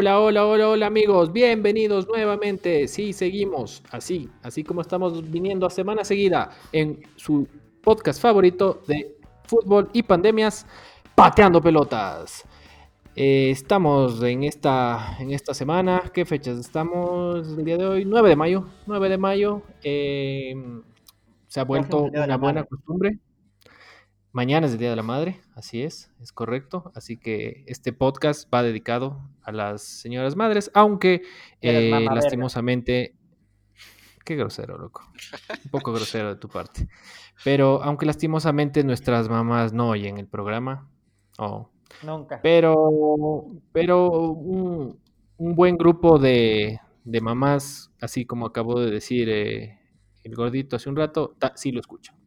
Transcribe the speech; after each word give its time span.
Hola, 0.00 0.20
hola, 0.20 0.46
hola, 0.46 0.68
hola 0.68 0.86
amigos, 0.86 1.32
bienvenidos 1.32 2.06
nuevamente. 2.06 2.86
Sí, 2.86 3.12
seguimos 3.12 3.82
así, 3.90 4.30
así 4.44 4.62
como 4.62 4.80
estamos 4.80 5.28
viniendo 5.28 5.66
a 5.66 5.70
semana 5.70 6.04
seguida 6.04 6.50
en 6.70 7.00
su 7.16 7.48
podcast 7.82 8.22
favorito 8.22 8.80
de 8.86 9.16
fútbol 9.48 9.90
y 9.92 10.04
pandemias, 10.04 10.66
Pateando 11.16 11.60
Pelotas. 11.60 12.44
Eh, 13.16 13.50
estamos 13.50 14.22
en 14.22 14.44
esta, 14.44 15.16
en 15.18 15.32
esta 15.32 15.52
semana, 15.52 16.04
¿qué 16.14 16.24
fechas 16.24 16.58
estamos 16.58 17.48
el 17.58 17.64
día 17.64 17.76
de 17.76 17.84
hoy? 17.84 18.04
9 18.04 18.28
de 18.28 18.36
mayo, 18.36 18.68
9 18.86 19.08
de 19.08 19.18
mayo. 19.18 19.62
Eh, 19.82 20.54
se 21.48 21.58
ha 21.58 21.64
vuelto 21.64 22.02
una 22.02 22.36
buena 22.36 22.62
costumbre 22.62 23.18
Mañana 24.38 24.68
es 24.68 24.74
el 24.74 24.78
Día 24.78 24.90
de 24.90 24.94
la 24.94 25.02
Madre, 25.02 25.40
así 25.56 25.82
es, 25.82 26.12
es 26.20 26.30
correcto. 26.30 26.92
Así 26.94 27.16
que 27.16 27.64
este 27.66 27.92
podcast 27.92 28.48
va 28.54 28.62
dedicado 28.62 29.20
a 29.42 29.50
las 29.50 29.82
señoras 29.82 30.36
madres, 30.36 30.70
aunque 30.74 31.22
eh, 31.60 32.06
lastimosamente... 32.14 33.16
Qué 34.24 34.36
grosero, 34.36 34.78
loco. 34.78 35.02
Un 35.64 35.70
poco 35.72 35.92
grosero 35.92 36.28
de 36.28 36.36
tu 36.36 36.48
parte. 36.48 36.86
Pero 37.42 37.82
aunque 37.82 38.06
lastimosamente 38.06 38.84
nuestras 38.84 39.28
mamás 39.28 39.72
no 39.72 39.88
oyen 39.88 40.18
el 40.18 40.28
programa. 40.28 40.88
Oh, 41.36 41.70
Nunca. 42.04 42.38
Pero, 42.40 43.44
pero 43.72 44.08
un, 44.08 45.00
buen 45.36 45.76
grupo 45.76 46.16
de, 46.20 46.78
de, 47.02 47.20
mamás, 47.20 47.90
así 48.00 48.24
como 48.24 48.46
acabó 48.46 48.78
de 48.78 48.92
decir 48.92 49.28
eh, 49.30 49.80
el 50.22 50.36
gordito 50.36 50.76
hace 50.76 50.88
un 50.88 50.94
rato, 50.94 51.34
sí 51.56 51.72
lo 51.72 51.80
escuchan. 51.80 52.17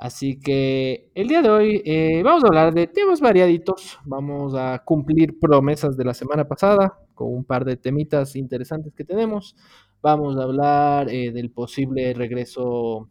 Así 0.00 0.40
que 0.40 1.10
el 1.14 1.28
día 1.28 1.42
de 1.42 1.50
hoy 1.50 1.82
eh, 1.84 2.22
vamos 2.24 2.42
a 2.42 2.46
hablar 2.46 2.72
de 2.72 2.86
temas 2.86 3.20
variaditos. 3.20 3.98
Vamos 4.06 4.54
a 4.56 4.82
cumplir 4.82 5.38
promesas 5.38 5.94
de 5.94 6.06
la 6.06 6.14
semana 6.14 6.48
pasada 6.48 6.98
con 7.12 7.34
un 7.34 7.44
par 7.44 7.66
de 7.66 7.76
temitas 7.76 8.34
interesantes 8.34 8.94
que 8.94 9.04
tenemos. 9.04 9.54
Vamos 10.00 10.38
a 10.38 10.44
hablar 10.44 11.10
eh, 11.10 11.32
del 11.32 11.50
posible 11.50 12.14
regreso 12.14 13.10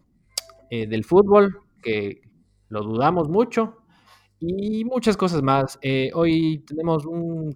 eh, 0.72 0.88
del 0.88 1.04
fútbol, 1.04 1.60
que 1.84 2.22
lo 2.70 2.82
dudamos 2.82 3.30
mucho, 3.30 3.84
y 4.40 4.84
muchas 4.84 5.16
cosas 5.16 5.44
más. 5.44 5.78
hoy 6.16 6.66
tenemos 6.66 7.06
un, 7.06 7.56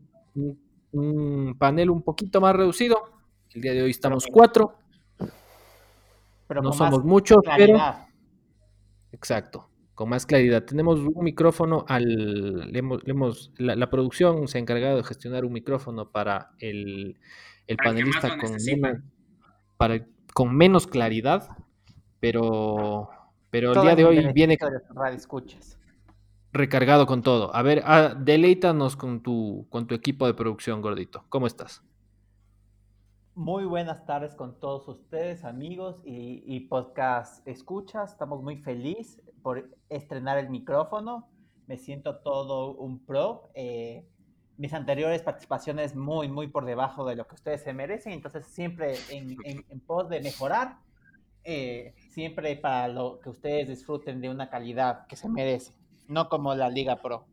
panel 1.57 1.89
un 1.89 2.03
poquito 2.03 2.39
más 2.39 2.55
reducido. 2.55 3.01
El 3.49 3.61
día 3.63 3.73
de 3.73 3.81
hoy 3.81 3.89
estamos 3.89 4.27
cuatro. 4.31 4.75
Pero 6.47 6.61
no 6.61 6.71
somos 6.71 7.03
muchos, 7.03 7.39
pero 7.57 7.79
Exacto, 9.13 9.69
con 9.93 10.09
más 10.09 10.25
claridad. 10.25 10.63
Tenemos 10.63 10.99
un 10.99 11.23
micrófono 11.23 11.85
al. 11.87 12.71
la, 13.57 13.89
producción 13.89 14.47
se 14.47 14.57
ha 14.57 14.61
encargado 14.61 14.97
de 14.97 15.03
gestionar 15.03 15.45
un 15.45 15.53
micrófono 15.53 16.11
para 16.11 16.51
el, 16.59 17.17
panelista 17.83 18.37
con 18.37 18.55
menos, 18.65 18.97
para, 19.77 20.05
con 20.33 20.55
menos 20.55 20.87
claridad, 20.87 21.47
pero, 22.19 23.07
pero 23.51 23.73
el 23.73 23.81
día 23.81 23.95
de 23.95 24.05
hoy 24.05 24.33
viene. 24.33 24.57
Recargado 26.51 27.05
con 27.05 27.21
todo. 27.21 27.55
A 27.55 27.61
ver, 27.61 27.81
ah, 27.85 28.15
deleítanos 28.19 28.95
con 28.95 29.23
tu, 29.23 29.67
con 29.69 29.87
tu 29.87 29.95
equipo 29.95 30.27
de 30.27 30.33
producción, 30.33 30.81
gordito. 30.81 31.25
¿Cómo 31.29 31.47
estás? 31.47 31.83
Muy 33.35 33.65
buenas 33.65 34.05
tardes 34.05 34.35
con 34.35 34.59
todos 34.59 34.87
ustedes, 34.87 35.43
amigos 35.43 35.99
y, 36.05 36.59
podcast 36.67 37.45
escuchas. 37.47 38.11
Estamos 38.11 38.43
muy 38.43 38.57
felices 38.57 39.23
por 39.41 39.75
estrenar 39.89 40.37
el 40.37 40.51
micrófono. 40.51 41.27
Me 41.65 41.77
siento 41.77 42.19
todo 42.19 42.75
un 42.75 43.03
pro. 43.03 43.49
Eh, 43.55 44.07
mis 44.57 44.71
anteriores 44.75 45.23
participaciones 45.23 45.95
muy, 45.95 46.27
muy 46.27 46.47
por 46.47 46.65
debajo 46.65 47.05
de 47.05 47.15
lo 47.15 47.25
que 47.25 47.33
ustedes 47.33 47.63
se 47.63 47.73
merecen. 47.73 48.13
Entonces, 48.13 48.45
siempre 48.45 48.93
en, 49.09 49.79
pos 49.79 50.09
de 50.09 50.21
mejorar, 50.21 50.77
eh, 51.43 51.95
siempre 52.11 52.55
para 52.55 52.87
lo 52.87 53.19
que 53.19 53.31
ustedes 53.31 53.67
disfruten 53.67 54.21
de 54.21 54.29
una 54.29 54.51
calidad 54.51 55.07
que 55.07 55.15
se 55.15 55.27
merece, 55.27 55.73
no 56.07 56.29
como 56.29 56.53
la 56.53 56.69
Liga 56.69 56.97
Pro. 56.97 57.25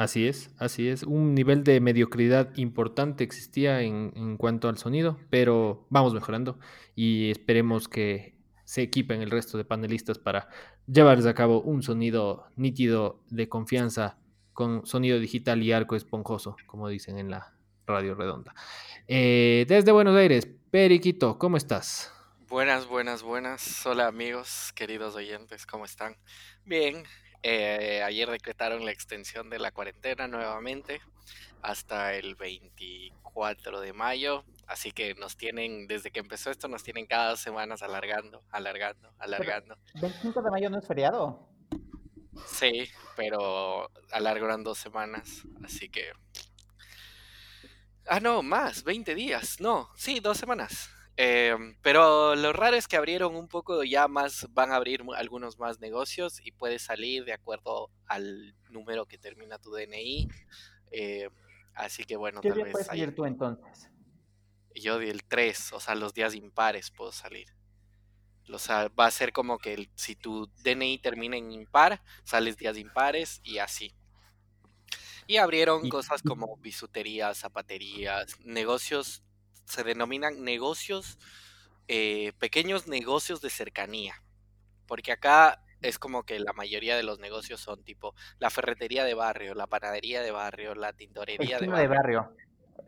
Así 0.00 0.26
es, 0.26 0.50
así 0.58 0.88
es. 0.88 1.02
Un 1.02 1.34
nivel 1.34 1.62
de 1.62 1.78
mediocridad 1.78 2.56
importante 2.56 3.22
existía 3.22 3.82
en, 3.82 4.38
cuanto 4.38 4.70
al 4.70 4.78
sonido, 4.78 5.18
pero 5.28 5.86
vamos 5.90 6.14
mejorando 6.14 6.58
y 6.96 7.30
esperemos 7.30 7.86
que 7.86 8.34
se 8.64 8.80
equipen 8.80 9.20
el 9.20 9.30
resto 9.30 9.58
de 9.58 9.66
panelistas 9.66 10.18
para 10.18 10.48
llevarles 10.86 11.26
a 11.26 11.34
cabo 11.34 11.60
un 11.60 11.82
sonido 11.82 12.46
nítido 12.56 13.20
de 13.28 13.50
confianza 13.50 14.16
con 14.54 14.86
sonido 14.86 15.18
digital 15.18 15.62
y 15.62 15.72
arco 15.72 15.96
esponjoso, 15.96 16.56
como 16.64 16.88
dicen 16.88 17.18
en 17.18 17.30
la 17.30 17.52
radio 17.86 18.14
redonda. 18.14 18.54
Eh, 19.06 19.66
desde 19.68 19.92
Buenos 19.92 20.16
Aires, 20.16 20.48
Periquito, 20.70 21.38
¿cómo 21.38 21.58
estás? 21.58 22.10
Buenas, 22.48 22.86
buenas, 22.86 23.22
buenas. 23.22 23.84
Hola 23.84 24.06
amigos, 24.06 24.72
queridos 24.74 25.14
oyentes, 25.14 25.66
¿cómo 25.66 25.84
están? 25.84 26.16
Bien, 26.64 27.04
eh, 27.42 28.02
ayer 28.02 28.30
decretaron 28.30 28.84
la 28.84 28.90
extensión 28.90 29.50
de 29.50 29.58
la 29.58 29.72
cuarentena 29.72 30.28
nuevamente 30.28 31.00
hasta 31.62 32.14
el 32.14 32.34
24 32.34 33.80
de 33.80 33.92
mayo. 33.92 34.44
Así 34.66 34.92
que 34.92 35.14
nos 35.14 35.36
tienen, 35.36 35.86
desde 35.86 36.10
que 36.10 36.20
empezó 36.20 36.50
esto, 36.50 36.68
nos 36.68 36.82
tienen 36.82 37.06
cada 37.06 37.30
dos 37.30 37.40
semanas 37.40 37.82
alargando, 37.82 38.42
alargando, 38.50 39.12
alargando. 39.18 39.76
¿25 39.94 40.42
de 40.42 40.50
mayo 40.50 40.70
no 40.70 40.78
es 40.78 40.86
feriado? 40.86 41.48
Sí, 42.46 42.88
pero 43.16 43.90
alargaron 44.12 44.62
dos 44.62 44.78
semanas. 44.78 45.42
Así 45.64 45.88
que. 45.88 46.12
Ah, 48.06 48.20
no, 48.20 48.42
más, 48.42 48.84
20 48.84 49.14
días. 49.14 49.60
No, 49.60 49.88
sí, 49.96 50.20
dos 50.20 50.38
semanas. 50.38 50.90
Em, 51.22 51.76
pero 51.82 52.34
lo 52.34 52.50
raro 52.54 52.78
es 52.78 52.88
que 52.88 52.96
abrieron 52.96 53.36
un 53.36 53.46
poco 53.46 53.84
ya 53.84 54.08
más, 54.08 54.46
van 54.52 54.72
a 54.72 54.76
abrir 54.76 55.04
algunos 55.18 55.58
más 55.58 55.78
negocios 55.78 56.40
y 56.42 56.50
puedes 56.50 56.80
salir 56.80 57.26
de 57.26 57.34
acuerdo 57.34 57.90
al 58.06 58.54
número 58.70 59.04
que 59.04 59.18
termina 59.18 59.58
tu 59.58 59.70
DNI. 59.70 60.30
Eh, 60.92 61.28
así 61.74 62.04
que 62.04 62.16
bueno, 62.16 62.40
¿Qué 62.40 62.48
tal 62.48 62.62
vez. 62.62 62.72
puedes 62.72 62.86
salir 62.86 63.14
tú 63.14 63.26
entonces? 63.26 63.90
Yo 64.74 64.98
el 64.98 65.22
3, 65.24 65.74
o 65.74 65.80
sea, 65.80 65.94
los 65.94 66.14
días 66.14 66.34
impares 66.34 66.90
puedo 66.90 67.12
salir. 67.12 67.48
O 68.50 68.58
sea, 68.58 68.88
va 68.88 69.04
a 69.04 69.10
ser 69.10 69.34
como 69.34 69.58
que 69.58 69.90
si 69.96 70.16
tu 70.16 70.46
DNI 70.64 71.00
termina 71.00 71.36
en 71.36 71.52
impar, 71.52 72.00
sales 72.24 72.56
días 72.56 72.78
impares 72.78 73.42
y 73.44 73.58
así. 73.58 73.92
Y 75.26 75.36
abrieron 75.36 75.86
cosas 75.90 76.22
como 76.22 76.56
bisuterías, 76.56 77.36
zapaterías, 77.36 78.40
negocios 78.40 79.22
se 79.70 79.84
denominan 79.84 80.42
negocios, 80.44 81.18
eh, 81.88 82.32
pequeños 82.38 82.86
negocios 82.86 83.40
de 83.40 83.50
cercanía. 83.50 84.22
Porque 84.86 85.12
acá 85.12 85.62
es 85.82 85.98
como 85.98 86.24
que 86.24 86.38
la 86.38 86.52
mayoría 86.52 86.96
de 86.96 87.02
los 87.02 87.18
negocios 87.18 87.60
son 87.60 87.82
tipo 87.82 88.14
la 88.38 88.50
ferretería 88.50 89.04
de 89.04 89.14
barrio, 89.14 89.54
la 89.54 89.66
panadería 89.66 90.22
de 90.22 90.30
barrio, 90.30 90.74
la 90.74 90.92
tintorería 90.92 91.58
de 91.58 91.66
barrio. 91.68 91.82
de 91.82 91.88
barrio. 91.88 92.36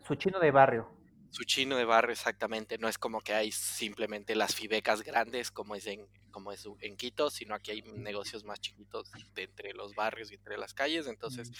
Su 0.06 0.14
chino 0.16 0.38
de 0.38 0.50
barrio. 0.50 0.88
Su 1.30 1.44
chino 1.44 1.76
de 1.76 1.86
barrio, 1.86 2.12
exactamente. 2.12 2.76
No 2.76 2.88
es 2.88 2.98
como 2.98 3.22
que 3.22 3.32
hay 3.32 3.52
simplemente 3.52 4.34
las 4.34 4.54
fibecas 4.54 5.02
grandes 5.02 5.50
como 5.50 5.74
es 5.74 5.86
en, 5.86 6.06
como 6.30 6.52
es 6.52 6.68
en 6.80 6.96
Quito, 6.96 7.30
sino 7.30 7.54
aquí 7.54 7.70
hay 7.70 7.82
negocios 7.82 8.44
más 8.44 8.60
chiquitos 8.60 9.10
de 9.34 9.44
entre 9.44 9.72
los 9.72 9.94
barrios 9.94 10.30
y 10.30 10.34
entre 10.34 10.58
las 10.58 10.74
calles. 10.74 11.06
Entonces, 11.06 11.50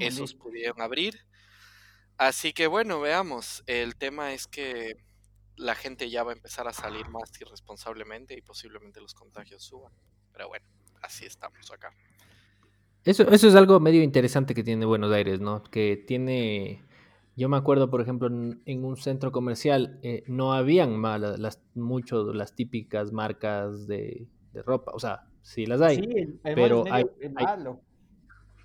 esos 0.00 0.34
pudieron 0.34 0.80
abrir. 0.80 1.26
Así 2.18 2.52
que 2.52 2.66
bueno, 2.66 3.00
veamos. 3.00 3.62
El 3.66 3.96
tema 3.96 4.32
es 4.32 4.48
que 4.48 4.96
la 5.56 5.76
gente 5.76 6.10
ya 6.10 6.24
va 6.24 6.32
a 6.32 6.34
empezar 6.34 6.66
a 6.66 6.72
salir 6.72 7.08
más 7.08 7.30
irresponsablemente 7.40 8.36
y 8.36 8.42
posiblemente 8.42 9.00
los 9.00 9.14
contagios 9.14 9.62
suban. 9.62 9.92
Pero 10.32 10.48
bueno, 10.48 10.66
así 11.00 11.26
estamos 11.26 11.70
acá. 11.72 11.92
Eso, 13.04 13.22
eso 13.30 13.48
es 13.48 13.54
algo 13.54 13.78
medio 13.78 14.02
interesante 14.02 14.54
que 14.54 14.64
tiene 14.64 14.84
Buenos 14.84 15.12
Aires, 15.12 15.40
¿no? 15.40 15.62
Que 15.62 15.96
tiene, 15.96 16.82
yo 17.36 17.48
me 17.48 17.56
acuerdo, 17.56 17.88
por 17.88 18.00
ejemplo, 18.00 18.26
en, 18.28 18.84
un 18.84 18.96
centro 18.96 19.30
comercial 19.30 20.00
eh, 20.02 20.24
no 20.26 20.52
habían 20.52 20.96
más 20.96 21.20
las, 21.20 21.62
mucho 21.74 22.32
las 22.34 22.54
típicas 22.54 23.12
marcas 23.12 23.86
de, 23.86 24.26
ropa, 24.66 24.90
o 24.92 24.98
sea, 24.98 25.24
sí 25.42 25.66
las 25.66 25.80
hay, 25.80 26.36
pero 26.42 26.84
hay, 26.90 27.06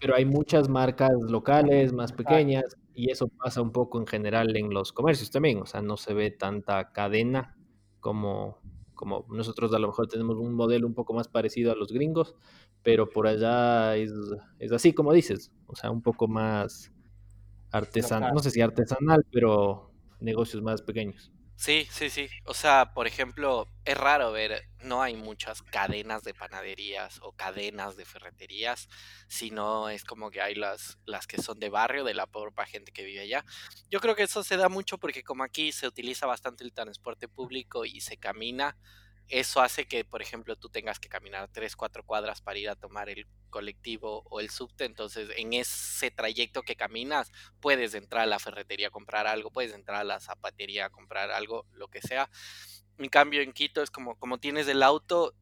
pero 0.02 0.16
hay 0.16 0.26
muchas 0.26 0.68
marcas 0.68 1.12
locales 1.22 1.94
más 1.94 2.12
pequeñas 2.12 2.76
y 2.94 3.12
eso 3.12 3.28
pasa 3.28 3.62
un 3.62 3.72
poco 3.72 4.00
en 4.00 4.08
general 4.08 4.56
en 4.56 4.70
los 4.74 4.94
comercios 4.94 5.32
también, 5.32 5.62
o 5.62 5.66
sea, 5.66 5.82
no 5.82 5.98
se 5.98 6.14
ve 6.14 6.32
tanta 6.32 6.92
cadena 6.92 7.58
como, 8.00 8.60
como 8.94 9.26
nosotros 9.30 9.74
a 9.74 9.80
lo 9.80 9.88
mejor 9.88 10.08
tenemos 10.08 10.38
un 10.38 10.54
modelo 10.54 10.88
un 10.88 10.94
poco 10.94 11.14
más 11.14 11.28
parecido 11.28 11.72
a 11.72 11.76
los 11.76 11.92
gringos, 11.92 12.36
pero 12.84 13.10
por 13.10 13.28
allá 13.28 13.96
es, 13.96 14.12
así 14.72 14.94
como 14.94 15.14
dices, 15.14 15.52
o 15.68 15.76
sea, 15.76 15.92
un 15.92 16.02
poco 16.02 16.28
más 16.28 16.92
artesanal, 17.72 18.34
no 18.34 18.40
sé 18.40 18.52
si 18.52 18.62
artesanal, 18.62 19.26
pero 19.32 19.92
negocios 20.20 20.62
más 20.62 20.82
pequeños. 20.82 21.32
Sí, 21.56 21.88
sí, 21.92 22.10
sí. 22.10 22.28
O 22.46 22.54
sea, 22.54 22.94
por 22.94 23.08
ejemplo, 23.08 23.70
es 23.86 23.96
raro 23.98 24.32
ver, 24.32 24.64
no 24.80 25.02
hay 25.02 25.16
muchas 25.16 25.62
cadenas 25.62 26.24
de 26.24 26.34
panaderías 26.34 27.20
o 27.22 27.32
cadenas 27.34 27.96
de 27.96 28.06
ferreterías, 28.06 28.90
sino 29.30 29.88
es 29.90 30.04
como 30.04 30.30
que 30.30 30.42
hay 30.42 30.56
las, 30.56 30.98
las 31.06 31.26
que 31.26 31.42
son 31.42 31.60
de 31.60 31.70
barrio, 31.70 32.04
de 32.04 32.16
la 32.16 32.28
propia 32.28 32.66
gente 32.66 32.92
que 32.92 33.04
vive 33.04 33.22
allá. 33.22 33.46
Yo 33.90 34.02
creo 34.02 34.16
que 34.16 34.24
eso 34.24 34.44
se 34.44 34.58
da 34.58 34.68
mucho 34.68 34.98
porque 34.98 35.24
como 35.24 35.44
aquí 35.44 35.72
se 35.72 35.88
utiliza 35.88 36.26
bastante 36.26 36.64
el 36.66 36.74
transporte 36.74 37.28
público 37.30 37.86
y 37.86 38.02
se 38.02 38.18
camina, 38.18 38.76
eso 39.30 39.62
hace 39.62 39.86
que, 39.86 40.06
por 40.06 40.22
ejemplo, 40.22 40.56
tú 40.56 40.70
tengas 40.70 41.00
que 41.00 41.10
caminar 41.10 41.50
tres, 41.52 41.76
cuatro 41.76 42.04
cuadras 42.04 42.42
para 42.42 42.60
ir 42.60 42.70
a 42.70 42.76
tomar 42.76 43.10
el 43.10 43.28
colectivo 43.50 44.24
o 44.30 44.40
el 44.40 44.50
subte. 44.50 44.86
Entonces, 44.86 45.30
en 45.38 45.54
ese 45.54 46.12
trayecto 46.12 46.64
que 46.64 46.76
caminas, 46.76 47.32
puedes 47.60 47.94
entrar 47.94 48.24
a 48.24 48.28
la 48.28 48.40
ferretería 48.40 48.88
a 48.88 48.92
comprar 48.92 49.28
algo, 49.28 49.52
puedes 49.52 49.74
entrar 49.74 50.02
a 50.02 50.04
la 50.04 50.20
zapatería 50.20 50.86
a 50.86 50.90
comprar 50.90 51.32
algo, 51.32 51.66
lo 51.72 51.88
que 51.88 52.02
sea. 52.02 52.30
En 52.98 53.10
cambio, 53.10 53.42
en 53.42 53.54
Quito 53.54 53.82
es 53.82 53.90
como, 53.90 54.18
como 54.20 54.40
tienes 54.40 54.68
el 54.68 54.84
auto, 54.84 55.36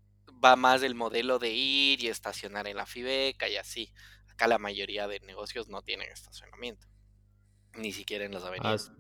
va 0.43 0.55
más 0.55 0.83
el 0.83 0.95
modelo 0.95 1.39
de 1.39 1.49
ir 1.49 2.03
y 2.03 2.07
estacionar 2.07 2.67
en 2.67 2.77
la 2.77 2.85
Fibeca 2.85 3.49
y 3.49 3.57
así. 3.57 3.93
Acá 4.29 4.47
la 4.47 4.57
mayoría 4.57 5.07
de 5.07 5.19
negocios 5.21 5.67
no 5.67 5.81
tienen 5.81 6.09
estacionamiento, 6.11 6.87
ni 7.73 7.91
siquiera 7.91 8.25
en 8.25 8.33
las 8.33 8.43
avenidas. 8.43 8.91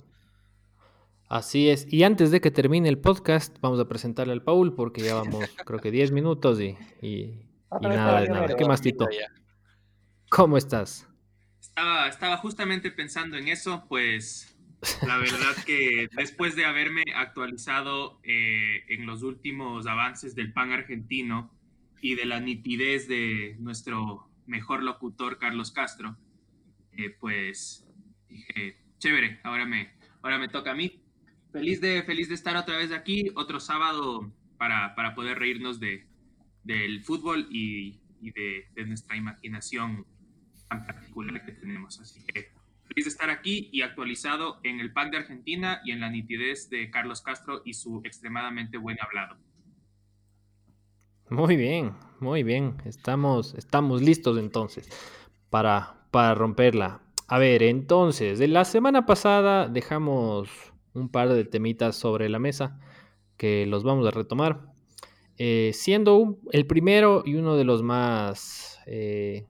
Así 1.31 1.69
es. 1.69 1.87
Y 1.89 2.03
antes 2.03 2.29
de 2.29 2.41
que 2.41 2.51
termine 2.51 2.89
el 2.89 2.97
podcast, 2.97 3.57
vamos 3.61 3.79
a 3.79 3.87
presentarle 3.87 4.33
al 4.33 4.43
Paul 4.43 4.75
porque 4.75 5.01
ya 5.01 5.15
vamos, 5.15 5.45
creo 5.65 5.79
que 5.79 5.89
10 5.89 6.11
minutos 6.11 6.59
y, 6.59 6.75
y, 7.01 7.39
nada 7.81 8.19
de 8.19 8.27
nada. 8.27 8.53
¿Qué 8.57 8.65
más, 8.65 8.81
Tito? 8.81 9.07
¿Cómo 10.27 10.57
estás? 10.57 11.07
Estaba, 11.61 12.09
estaba 12.09 12.35
justamente 12.35 12.91
pensando 12.91 13.37
en 13.37 13.47
eso, 13.47 13.85
pues 13.87 14.57
la 15.07 15.15
verdad 15.15 15.55
que 15.65 16.09
después 16.17 16.57
de 16.57 16.65
haberme 16.65 17.03
actualizado 17.15 18.19
eh, 18.23 18.83
en 18.89 19.05
los 19.05 19.23
últimos 19.23 19.87
avances 19.87 20.35
del 20.35 20.51
pan 20.51 20.73
argentino 20.73 21.49
y 22.01 22.15
de 22.15 22.25
la 22.25 22.41
nitidez 22.41 23.07
de 23.07 23.55
nuestro 23.57 24.29
mejor 24.47 24.83
locutor 24.83 25.39
Carlos 25.39 25.71
Castro, 25.71 26.17
eh, 26.91 27.09
pues 27.21 27.87
dije, 28.27 28.75
chévere, 28.97 29.39
ahora 29.45 29.65
me, 29.65 29.93
ahora 30.23 30.37
me 30.37 30.49
toca 30.49 30.71
a 30.71 30.75
mí. 30.75 31.00
Feliz 31.51 31.81
de, 31.81 32.03
feliz 32.03 32.29
de 32.29 32.35
estar 32.35 32.55
otra 32.55 32.77
vez 32.77 32.91
aquí, 32.91 33.29
otro 33.35 33.59
sábado 33.59 34.31
para, 34.57 34.95
para 34.95 35.13
poder 35.15 35.37
reírnos 35.37 35.79
de, 35.79 36.07
del 36.63 37.03
fútbol 37.03 37.47
y, 37.49 37.99
de, 38.21 38.67
de, 38.73 38.85
nuestra 38.85 39.17
imaginación 39.17 40.05
tan 40.69 40.85
particular 40.85 41.43
que 41.45 41.51
tenemos. 41.51 41.99
Así 41.99 42.23
que 42.25 42.51
feliz 42.87 43.05
de 43.05 43.09
estar 43.09 43.29
aquí 43.29 43.69
y 43.73 43.81
actualizado 43.81 44.59
en 44.63 44.79
el 44.79 44.93
PAN 44.93 45.11
de 45.11 45.17
Argentina 45.17 45.81
y 45.83 45.91
en 45.91 45.99
la 45.99 46.09
nitidez 46.09 46.69
de 46.69 46.89
Carlos 46.89 47.21
Castro 47.21 47.61
y 47.65 47.73
su 47.73 48.01
extremadamente 48.05 48.77
buen 48.77 48.97
hablado. 49.01 49.37
Muy 51.29 51.55
bien, 51.55 51.93
muy 52.19 52.43
bien. 52.43 52.75
Estamos, 52.85 53.55
estamos 53.55 54.01
listos 54.01 54.37
entonces 54.37 54.89
para, 55.49 56.05
para 56.11 56.35
romperla. 56.35 57.01
A 57.27 57.39
ver, 57.39 57.63
entonces, 57.63 58.39
de 58.39 58.49
la 58.49 58.65
semana 58.65 59.05
pasada 59.05 59.69
dejamos 59.69 60.70
un 60.93 61.09
par 61.09 61.29
de 61.29 61.45
temitas 61.45 61.95
sobre 61.95 62.29
la 62.29 62.39
mesa 62.39 62.79
que 63.37 63.65
los 63.65 63.83
vamos 63.83 64.07
a 64.07 64.11
retomar. 64.11 64.71
Eh, 65.37 65.71
siendo 65.73 66.37
el 66.51 66.67
primero 66.67 67.23
y 67.25 67.35
uno 67.35 67.55
de 67.55 67.63
los 67.63 67.81
más 67.81 68.79
eh, 68.85 69.47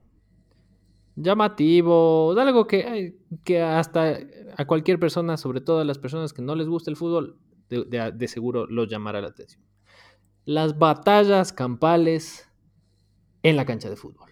llamativos, 1.16 2.38
algo 2.38 2.66
que, 2.66 3.16
que 3.44 3.60
hasta 3.60 4.18
a 4.56 4.66
cualquier 4.66 4.98
persona, 4.98 5.36
sobre 5.36 5.60
todo 5.60 5.80
a 5.80 5.84
las 5.84 5.98
personas 5.98 6.32
que 6.32 6.42
no 6.42 6.54
les 6.54 6.68
gusta 6.68 6.90
el 6.90 6.96
fútbol, 6.96 7.36
de, 7.68 7.84
de, 7.84 8.12
de 8.12 8.28
seguro 8.28 8.66
los 8.66 8.88
llamará 8.88 9.20
la 9.20 9.28
atención. 9.28 9.62
Las 10.44 10.78
batallas 10.78 11.52
campales 11.52 12.48
en 13.42 13.56
la 13.56 13.66
cancha 13.66 13.90
de 13.90 13.96
fútbol. 13.96 14.30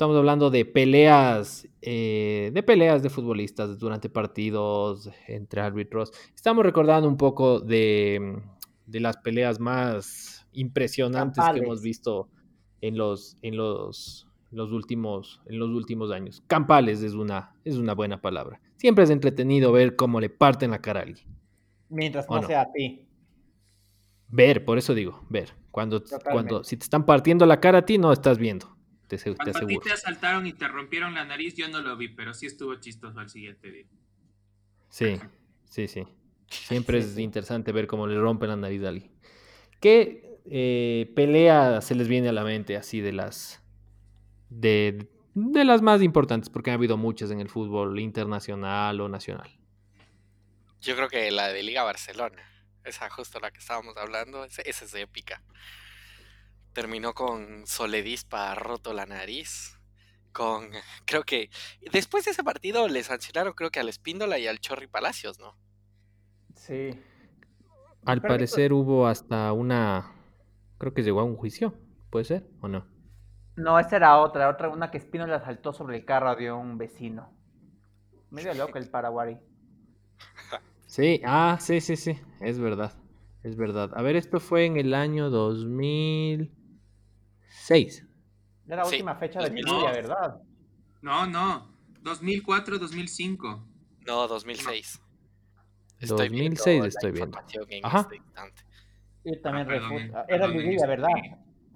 Estamos 0.00 0.16
hablando 0.16 0.48
de 0.48 0.64
peleas, 0.64 1.68
eh, 1.82 2.50
de 2.54 2.62
peleas 2.62 3.02
de 3.02 3.10
futbolistas 3.10 3.78
durante 3.78 4.08
partidos 4.08 5.10
entre 5.28 5.60
árbitros. 5.60 6.10
Estamos 6.34 6.64
recordando 6.64 7.06
un 7.06 7.18
poco 7.18 7.60
de, 7.60 8.40
de 8.86 9.00
las 9.00 9.18
peleas 9.18 9.60
más 9.60 10.48
impresionantes 10.52 11.36
Campales. 11.36 11.60
que 11.60 11.66
hemos 11.66 11.82
visto 11.82 12.30
en 12.80 12.96
los, 12.96 13.36
en 13.42 13.58
los, 13.58 14.26
los, 14.50 14.72
últimos, 14.72 15.42
en 15.44 15.58
los 15.58 15.68
últimos 15.68 16.10
años. 16.10 16.42
Campales 16.46 17.02
es 17.02 17.12
una, 17.12 17.54
es 17.66 17.76
una 17.76 17.92
buena 17.92 18.22
palabra. 18.22 18.58
Siempre 18.76 19.04
es 19.04 19.10
entretenido 19.10 19.70
ver 19.70 19.96
cómo 19.96 20.18
le 20.18 20.30
parten 20.30 20.70
la 20.70 20.80
cara 20.80 21.00
a 21.00 21.02
alguien. 21.02 21.26
Mientras 21.90 22.26
no, 22.26 22.40
no, 22.40 22.46
sea 22.46 22.62
a 22.62 22.72
ti. 22.72 23.06
Ver, 24.28 24.64
por 24.64 24.78
eso 24.78 24.94
digo, 24.94 25.20
ver. 25.28 25.52
Cuando, 25.70 26.02
cuando 26.32 26.64
si 26.64 26.78
te 26.78 26.84
están 26.84 27.04
partiendo 27.04 27.44
la 27.44 27.60
cara 27.60 27.80
a 27.80 27.84
ti, 27.84 27.98
no 27.98 28.14
estás 28.14 28.38
viendo 28.38 28.79
te, 29.16 29.18
te 29.18 29.34
Cuando 29.34 29.58
a 29.58 29.66
ti 29.66 29.78
te 29.78 29.92
asaltaron 29.92 30.46
y 30.46 30.52
te 30.52 30.68
rompieron 30.68 31.14
la 31.14 31.24
nariz, 31.24 31.54
yo 31.56 31.68
no 31.68 31.80
lo 31.80 31.96
vi, 31.96 32.08
pero 32.08 32.32
sí 32.32 32.46
estuvo 32.46 32.74
chistoso 32.76 33.18
al 33.18 33.28
siguiente 33.28 33.70
día. 33.70 33.86
Sí, 34.88 35.18
sí, 35.64 35.88
sí. 35.88 36.06
Siempre 36.48 37.02
sí, 37.02 37.08
es 37.08 37.14
sí. 37.16 37.22
interesante 37.22 37.72
ver 37.72 37.86
cómo 37.86 38.06
le 38.06 38.18
rompen 38.18 38.48
la 38.50 38.56
nariz 38.56 38.82
a 38.84 38.88
alguien. 38.88 39.10
¿Qué 39.80 40.38
eh, 40.46 41.12
pelea 41.16 41.80
se 41.80 41.94
les 41.94 42.06
viene 42.06 42.28
a 42.28 42.32
la 42.32 42.44
mente 42.44 42.76
así 42.76 43.00
de 43.00 43.12
las 43.12 43.62
de, 44.48 45.08
de 45.34 45.64
las 45.64 45.82
más 45.82 46.02
importantes? 46.02 46.48
Porque 46.48 46.70
ha 46.70 46.74
habido 46.74 46.96
muchas 46.96 47.30
en 47.30 47.40
el 47.40 47.48
fútbol 47.48 47.98
internacional 47.98 49.00
o 49.00 49.08
nacional. 49.08 49.50
Yo 50.80 50.94
creo 50.94 51.08
que 51.08 51.30
la 51.30 51.48
de 51.48 51.62
Liga 51.62 51.82
Barcelona, 51.82 52.42
esa 52.84 53.10
justo 53.10 53.40
la 53.40 53.50
que 53.50 53.58
estábamos 53.58 53.96
hablando, 53.96 54.44
esa, 54.44 54.62
esa 54.62 54.84
es 54.84 54.94
épica 54.94 55.42
terminó 56.72 57.14
con 57.14 57.66
Soledispa 57.66 58.54
roto 58.54 58.92
la 58.92 59.06
nariz. 59.06 59.78
Con, 60.32 60.70
creo 61.06 61.24
que 61.24 61.50
después 61.92 62.24
de 62.24 62.32
ese 62.32 62.44
partido 62.44 62.88
le 62.88 63.02
sancionaron, 63.02 63.52
creo 63.54 63.70
que 63.70 63.80
al 63.80 63.88
Espíndola 63.88 64.38
y 64.38 64.46
al 64.46 64.60
Chorri 64.60 64.86
Palacios, 64.86 65.38
¿no? 65.38 65.56
Sí. 66.54 67.00
Al 68.04 68.20
Pero 68.20 68.34
parecer 68.34 68.72
hubo 68.72 69.06
hasta 69.06 69.52
una, 69.52 70.12
creo 70.78 70.94
que 70.94 71.02
llegó 71.02 71.20
a 71.20 71.24
un 71.24 71.36
juicio, 71.36 71.74
¿puede 72.10 72.24
ser 72.24 72.48
o 72.60 72.68
no? 72.68 72.86
No, 73.56 73.78
esa 73.78 73.96
era 73.96 74.18
otra, 74.18 74.48
otra, 74.48 74.70
una 74.70 74.90
que 74.90 74.98
Espíndola 74.98 75.44
saltó 75.44 75.72
sobre 75.72 75.98
el 75.98 76.04
carro 76.04 76.34
de 76.34 76.50
un 76.50 76.78
vecino. 76.78 77.30
Medio 78.30 78.54
loco 78.54 78.78
el 78.78 78.88
Paraguay. 78.88 79.38
Sí, 80.86 81.20
ah, 81.24 81.56
sí, 81.60 81.80
sí, 81.80 81.94
sí, 81.94 82.18
es 82.40 82.58
verdad, 82.58 82.92
es 83.44 83.54
verdad. 83.54 83.92
A 83.94 84.02
ver, 84.02 84.16
esto 84.16 84.40
fue 84.40 84.64
en 84.64 84.76
el 84.76 84.92
año 84.92 85.30
2000. 85.30 86.52
6. 87.50 88.06
Era 88.66 88.76
la 88.76 88.84
sí. 88.84 88.96
última 88.96 89.16
fecha 89.16 89.40
de 89.40 89.50
liguilla, 89.50 89.92
¿verdad? 89.92 90.40
No, 91.02 91.26
no. 91.26 91.74
2004-2005. 92.02 93.64
No, 94.06 94.28
2006. 94.28 95.00
No. 95.00 95.10
Estoy 96.00 96.28
2006 96.28 96.64
viendo 96.64 96.86
estoy 96.86 97.12
viendo. 97.12 97.38
Ajá. 97.82 98.08
Este 98.10 99.36
Yo 99.36 99.40
también 99.42 99.66
ah, 99.68 99.70
refuta. 99.70 100.24
Era 100.28 100.46
liguilla, 100.46 100.86
¿verdad? 100.86 101.08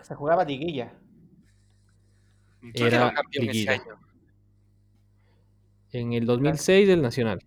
Se 0.02 0.14
jugaba 0.14 0.44
liguilla. 0.44 0.94
Era 2.72 3.12
liguilla. 3.32 3.82
En 5.92 6.12
el 6.12 6.26
2006 6.26 6.88
el 6.88 7.02
Nacional. 7.02 7.40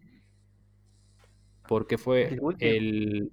Porque 1.68 1.98
fue 1.98 2.28
el, 2.28 2.40
el 2.60 3.32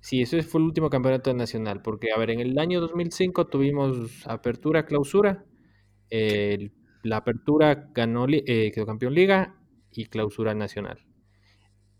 Sí, 0.00 0.22
ese 0.22 0.42
fue 0.42 0.60
el 0.60 0.66
último 0.66 0.88
campeonato 0.88 1.32
nacional, 1.34 1.82
porque, 1.82 2.12
a 2.12 2.18
ver, 2.18 2.30
en 2.30 2.40
el 2.40 2.58
año 2.58 2.80
2005 2.80 3.48
tuvimos 3.48 4.26
apertura, 4.26 4.86
clausura, 4.86 5.44
eh, 6.08 6.70
la 7.02 7.18
apertura 7.18 7.90
ganó, 7.92 8.26
eh, 8.28 8.72
quedó 8.74 8.86
campeón 8.86 9.14
liga 9.14 9.56
y 9.92 10.06
clausura 10.06 10.54
nacional. 10.54 11.04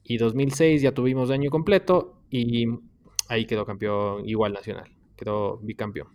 Y 0.02 0.16
2006 0.16 0.80
ya 0.82 0.92
tuvimos 0.92 1.30
año 1.30 1.50
completo 1.50 2.22
y 2.30 2.66
ahí 3.28 3.46
quedó 3.46 3.66
campeón 3.66 4.26
igual 4.26 4.54
nacional, 4.54 4.90
quedó 5.16 5.58
bicampeón. 5.58 6.08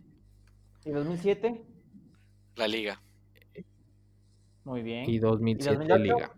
¿Y 0.85 0.89
2007? 0.89 1.63
La 2.55 2.67
liga. 2.67 3.01
Muy 4.63 4.81
bien. 4.81 5.07
Y 5.07 5.19
2007 5.19 5.85
¿Y 5.85 5.87
2008? 5.87 6.03
liga. 6.03 6.31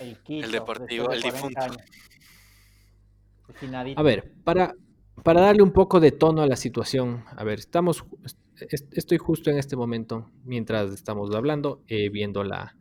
El, 0.00 0.18
Quito, 0.22 0.46
el 0.46 0.52
deportivo, 0.52 1.12
el 1.12 1.22
difunto. 1.22 1.60
Años. 1.60 1.76
A 3.96 4.02
ver, 4.02 4.32
para, 4.44 4.74
para 5.22 5.40
darle 5.40 5.62
un 5.62 5.72
poco 5.72 6.00
de 6.00 6.12
tono 6.12 6.42
a 6.42 6.46
la 6.46 6.56
situación, 6.56 7.24
a 7.36 7.44
ver, 7.44 7.58
estamos, 7.58 8.04
estoy 8.92 9.18
justo 9.18 9.50
en 9.50 9.58
este 9.58 9.76
momento, 9.76 10.30
mientras 10.44 10.92
estamos 10.92 11.34
hablando, 11.34 11.82
eh, 11.88 12.08
viendo 12.08 12.44
la, 12.44 12.76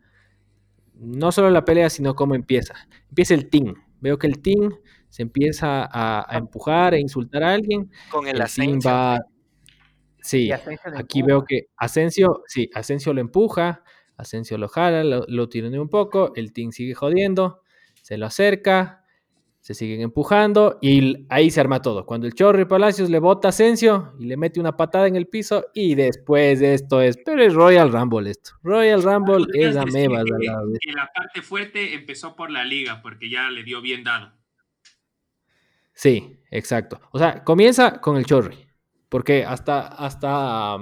no 0.95 1.31
solo 1.31 1.49
la 1.49 1.65
pelea, 1.65 1.89
sino 1.89 2.13
cómo 2.13 2.35
empieza. 2.35 2.75
Empieza 3.09 3.33
el 3.33 3.49
team. 3.49 3.75
Veo 3.99 4.17
que 4.17 4.27
el 4.27 4.39
team 4.39 4.71
se 5.09 5.23
empieza 5.23 5.83
a, 5.83 6.25
a 6.27 6.37
empujar, 6.37 6.93
a 6.93 6.99
insultar 6.99 7.43
a 7.43 7.53
alguien. 7.53 7.91
Con 8.09 8.27
el, 8.27 8.39
el 8.39 8.47
team 8.53 8.79
va... 8.85 9.19
Sí, 10.23 10.51
aquí 10.51 11.23
veo 11.23 11.43
que 11.43 11.69
Asensio, 11.77 12.43
sí, 12.45 12.69
Asensio 12.75 13.11
lo 13.11 13.21
empuja, 13.21 13.83
Asensio 14.17 14.59
lo 14.59 14.67
jala, 14.67 15.03
lo, 15.03 15.25
lo 15.27 15.49
tironea 15.49 15.81
un 15.81 15.89
poco, 15.89 16.31
el 16.35 16.53
team 16.53 16.71
sigue 16.71 16.93
jodiendo, 16.93 17.61
se 18.03 18.17
lo 18.17 18.27
acerca, 18.27 19.00
se 19.61 19.75
siguen 19.75 20.01
empujando 20.01 20.79
y 20.81 21.25
ahí 21.29 21.51
se 21.51 21.61
arma 21.61 21.81
todo. 21.81 22.05
Cuando 22.05 22.25
el 22.25 22.33
Chorri 22.33 22.65
Palacios 22.65 23.11
le 23.11 23.19
bota 23.19 23.47
a 23.47 23.49
Asensio 23.49 24.13
y 24.19 24.25
le 24.25 24.35
mete 24.35 24.59
una 24.59 24.75
patada 24.75 25.07
en 25.07 25.15
el 25.15 25.27
piso 25.27 25.67
y 25.73 25.93
después 25.93 26.59
de 26.59 26.73
esto 26.73 26.99
es, 26.99 27.17
pero 27.23 27.43
es 27.43 27.53
Royal 27.53 27.91
Rumble 27.91 28.31
esto. 28.31 28.51
Royal 28.63 29.03
Rumble 29.03 29.45
es 29.53 29.77
amebas. 29.77 30.25
Y 30.81 30.91
la 30.91 31.11
parte 31.13 31.43
fuerte 31.43 31.93
empezó 31.93 32.35
por 32.35 32.49
la 32.49 32.65
liga 32.65 33.01
porque 33.03 33.29
ya 33.29 33.51
le 33.51 33.63
dio 33.63 33.81
bien 33.81 34.03
dado. 34.03 34.33
Sí, 35.93 36.39
exacto. 36.49 36.99
O 37.11 37.19
sea, 37.19 37.43
comienza 37.43 38.01
con 38.01 38.17
el 38.17 38.25
Chorri, 38.25 38.67
porque 39.09 39.45
hasta, 39.45 39.87
hasta, 39.87 40.75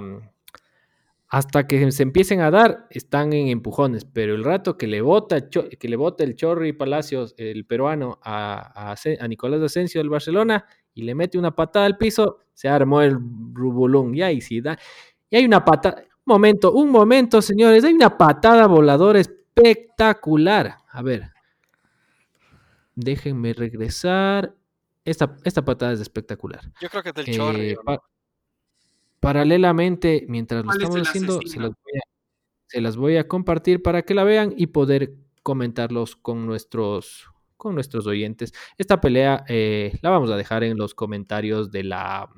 hasta 1.30 1.68
que 1.68 1.92
se 1.92 2.02
empiecen 2.02 2.40
a 2.40 2.50
dar, 2.50 2.88
están 2.90 3.32
en 3.32 3.46
empujones, 3.48 4.04
pero 4.04 4.34
el 4.34 4.42
rato 4.42 4.76
que 4.76 4.88
le 4.88 5.00
bota, 5.00 5.48
que 5.48 5.88
le 5.88 5.94
bota 5.94 6.24
el 6.24 6.34
Chorri 6.34 6.72
Palacios, 6.72 7.34
el 7.36 7.64
peruano, 7.64 8.18
a, 8.20 8.92
a, 8.92 9.28
Nicolás 9.28 9.62
Asensio 9.62 10.00
del 10.00 10.10
Barcelona 10.10 10.66
y 10.92 11.02
le 11.02 11.14
mete 11.14 11.38
una 11.38 11.54
patada 11.54 11.86
al 11.86 11.96
piso, 11.96 12.38
se 12.52 12.68
armó 12.68 13.00
el 13.00 13.16
rubulón. 13.52 14.12
Y 14.12 14.22
ahí 14.22 14.40
sí 14.40 14.60
da. 14.60 14.76
Y 15.30 15.36
hay 15.36 15.44
una 15.44 15.64
patada, 15.64 16.02
un 16.02 16.34
momento, 16.34 16.72
un 16.72 16.90
momento, 16.90 17.40
señores, 17.40 17.84
hay 17.84 17.92
una 17.92 18.18
patada 18.18 18.66
voladora 18.66 19.20
espectacular. 19.20 20.78
A 20.88 21.00
ver, 21.00 21.30
déjenme 22.96 23.52
regresar. 23.52 24.52
Esta, 25.04 25.36
esta 25.44 25.64
patada 25.64 25.92
es 25.92 26.00
espectacular. 26.00 26.60
Yo 26.80 26.88
creo 26.88 27.04
que 27.04 27.10
es 27.10 27.14
del 27.14 27.36
Chorri. 27.36 27.70
Eh, 27.70 27.76
Paralelamente, 29.20 30.24
mientras 30.28 30.64
lo 30.64 30.72
estamos 30.72 31.08
haciendo, 31.08 31.40
se 32.66 32.80
las, 32.80 32.96
voy 32.96 33.18
a, 33.18 33.28
compartir 33.28 33.82
para 33.82 34.02
que 34.02 34.14
la 34.14 34.24
vean 34.24 34.54
y 34.56 34.68
poder 34.68 35.14
comentarlos 35.42 36.16
con 36.16 36.46
nuestros, 36.46 37.26
con 37.58 37.74
nuestros 37.74 38.06
oyentes. 38.06 38.54
Esta 38.78 38.98
pelea 39.00 39.44
eh, 39.46 39.98
la 40.00 40.08
vamos 40.08 40.30
a 40.30 40.36
dejar 40.36 40.64
en 40.64 40.78
los 40.78 40.94
comentarios 40.94 41.70
de 41.70 41.84
la... 41.84 42.30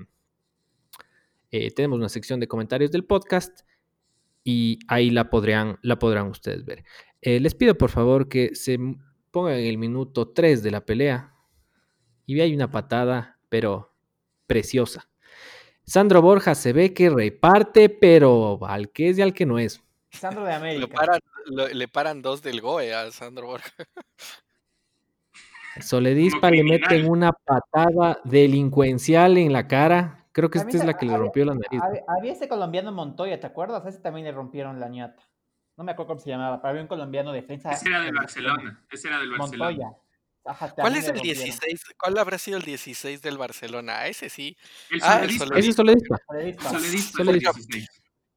Eh, 1.52 1.70
tenemos 1.70 1.98
una 1.98 2.08
sección 2.08 2.40
de 2.40 2.48
comentarios 2.48 2.90
del 2.90 3.04
podcast 3.04 3.60
y 4.42 4.80
ahí 4.88 5.10
la 5.10 5.30
podrán, 5.30 5.78
la 5.82 6.00
podrán 6.00 6.28
ustedes 6.28 6.64
ver. 6.64 6.82
Eh, 7.20 7.38
les 7.38 7.54
pido 7.54 7.78
por 7.78 7.90
favor 7.90 8.28
que 8.28 8.56
se 8.56 8.76
pongan 9.30 9.54
en 9.54 9.66
el 9.66 9.78
minuto 9.78 10.32
3 10.32 10.64
de 10.64 10.70
la 10.72 10.84
pelea 10.84 11.36
y 12.26 12.40
hay 12.40 12.54
una 12.54 12.72
patada, 12.72 13.38
pero 13.48 13.94
preciosa. 14.48 15.11
Sandro 15.84 16.22
Borja 16.22 16.54
se 16.54 16.72
ve 16.72 16.94
que 16.94 17.10
reparte, 17.10 17.88
pero 17.88 18.58
al 18.66 18.90
que 18.90 19.10
es 19.10 19.18
y 19.18 19.22
al 19.22 19.34
que 19.34 19.46
no 19.46 19.58
es. 19.58 19.82
Sandro 20.10 20.44
de 20.44 20.52
América. 20.52 21.18
le 21.72 21.88
paran 21.88 22.22
dos 22.22 22.42
del 22.42 22.60
GOE 22.60 22.94
a 22.94 23.10
Sandro 23.10 23.46
Borja. 23.46 23.72
Soledispa 25.80 26.50
le 26.50 26.64
meten 26.64 27.10
una 27.10 27.32
patada 27.32 28.20
delincuencial 28.24 29.38
en 29.38 29.52
la 29.52 29.66
cara. 29.66 30.26
Creo 30.32 30.50
que 30.50 30.58
esta 30.58 30.76
es 30.76 30.84
la 30.84 30.94
que 30.94 31.06
le 31.06 31.16
rompió 31.16 31.44
la 31.44 31.54
nariz. 31.54 31.80
Había, 32.08 32.32
ese 32.32 32.48
colombiano 32.48 32.92
Montoya, 32.92 33.40
¿te 33.40 33.46
acuerdas? 33.46 33.84
ese 33.86 33.98
también 33.98 34.26
le 34.26 34.32
rompieron 34.32 34.80
la 34.80 34.88
ñata. 34.88 35.22
No 35.76 35.84
me 35.84 35.92
acuerdo 35.92 36.08
cómo 36.08 36.20
se 36.20 36.30
llamaba, 36.30 36.60
pero 36.60 36.70
había 36.70 36.82
un 36.82 36.88
colombiano 36.88 37.32
defensa. 37.32 37.72
Ese 37.72 37.88
era 37.88 38.00
del 38.00 38.14
Barcelona. 38.14 38.84
Ese 38.90 39.08
era 39.08 39.18
del 39.18 39.30
Barcelona. 39.30 39.70
Montoya. 39.70 39.96
¿Cuál 40.74 40.96
es 40.96 41.08
el 41.08 41.20
16? 41.20 41.84
¿Cuál 41.98 42.18
habrá 42.18 42.38
sido 42.38 42.58
el 42.58 42.64
16 42.64 43.22
del 43.22 43.38
Barcelona? 43.38 44.06
Ese 44.06 44.28
sí. 44.28 44.56
El 44.90 45.00
ah, 45.02 45.22
Ese 45.24 45.70
es 45.70 45.76
Soledispa. 45.76 46.18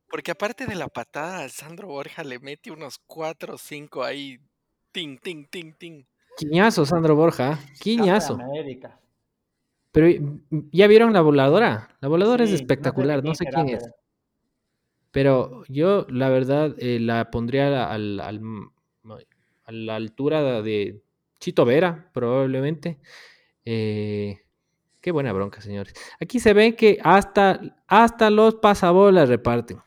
Porque, 0.09 0.31
aparte 0.31 0.67
de 0.67 0.75
la 0.75 0.87
patada, 0.87 1.49
Sandro 1.49 1.87
Borja 1.87 2.23
le 2.23 2.39
mete 2.39 2.71
unos 2.71 2.99
4 3.07 3.55
o 3.55 3.57
5 3.57 4.03
ahí. 4.03 4.39
Ting, 4.91 5.17
ting, 5.17 5.45
ting, 5.49 5.73
ting. 5.73 6.05
Quiñazo, 6.37 6.85
Sandro 6.85 7.15
Borja. 7.15 7.59
Quiñazo. 7.81 8.37
Pero, 9.91 10.07
¿ya 10.71 10.87
vieron 10.87 11.11
la 11.13 11.21
voladora? 11.21 11.97
La 12.01 12.07
voladora 12.07 12.43
es 12.43 12.51
espectacular, 12.51 13.23
no 13.23 13.33
sé, 13.33 13.45
quién 13.45 13.69
es. 13.69 13.89
Pero 15.11 15.63
yo, 15.69 16.05
la 16.09 16.29
verdad, 16.29 16.75
eh, 16.77 16.99
la 16.99 17.31
pondría 17.31 17.89
al, 17.89 18.19
al, 18.19 18.41
a 19.63 19.71
la 19.71 19.95
altura 19.95 20.61
de 20.61 21.01
Chito 21.45 21.63
Vera, 21.63 22.09
probablemente. 22.11 22.97
Eh, 23.65 24.41
qué 24.99 25.11
buena 25.11 25.31
bronca, 25.31 25.61
señores. 25.61 25.93
Aquí 26.19 26.39
se 26.39 26.53
ve 26.53 26.75
que 26.75 26.97
hasta, 27.03 27.61
hasta 27.85 28.31
los 28.31 28.55
pasabolas 28.55 29.29
reparten. 29.29 29.79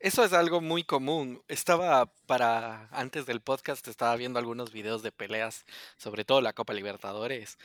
Eso 0.00 0.24
es 0.24 0.32
algo 0.32 0.62
muy 0.62 0.82
común. 0.82 1.42
Estaba 1.46 2.10
para, 2.24 2.88
antes 2.90 3.26
del 3.26 3.42
podcast, 3.42 3.86
estaba 3.86 4.16
viendo 4.16 4.38
algunos 4.38 4.72
videos 4.72 5.02
de 5.02 5.12
peleas, 5.12 5.66
sobre 5.98 6.24
todo 6.24 6.40
la 6.40 6.54
Copa 6.54 6.72
Libertadores. 6.72 7.58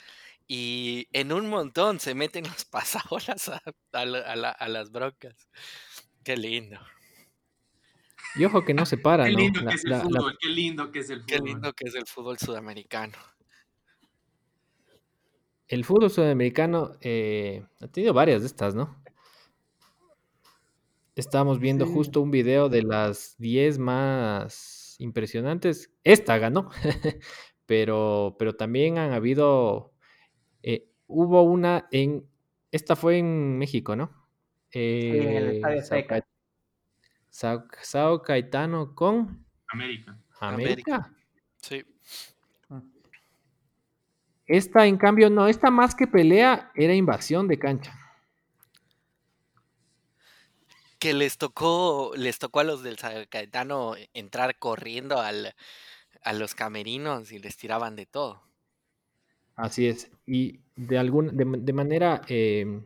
Y 0.46 1.08
en 1.14 1.32
un 1.32 1.50
montón 1.50 2.02
se 2.02 2.14
meten 2.14 2.44
los 2.44 2.66
pasabolas 2.70 3.48
a, 3.48 3.62
a 3.94 4.68
las 4.68 4.92
broncas. 4.92 5.48
Qué 6.26 6.36
lindo. 6.36 6.78
Y 8.36 8.46
ojo 8.46 8.64
que 8.64 8.74
no 8.74 8.86
se 8.86 8.98
para, 8.98 9.26
qué 9.26 9.32
lindo 9.32 9.66
que 9.66 9.76
es 9.76 9.86
el 9.86 9.96
fútbol, 9.96 10.38
qué 10.40 10.50
lindo 10.50 10.92
que 10.92 11.00
es 11.00 11.10
el 11.10 11.20
fútbol. 11.22 11.28
Qué 11.28 11.40
lindo 11.40 11.74
que 11.74 11.88
es 11.88 11.96
el 11.96 12.06
fútbol 12.06 12.38
sudamericano. 12.38 13.18
El 15.68 15.86
fútbol 15.86 16.10
sudamericano 16.10 16.94
eh, 17.02 17.64
ha 17.80 17.88
tenido 17.88 18.14
varias 18.14 18.42
de 18.42 18.48
estas, 18.48 18.74
¿no? 18.74 19.02
Estábamos 21.16 21.60
viendo 21.60 21.86
justo 21.86 22.22
un 22.22 22.32
video 22.32 22.70
de 22.70 22.82
las 22.82 23.36
10 23.40 23.78
más 23.78 24.96
impresionantes. 25.00 25.92
Esta 26.04 26.38
ganó, 26.38 26.70
pero, 27.66 28.36
pero 28.40 28.56
también 28.56 28.98
han 28.98 29.12
habido. 29.12 29.92
Eh, 30.64 30.88
hubo 31.08 31.44
una 31.44 31.88
en. 31.92 32.26
Esta 32.72 32.96
fue 32.96 33.18
en 33.18 33.58
México, 33.58 33.96
¿no? 33.96 34.12
Eh, 34.72 35.62
Sao, 37.30 38.22
Caetano 38.22 38.96
con 38.96 39.46
América. 39.68 40.18
América. 40.40 41.14
Sí. 41.62 41.86
Esta, 44.46 44.88
en 44.88 44.98
cambio, 44.98 45.30
no, 45.30 45.48
esta 45.48 45.70
más 45.70 45.94
que 45.94 46.08
pelea 46.08 46.72
era 46.74 46.96
invasión 46.96 47.48
de 47.48 47.60
cancha. 47.60 47.94
Que 50.98 51.14
les 51.14 51.38
tocó, 51.38 52.14
les 52.16 52.40
tocó 52.40 52.62
a 52.62 52.64
los 52.64 52.82
del 52.82 52.98
Sao 52.98 53.24
Caetano 53.30 53.94
entrar 54.14 54.58
corriendo 54.58 55.22
al, 55.22 55.54
a 56.24 56.34
los 56.34 56.56
camerinos 56.56 57.32
y 57.32 57.40
les 57.40 57.58
tiraban 57.58 57.96
de 57.96 58.06
todo. 58.06 58.42
Así 59.56 59.88
es. 59.88 60.10
Y 60.26 60.62
de 60.76 60.98
alguna, 60.98 61.32
de, 61.34 61.74
manera 61.74 62.22
eh, 62.28 62.82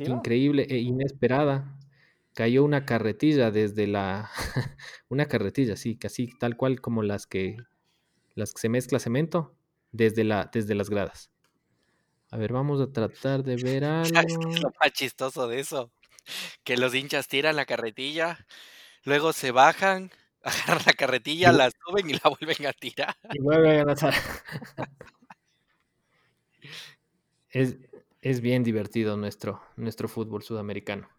increíble 0.00 0.66
e 0.68 0.78
inesperada, 0.78 1.78
cayó 2.34 2.64
una 2.64 2.84
carretilla 2.84 3.50
desde 3.50 3.86
la, 3.86 4.30
una 5.08 5.26
carretilla, 5.26 5.76
sí, 5.76 5.96
casi 5.96 6.28
tal 6.38 6.56
cual 6.56 6.80
como 6.80 7.02
las 7.02 7.26
que, 7.26 7.56
las 8.34 8.52
que 8.52 8.60
se 8.60 8.68
mezcla 8.68 8.98
cemento, 8.98 9.54
desde, 9.92 10.24
la, 10.24 10.50
desde 10.52 10.74
las 10.74 10.90
gradas. 10.90 11.30
A 12.30 12.36
ver, 12.36 12.52
vamos 12.52 12.80
a 12.80 12.92
tratar 12.92 13.44
de 13.44 13.56
ver 13.56 13.84
algo. 13.84 14.50
Es 14.50 14.60
lo 14.60 14.72
más 14.80 14.92
chistoso 14.92 15.48
de 15.48 15.60
eso. 15.60 15.90
Que 16.64 16.76
los 16.76 16.94
hinchas 16.94 17.28
tiran 17.28 17.56
la 17.56 17.66
carretilla, 17.66 18.44
luego 19.04 19.32
se 19.32 19.52
bajan, 19.52 20.10
agarran 20.42 20.82
la 20.86 20.92
carretilla, 20.92 21.52
la 21.52 21.70
suben 21.70 22.10
y 22.10 22.14
la 22.14 22.30
vuelven 22.30 22.66
a 22.66 22.72
tirar. 22.72 23.16
Y 23.32 23.40
vuelven 23.40 23.80
a 23.80 23.84
lanzar. 23.84 24.14
es, 27.50 27.76
es 28.22 28.40
bien 28.40 28.64
divertido 28.64 29.16
nuestro, 29.16 29.62
nuestro 29.76 30.08
fútbol 30.08 30.42
sudamericano 30.42 31.13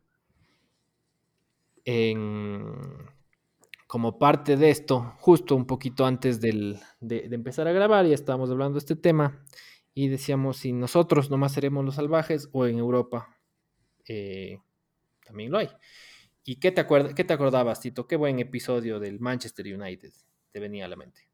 como 3.87 4.17
parte 4.17 4.57
de 4.57 4.69
esto, 4.69 5.13
justo 5.19 5.55
un 5.55 5.65
poquito 5.65 6.05
antes 6.05 6.41
de, 6.41 6.79
empezar 7.01 7.67
a 7.67 7.71
grabar, 7.71 8.05
ya 8.05 8.15
estábamos 8.15 8.49
hablando 8.49 8.73
de 8.73 8.79
este 8.79 8.95
tema 8.95 9.43
y 9.93 10.09
decíamos 10.09 10.57
si 10.57 10.73
nosotros 10.73 11.29
nomás 11.29 11.53
seremos 11.53 11.85
los 11.85 11.95
salvajes 11.95 12.49
o 12.51 12.65
en 12.65 12.79
Europa 12.79 13.37
eh, 14.07 14.59
también 15.25 15.51
lo 15.51 15.59
hay. 15.59 15.69
¿Y 16.43 16.57
qué 16.57 16.71
te, 16.71 16.85
qué 17.15 17.23
te 17.23 17.33
acordabas, 17.33 17.81
Tito? 17.81 18.07
Qué 18.07 18.15
buen 18.15 18.39
episodio 18.39 18.99
del 18.99 19.19
Manchester 19.19 19.65
United 19.65 20.11
te 20.51 20.59
venía 20.59 20.85
a 20.85 20.87
la 20.87 20.95
mente. 20.95 21.27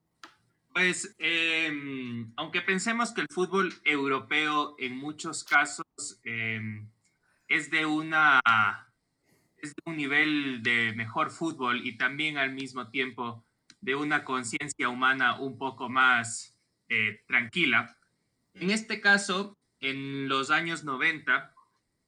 Pues, 0.73 1.15
em, 1.19 2.31
aunque 2.37 2.61
pensemos 2.61 3.11
que 3.11 3.21
el 3.21 3.27
fútbol 3.29 3.73
europeo 3.83 4.75
en 4.79 4.97
muchos 4.97 5.43
casos 5.43 5.85
em, 6.23 6.89
es 7.47 7.69
de 7.69 7.85
una 7.85 8.39
es 9.61 9.73
de 9.75 9.81
un 9.85 9.97
nivel 9.97 10.63
de 10.63 10.93
mejor 10.93 11.29
fútbol 11.31 11.85
y 11.85 11.97
también 11.97 12.37
al 12.37 12.53
mismo 12.53 12.89
tiempo 12.89 13.45
de 13.79 13.95
una 13.95 14.23
conciencia 14.23 14.89
humana 14.89 15.39
un 15.39 15.57
poco 15.57 15.89
más 15.89 16.55
eh, 16.89 17.21
tranquila. 17.27 17.97
En 18.53 18.71
este 18.71 19.01
caso, 19.01 19.57
en 19.79 20.27
los 20.27 20.51
años 20.51 20.83
90, 20.83 21.53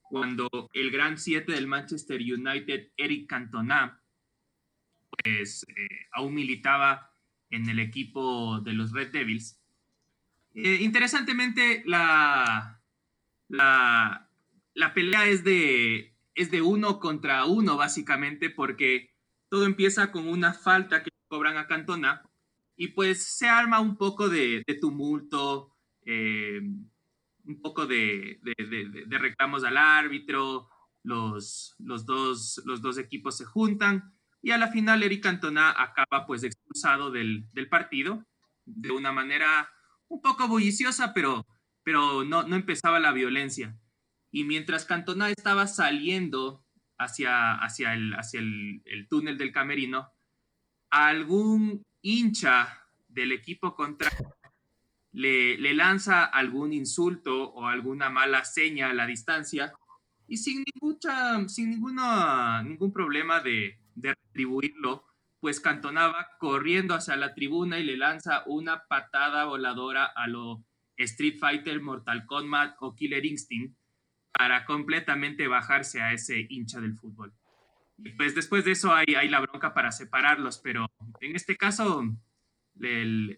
cuando 0.02 0.48
el 0.72 0.90
gran 0.90 1.18
7 1.18 1.50
del 1.52 1.66
Manchester 1.66 2.20
United, 2.20 2.90
Eric 2.96 3.28
Cantona, 3.28 4.00
pues 5.10 5.64
eh, 5.68 6.06
aún 6.12 6.34
militaba 6.34 7.12
en 7.50 7.68
el 7.68 7.78
equipo 7.78 8.60
de 8.60 8.72
los 8.72 8.92
Red 8.92 9.12
Devils, 9.12 9.60
Eh, 10.56 10.78
interesantemente, 10.82 11.82
la, 11.84 12.80
la, 13.48 14.30
la 14.74 14.94
pelea 14.94 15.26
es 15.26 15.42
de, 15.42 16.13
es 16.34 16.50
de 16.50 16.62
uno 16.62 17.00
contra 17.00 17.44
uno, 17.44 17.76
básicamente, 17.76 18.50
porque 18.50 19.10
todo 19.48 19.66
empieza 19.66 20.10
con 20.10 20.28
una 20.28 20.52
falta 20.52 21.02
que 21.02 21.10
cobran 21.28 21.56
a 21.56 21.66
Cantona 21.66 22.22
y 22.76 22.88
pues 22.88 23.24
se 23.24 23.48
arma 23.48 23.80
un 23.80 23.96
poco 23.96 24.28
de, 24.28 24.64
tumulto, 24.80 25.74
eh, 26.04 26.60
un 27.44 27.60
poco 27.60 27.86
de, 27.86 28.40
de, 28.42 29.04
de, 29.06 29.18
reclamos 29.18 29.64
al 29.64 29.76
árbitro, 29.76 30.68
los, 31.02 31.76
los, 31.78 32.06
dos, 32.06 32.62
los 32.64 32.82
dos 32.82 32.98
equipos 32.98 33.36
se 33.36 33.44
juntan 33.44 34.14
y 34.42 34.50
a 34.50 34.58
la 34.58 34.68
final 34.68 35.02
Eric 35.02 35.22
Cantona 35.22 35.70
acaba 35.70 36.26
pues 36.26 36.42
expulsado 36.42 37.10
del, 37.10 37.46
del 37.52 37.68
partido 37.68 38.24
de 38.64 38.90
una 38.90 39.12
manera 39.12 39.70
un 40.08 40.20
poco 40.20 40.48
bulliciosa, 40.48 41.12
pero, 41.14 41.46
pero 41.82 42.24
no, 42.24 42.42
no 42.42 42.56
empezaba 42.56 43.00
la 43.00 43.12
violencia. 43.12 43.76
Y 44.34 44.42
mientras 44.42 44.84
Cantona 44.84 45.30
estaba 45.30 45.68
saliendo 45.68 46.64
hacia, 46.98 47.54
hacia, 47.54 47.94
el, 47.94 48.14
hacia 48.14 48.40
el, 48.40 48.82
el 48.84 49.06
túnel 49.06 49.38
del 49.38 49.52
camerino, 49.52 50.10
algún 50.90 51.84
hincha 52.02 52.82
del 53.06 53.30
equipo 53.30 53.76
contrario 53.76 54.34
le, 55.12 55.56
le, 55.56 55.72
lanza 55.72 56.24
algún 56.24 56.72
insulto 56.72 57.44
o 57.44 57.68
alguna 57.68 58.10
mala 58.10 58.44
seña 58.44 58.90
a 58.90 58.92
la 58.92 59.06
distancia 59.06 59.72
y 60.26 60.38
sin, 60.38 60.64
ninguna, 60.74 61.48
sin 61.48 61.70
ningún 61.70 62.92
problema 62.92 63.38
de, 63.38 63.78
de 63.94 64.14
retribuirlo, 64.14 65.04
pues 65.38 65.60
cantonaba 65.60 66.26
corriendo 66.40 66.96
hacia 66.96 67.14
la 67.14 67.34
tribuna 67.34 67.78
y 67.78 67.84
le 67.84 67.96
lanza 67.96 68.42
una 68.46 68.84
patada 68.88 69.44
voladora 69.44 70.06
a 70.06 70.26
lo 70.26 70.64
Street 70.96 71.38
Fighter, 71.38 71.80
Mortal 71.80 72.26
Kombat 72.26 72.74
o 72.80 72.96
Killer 72.96 73.24
Instinct 73.24 73.76
para 74.36 74.64
completamente 74.64 75.46
bajarse 75.46 76.02
a 76.02 76.12
ese 76.12 76.46
hincha 76.48 76.80
del 76.80 76.94
fútbol. 76.94 77.32
Pues 78.16 78.34
después 78.34 78.64
de 78.64 78.72
eso 78.72 78.92
hay, 78.92 79.06
la 79.28 79.40
bronca 79.40 79.72
para 79.72 79.92
separarlos, 79.92 80.58
pero 80.58 80.90
en 81.20 81.36
este 81.36 81.56
caso 81.56 82.04
la 82.74 83.36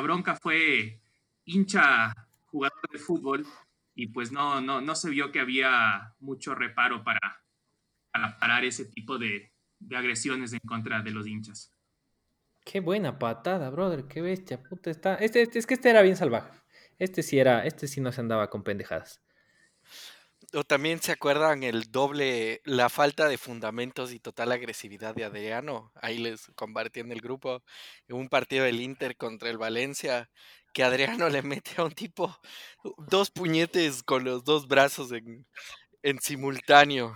bronca 0.00 0.34
fue 0.34 1.00
hincha 1.44 2.12
jugador 2.46 2.90
de 2.92 2.98
fútbol 2.98 3.46
y 3.94 4.08
pues 4.08 4.32
no, 4.32 4.60
no, 4.60 4.80
no 4.80 4.94
se 4.94 5.10
vio 5.10 5.30
que 5.30 5.40
había 5.40 6.14
mucho 6.18 6.54
reparo 6.54 7.04
para, 7.04 7.20
para 8.12 8.38
parar 8.38 8.64
ese 8.64 8.84
tipo 8.84 9.18
de, 9.18 9.52
de, 9.78 9.96
agresiones 9.96 10.52
en 10.52 10.60
contra 10.60 11.02
de 11.02 11.10
los 11.10 11.26
hinchas. 11.26 11.72
Qué 12.64 12.80
buena 12.80 13.18
patada, 13.18 13.70
brother, 13.70 14.06
qué 14.06 14.20
bestia, 14.20 14.62
puta 14.62 14.90
está. 14.90 15.14
Este, 15.16 15.42
este, 15.42 15.58
es 15.58 15.66
que 15.66 15.74
este 15.74 15.90
era 15.90 16.02
bien 16.02 16.16
salvaje. 16.16 16.50
Este 16.98 17.22
sí 17.22 17.38
era, 17.38 17.64
este 17.64 17.88
sí 17.88 18.00
no 18.00 18.12
se 18.12 18.20
andaba 18.20 18.50
con 18.50 18.62
pendejadas. 18.62 19.20
O 20.54 20.64
también 20.64 21.02
se 21.02 21.12
acuerdan 21.12 21.62
el 21.62 21.90
doble, 21.90 22.62
la 22.64 22.88
falta 22.88 23.28
de 23.28 23.36
fundamentos 23.36 24.12
y 24.12 24.20
total 24.20 24.52
agresividad 24.52 25.14
de 25.14 25.24
Adriano. 25.24 25.92
Ahí 25.96 26.18
les 26.18 26.46
compartí 26.54 27.00
en 27.00 27.12
el 27.12 27.20
grupo 27.20 27.62
un 28.08 28.28
partido 28.28 28.64
del 28.64 28.80
Inter 28.80 29.16
contra 29.16 29.50
el 29.50 29.58
Valencia, 29.58 30.30
que 30.72 30.84
Adriano 30.84 31.28
le 31.28 31.42
mete 31.42 31.72
a 31.76 31.84
un 31.84 31.92
tipo 31.92 32.34
dos 32.96 33.30
puñetes 33.30 34.02
con 34.02 34.24
los 34.24 34.44
dos 34.44 34.68
brazos 34.68 35.12
en, 35.12 35.46
en 36.02 36.18
simultáneo. 36.20 37.14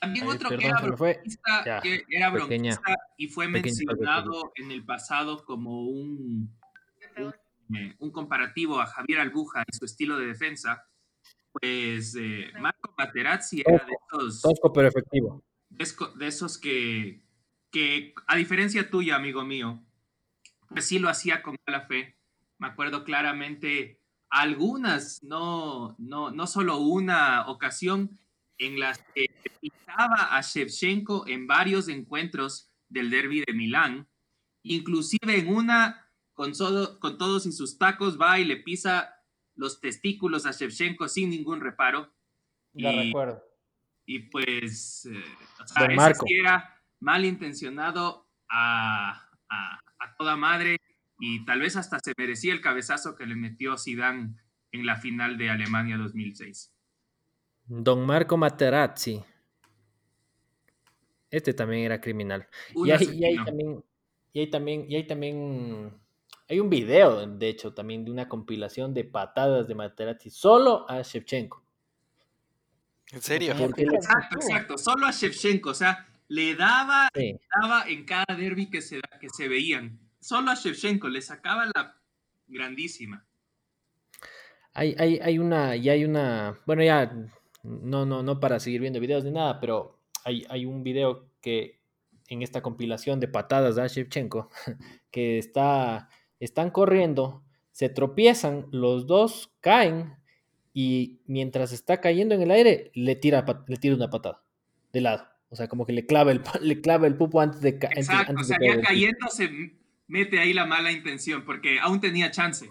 También 0.00 0.26
Ay, 0.28 0.36
otro 0.36 0.48
perdón, 0.48 0.60
que, 0.60 0.66
era 0.68 0.80
bronquista, 0.80 1.64
ya, 1.64 1.80
que 1.80 2.04
era 2.08 2.30
bronquista 2.30 2.80
pequeña, 2.80 2.96
y 3.16 3.28
fue 3.28 3.48
mencionado 3.48 4.52
en 4.54 4.70
el 4.70 4.84
pasado 4.84 5.44
como 5.44 5.82
un, 5.82 6.56
un 7.16 7.34
eh, 7.74 7.94
un 7.98 8.10
comparativo 8.10 8.80
a 8.80 8.86
Javier 8.86 9.20
Albuja 9.20 9.64
en 9.66 9.78
su 9.78 9.84
estilo 9.84 10.18
de 10.18 10.26
defensa, 10.26 10.86
pues 11.52 12.14
eh, 12.18 12.50
Marco 12.60 12.94
Materazzi 12.96 13.62
era 13.66 13.84
de 13.84 13.92
esos... 14.06 14.42
Tosco, 14.42 14.72
pero 14.72 14.88
efectivo. 14.88 15.44
De, 15.68 16.26
esos 16.26 16.58
que, 16.58 17.22
que, 17.70 18.14
a 18.26 18.36
diferencia 18.36 18.90
tuya, 18.90 19.16
amigo 19.16 19.44
mío, 19.44 19.82
pues 20.68 20.86
sí 20.86 20.98
lo 20.98 21.08
hacía 21.08 21.42
con 21.42 21.56
mala 21.66 21.82
fe. 21.82 22.16
Me 22.58 22.68
acuerdo 22.68 23.04
claramente 23.04 24.00
algunas, 24.30 25.22
no, 25.22 25.94
no, 25.98 26.30
no 26.30 26.46
solo 26.46 26.78
una 26.78 27.48
ocasión 27.48 28.18
en 28.58 28.80
las 28.80 28.98
que 29.14 29.26
pisaba 29.60 30.36
a 30.36 30.40
Shevchenko 30.42 31.26
en 31.28 31.46
varios 31.46 31.88
encuentros 31.88 32.70
del 32.88 33.10
derby 33.10 33.44
de 33.46 33.52
Milán, 33.54 34.08
inclusive 34.62 35.38
en 35.38 35.48
una 35.48 36.07
con, 36.38 36.52
con 37.00 37.18
todos 37.18 37.46
y 37.46 37.52
sus 37.52 37.78
tacos, 37.78 38.16
va 38.18 38.38
y 38.38 38.44
le 38.44 38.58
pisa 38.58 39.12
los 39.56 39.80
testículos 39.80 40.46
a 40.46 40.52
Shevchenko 40.52 41.08
sin 41.08 41.30
ningún 41.30 41.60
reparo. 41.60 42.14
Lo 42.74 42.92
y, 42.92 43.06
recuerdo. 43.06 43.42
Y 44.06 44.20
pues, 44.30 45.06
eh, 45.06 45.24
o 45.60 45.66
sea, 45.66 45.86
ese 45.86 46.14
sí 46.14 46.34
era 46.34 46.80
malintencionado 47.00 48.30
a, 48.48 49.28
a, 49.48 49.80
a, 49.98 50.16
toda 50.16 50.36
madre 50.36 50.76
y 51.18 51.44
tal 51.44 51.58
vez 51.60 51.74
hasta 51.74 51.98
se 51.98 52.12
merecía 52.16 52.52
el 52.52 52.60
cabezazo 52.60 53.16
que 53.16 53.26
le 53.26 53.34
metió 53.34 53.76
Zidane 53.76 54.36
en 54.70 54.86
la 54.86 54.94
final 54.94 55.38
de 55.38 55.50
Alemania 55.50 55.96
2006. 55.96 56.72
Don 57.66 58.06
Marco 58.06 58.36
Materazzi. 58.36 59.24
Este 61.30 61.52
también 61.52 61.82
era 61.82 62.00
criminal. 62.00 62.48
Y 62.76 62.92
ahí, 62.92 63.10
y 63.12 63.24
ahí, 63.24 63.44
también, 63.44 63.84
y 64.32 64.40
ahí 64.40 64.50
también, 64.50 64.86
y 64.88 64.94
ahí 64.94 65.06
también 65.06 66.00
hay 66.48 66.60
un 66.60 66.70
video, 66.70 67.26
de 67.26 67.48
hecho, 67.48 67.74
también 67.74 68.04
de 68.04 68.10
una 68.10 68.28
compilación 68.28 68.94
de 68.94 69.04
patadas 69.04 69.68
de 69.68 69.74
Materazzi 69.74 70.30
solo 70.30 70.88
a 70.88 71.02
Shevchenko. 71.02 71.62
¿En 73.12 73.22
serio? 73.22 73.52
exacto, 73.52 74.36
exacto, 74.36 74.78
solo 74.78 75.06
a 75.06 75.10
Shevchenko, 75.10 75.70
o 75.70 75.74
sea, 75.74 76.06
le 76.28 76.54
daba, 76.54 77.08
sí. 77.14 77.32
le 77.32 77.40
daba 77.60 77.84
en 77.86 78.04
cada 78.04 78.34
derby 78.36 78.70
que 78.70 78.80
se, 78.80 79.00
que 79.20 79.28
se 79.28 79.48
veían. 79.48 79.98
Solo 80.20 80.50
a 80.50 80.54
Shevchenko, 80.54 81.08
le 81.08 81.20
sacaba 81.20 81.66
la 81.66 81.96
grandísima. 82.46 83.26
Hay, 84.72 84.94
hay, 84.98 85.18
hay 85.18 85.38
una, 85.38 85.76
y 85.76 85.88
hay 85.90 86.04
una, 86.04 86.58
bueno, 86.64 86.82
ya, 86.82 87.12
no, 87.62 88.06
no, 88.06 88.22
no 88.22 88.40
para 88.40 88.58
seguir 88.58 88.80
viendo 88.80 89.00
videos 89.00 89.24
ni 89.24 89.32
nada, 89.32 89.60
pero 89.60 90.00
hay, 90.24 90.46
hay 90.48 90.64
un 90.64 90.82
video 90.82 91.28
que 91.42 91.78
en 92.28 92.42
esta 92.42 92.62
compilación 92.62 93.20
de 93.20 93.28
patadas 93.28 93.76
a 93.76 93.86
Shevchenko, 93.86 94.50
que 95.10 95.38
está 95.38 96.08
están 96.40 96.70
corriendo, 96.70 97.42
se 97.72 97.88
tropiezan, 97.88 98.66
los 98.70 99.06
dos 99.06 99.52
caen 99.60 100.16
y 100.72 101.20
mientras 101.26 101.72
está 101.72 102.00
cayendo 102.00 102.34
en 102.34 102.42
el 102.42 102.50
aire 102.50 102.90
le 102.94 103.16
tira, 103.16 103.44
le 103.66 103.76
tira 103.76 103.94
una 103.94 104.10
patada 104.10 104.42
de 104.92 105.00
lado. 105.00 105.26
O 105.50 105.56
sea, 105.56 105.68
como 105.68 105.86
que 105.86 105.92
le 105.92 106.06
clava 106.06 106.30
el, 106.30 106.42
le 106.60 106.80
clava 106.80 107.06
el 107.06 107.16
pupo 107.16 107.40
antes 107.40 107.60
de 107.60 107.78
caer. 107.78 107.98
Exacto, 107.98 108.30
antes 108.30 108.44
o 108.44 108.48
sea, 108.48 108.58
ya 108.60 108.80
cayendo 108.80 109.28
se 109.28 109.76
mete 110.06 110.38
ahí 110.38 110.52
la 110.52 110.66
mala 110.66 110.92
intención 110.92 111.44
porque 111.44 111.78
aún 111.80 112.00
tenía 112.00 112.30
chance. 112.30 112.70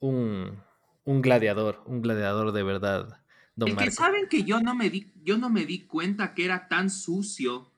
Un, 0.00 0.60
un 1.04 1.22
gladiador, 1.22 1.82
un 1.86 2.02
gladiador 2.02 2.52
de 2.52 2.62
verdad. 2.62 3.22
Don 3.54 3.70
Marco. 3.74 3.84
que 3.84 3.90
saben 3.90 4.28
que 4.28 4.44
yo 4.44 4.60
no 4.60 4.74
me 4.74 4.90
di, 4.90 5.12
yo 5.22 5.38
no 5.38 5.50
me 5.50 5.66
di 5.66 5.86
cuenta 5.86 6.34
que 6.34 6.44
era 6.44 6.68
tan 6.68 6.90
sucio 6.90 7.71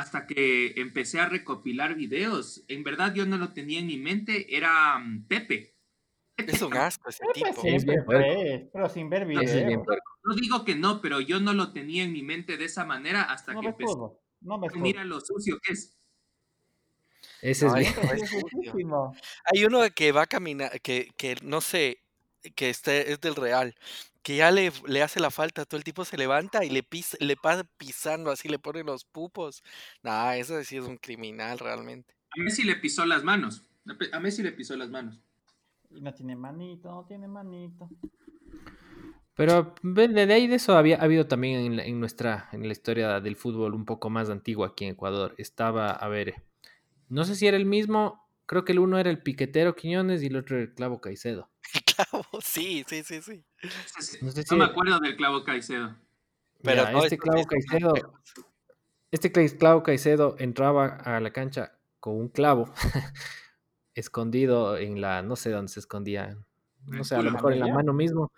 hasta 0.00 0.26
que 0.26 0.72
empecé 0.76 1.20
a 1.20 1.28
recopilar 1.28 1.94
videos. 1.94 2.64
En 2.68 2.82
verdad 2.82 3.12
yo 3.14 3.26
no 3.26 3.36
lo 3.36 3.52
tenía 3.52 3.80
en 3.80 3.86
mi 3.86 3.98
mente, 3.98 4.56
era 4.56 4.96
um, 4.96 5.26
Pepe. 5.26 5.74
Pepe. 6.34 6.52
Es 6.52 6.62
un 6.62 6.74
asco 6.74 7.10
ese 7.10 7.22
Pepe 7.26 7.50
tipo. 7.50 7.60
Siempre 7.60 8.02
fue, 8.02 8.70
pero 8.72 8.88
sin 8.88 9.10
ver 9.10 9.26
videos. 9.26 9.78
No, 9.86 9.94
no, 10.24 10.34
digo 10.34 10.64
que 10.64 10.74
no, 10.74 11.02
pero 11.02 11.20
yo 11.20 11.38
no 11.38 11.52
lo 11.52 11.72
tenía 11.72 12.02
en 12.02 12.12
mi 12.12 12.22
mente 12.22 12.56
de 12.56 12.64
esa 12.64 12.86
manera 12.86 13.24
hasta 13.24 13.52
no 13.52 13.60
que 13.60 13.66
empecé. 13.68 13.94
No 14.40 14.58
me 14.58 14.68
Mira 14.76 15.04
lo 15.04 15.20
sucio 15.20 15.58
que 15.62 15.74
es. 15.74 15.98
Ese 17.42 17.66
no, 17.66 17.76
es 17.76 17.94
bien. 17.94 18.10
Es 18.22 18.72
Hay 19.52 19.64
uno 19.66 19.80
que 19.94 20.12
va 20.12 20.22
a 20.22 20.26
caminar, 20.26 20.80
que, 20.80 21.10
que 21.18 21.36
no 21.42 21.60
sé, 21.60 22.02
que 22.54 22.70
este 22.70 23.12
es 23.12 23.20
del 23.20 23.36
Real, 23.36 23.74
que 24.22 24.36
ya 24.36 24.50
le, 24.50 24.72
le, 24.86 25.02
hace 25.02 25.20
la 25.20 25.30
falta, 25.30 25.64
todo 25.64 25.78
el 25.78 25.84
tipo 25.84 26.04
se 26.04 26.16
levanta 26.16 26.64
y 26.64 26.70
le, 26.70 26.82
pisa, 26.82 27.16
le 27.20 27.36
pasa 27.36 27.64
pisando, 27.78 28.30
así 28.30 28.48
le 28.48 28.58
pone 28.58 28.84
los 28.84 29.04
pupos. 29.04 29.62
Nah, 30.02 30.36
eso 30.36 30.62
sí 30.64 30.76
es 30.76 30.84
un 30.84 30.96
criminal 30.96 31.58
realmente. 31.58 32.14
A 32.30 32.42
Messi 32.42 32.64
le 32.64 32.76
pisó 32.76 33.06
las 33.06 33.24
manos. 33.24 33.64
A 34.12 34.20
Messi 34.20 34.42
le 34.42 34.52
pisó 34.52 34.76
las 34.76 34.90
manos. 34.90 35.20
Y 35.90 36.00
no 36.00 36.14
tiene 36.14 36.36
manito, 36.36 36.90
no 36.90 37.04
tiene 37.06 37.26
manito. 37.26 37.88
Pero 39.34 39.74
de 39.82 40.34
ahí 40.34 40.46
de 40.46 40.56
eso 40.56 40.76
había 40.76 40.98
ha 40.98 41.04
habido 41.04 41.26
también 41.26 41.60
en, 41.60 41.76
la, 41.76 41.84
en, 41.84 41.98
nuestra, 41.98 42.48
en 42.52 42.66
la 42.66 42.72
historia 42.72 43.20
del 43.20 43.36
fútbol 43.36 43.74
un 43.74 43.86
poco 43.86 44.10
más 44.10 44.28
antigua 44.28 44.68
aquí 44.68 44.84
en 44.84 44.92
Ecuador. 44.92 45.34
Estaba, 45.38 45.90
a 45.90 46.08
ver, 46.08 46.34
no 47.08 47.24
sé 47.24 47.34
si 47.34 47.46
era 47.46 47.56
el 47.56 47.64
mismo, 47.64 48.29
creo 48.50 48.64
que 48.64 48.72
el 48.72 48.80
uno 48.80 48.98
era 48.98 49.10
el 49.10 49.22
piquetero 49.22 49.76
Quiñones 49.76 50.24
y 50.24 50.26
el 50.26 50.34
otro 50.34 50.56
era 50.56 50.64
el 50.64 50.74
clavo 50.74 51.00
Caicedo. 51.00 51.48
Clavo, 51.94 52.24
sí, 52.42 52.84
sí, 52.88 53.04
sí, 53.04 53.22
sí. 53.22 53.44
No, 54.22 54.32
sé 54.32 54.42
si 54.42 54.50
no 54.50 54.56
me 54.56 54.64
acuerdo 54.64 54.98
del 54.98 55.14
clavo 55.14 55.44
Caicedo. 55.44 55.96
Pero 56.60 56.82
Mira, 56.82 56.90
no, 56.90 57.04
este 57.04 57.16
clavo 57.16 57.44
Caicedo. 57.44 57.94
este 59.12 59.30
Clavo 59.30 59.84
Caicedo 59.84 60.34
entraba 60.40 60.86
a 60.96 61.20
la 61.20 61.32
cancha 61.32 61.78
con 62.00 62.16
un 62.16 62.28
clavo 62.28 62.72
escondido 63.94 64.76
en 64.78 65.00
la, 65.00 65.22
no 65.22 65.36
sé 65.36 65.50
dónde 65.50 65.70
se 65.70 65.78
escondía, 65.78 66.36
no 66.86 67.04
sé, 67.04 67.14
a 67.14 67.22
lo 67.22 67.30
mejor 67.30 67.52
en 67.52 67.60
la 67.60 67.72
mano 67.72 67.92
mismo. 67.92 68.32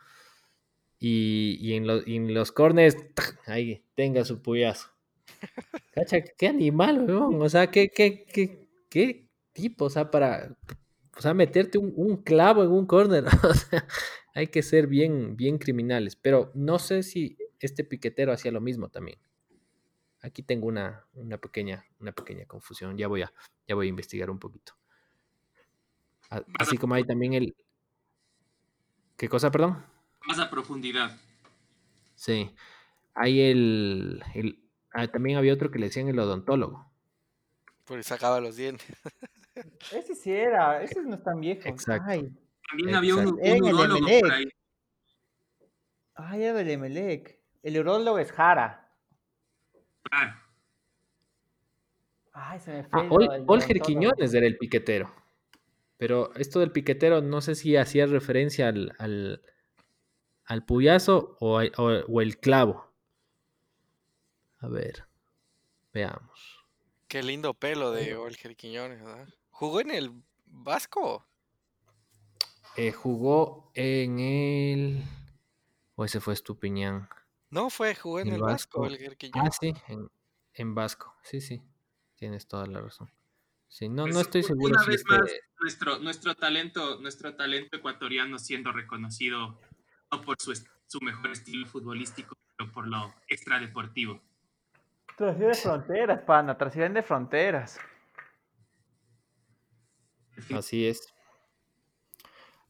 Y, 0.99 1.73
en, 1.73 2.35
los 2.35 2.53
corners, 2.53 2.99
ahí 3.47 3.83
tenga 3.95 4.27
su 4.27 4.43
puyazo. 4.43 4.91
Cacha, 5.95 6.21
qué 6.21 6.49
animal, 6.49 7.07
weón. 7.09 7.41
O 7.41 7.49
sea, 7.49 7.71
qué, 7.71 7.89
qué, 7.89 8.27
qué, 8.27 8.69
qué 8.91 9.22
tipo, 9.53 9.87
o 9.87 9.91
sea, 9.91 10.11
para 10.11 10.57
o 11.17 11.21
sea, 11.21 11.35
meterte 11.35 11.79
un, 11.79 12.23
clavo 12.23 12.63
en 12.63 12.71
un 12.71 12.87
corner. 12.87 13.25
o 13.45 13.55
sea, 13.55 13.87
hay 14.35 14.49
que 14.49 14.63
ser 14.63 14.87
bien, 14.87 15.37
bien 15.37 15.59
criminales. 15.59 16.17
Pero 16.17 16.51
no 16.55 16.79
sé 16.79 17.03
si 17.03 17.37
este 17.61 17.85
piquetero 17.85 18.33
hacía 18.33 18.53
lo 18.53 18.61
mismo 18.61 18.89
también. 18.89 19.19
Aquí 20.21 20.43
tengo 20.43 20.69
una, 20.69 21.07
una, 21.15 21.39
pequeña, 21.39 21.85
una 21.99 22.13
pequeña 22.13 22.47
confusión. 22.47 22.97
Ya 22.97 23.09
voy, 23.09 23.23
a, 23.23 23.33
ya 23.67 23.75
voy 23.75 23.87
a 23.87 23.91
investigar 23.91 24.31
un 24.31 24.39
poquito. 24.39 24.75
Así 26.59 26.79
como 26.79 26.95
hay 26.95 27.05
también 27.05 27.35
el... 27.35 27.55
¿Qué 29.19 29.29
cosa, 29.29 29.51
perdón? 29.51 29.85
Más 30.27 30.39
a 30.39 30.49
profundidad. 30.49 31.21
Sí. 32.15 32.55
Hay 33.15 33.41
el... 33.43 34.23
el 34.35 34.65
ah, 34.93 35.09
también 35.09 35.37
había 35.37 35.53
otro 35.53 35.71
que 35.71 35.79
le 35.79 35.87
decían 35.87 36.09
el 36.09 36.19
odontólogo. 36.19 36.91
Porque 37.85 38.03
sacaba 38.03 38.41
los 38.41 38.57
dientes. 38.57 38.87
Ese 39.55 40.15
sí 40.15 40.33
era, 40.33 40.83
ese 40.83 41.03
no 41.03 41.17
es 41.17 41.23
tan 41.23 41.41
viejo. 41.41 41.69
Exacto. 41.69 42.11
También 42.69 42.95
había 42.95 43.17
un, 43.17 43.27
un 43.41 43.63
urólogo 43.63 44.07
por 44.21 44.33
ahí. 44.33 44.49
Ay, 46.15 46.45
era 46.45 46.55
del 46.55 46.71
Emelec. 46.71 47.39
El 47.63 47.79
urólogo 47.79 48.19
es 48.19 48.33
Jara. 48.33 48.91
Claro. 50.03 50.33
Ay, 52.33 52.61
se 52.61 52.73
me 52.73 52.87
ah, 52.91 53.07
fue. 53.09 53.45
Olger 53.47 53.81
Quiñones 53.81 54.33
era 54.33 54.47
el 54.47 54.57
piquetero. 54.57 55.13
Pero 55.99 56.35
esto 56.35 56.61
del 56.61 56.73
piquetero, 56.73 57.21
no 57.21 57.41
sé 57.41 57.55
si 57.55 57.77
hacía 57.77 58.07
referencia 58.07 58.69
al, 58.69 58.93
al, 58.99 59.43
al 60.47 60.65
puyazo 60.65 61.37
o, 61.41 61.61
o, 61.61 62.21
el 62.21 62.39
clavo. 62.39 62.93
A 64.59 64.69
ver, 64.69 65.05
veamos. 65.93 66.65
Qué 67.07 67.23
lindo 67.23 67.55
pelo 67.55 67.93
de 67.93 68.17
Olger 68.17 68.57
Quiñones, 68.57 69.03
¿verdad? 69.03 69.29
¿Jugó 69.53 69.81
en 69.81 69.91
el 69.93 70.13
Vasco? 70.47 71.25
Eh, 72.77 72.91
jugó 72.91 73.71
en 73.75 74.19
el. 74.19 75.05
O 75.95 76.05
ese 76.05 76.21
fue 76.21 76.35
Estupiñán. 76.35 77.09
No, 77.51 77.69
fue, 77.69 77.95
jugó 77.95 78.21
en, 78.21 78.33
el, 78.33 78.41
Vasco, 78.41 78.87
el 78.87 79.17
Ah, 79.35 79.51
sí, 79.51 79.75
en, 80.55 80.75
Vasco. 80.75 81.15
Sí, 81.23 81.41
sí. 81.41 81.63
Tienes 82.17 82.47
toda 82.49 82.67
la 82.67 82.81
razón. 82.81 83.11
Sí, 83.69 83.89
no, 83.89 84.07
no 84.07 84.15
pues, 84.15 84.27
estoy 84.27 84.43
seguro. 84.43 84.75
Una 84.75 84.87
vez 84.87 85.05
más, 85.07 85.21
nuestro, 85.61 85.99
nuestro, 85.99 86.35
talento, 86.35 86.99
nuestro 87.01 87.37
talento 87.37 87.77
ecuatoriano 87.77 88.39
siendo 88.39 88.73
reconocido 88.73 89.61
no 90.11 90.21
por 90.23 90.37
su, 90.41 90.55
su 90.87 90.99
mejor 91.03 91.31
estilo 91.31 91.67
futbolístico, 91.67 92.35
pero 92.57 92.73
por 92.73 92.87
lo 92.87 93.15
extradeportivo. 93.29 94.21
de 95.19 95.55
fronteras, 95.55 96.23
pana, 96.23 96.55
de 96.55 97.03
fronteras. 97.03 97.79
Así 100.55 100.87
es. 100.87 101.09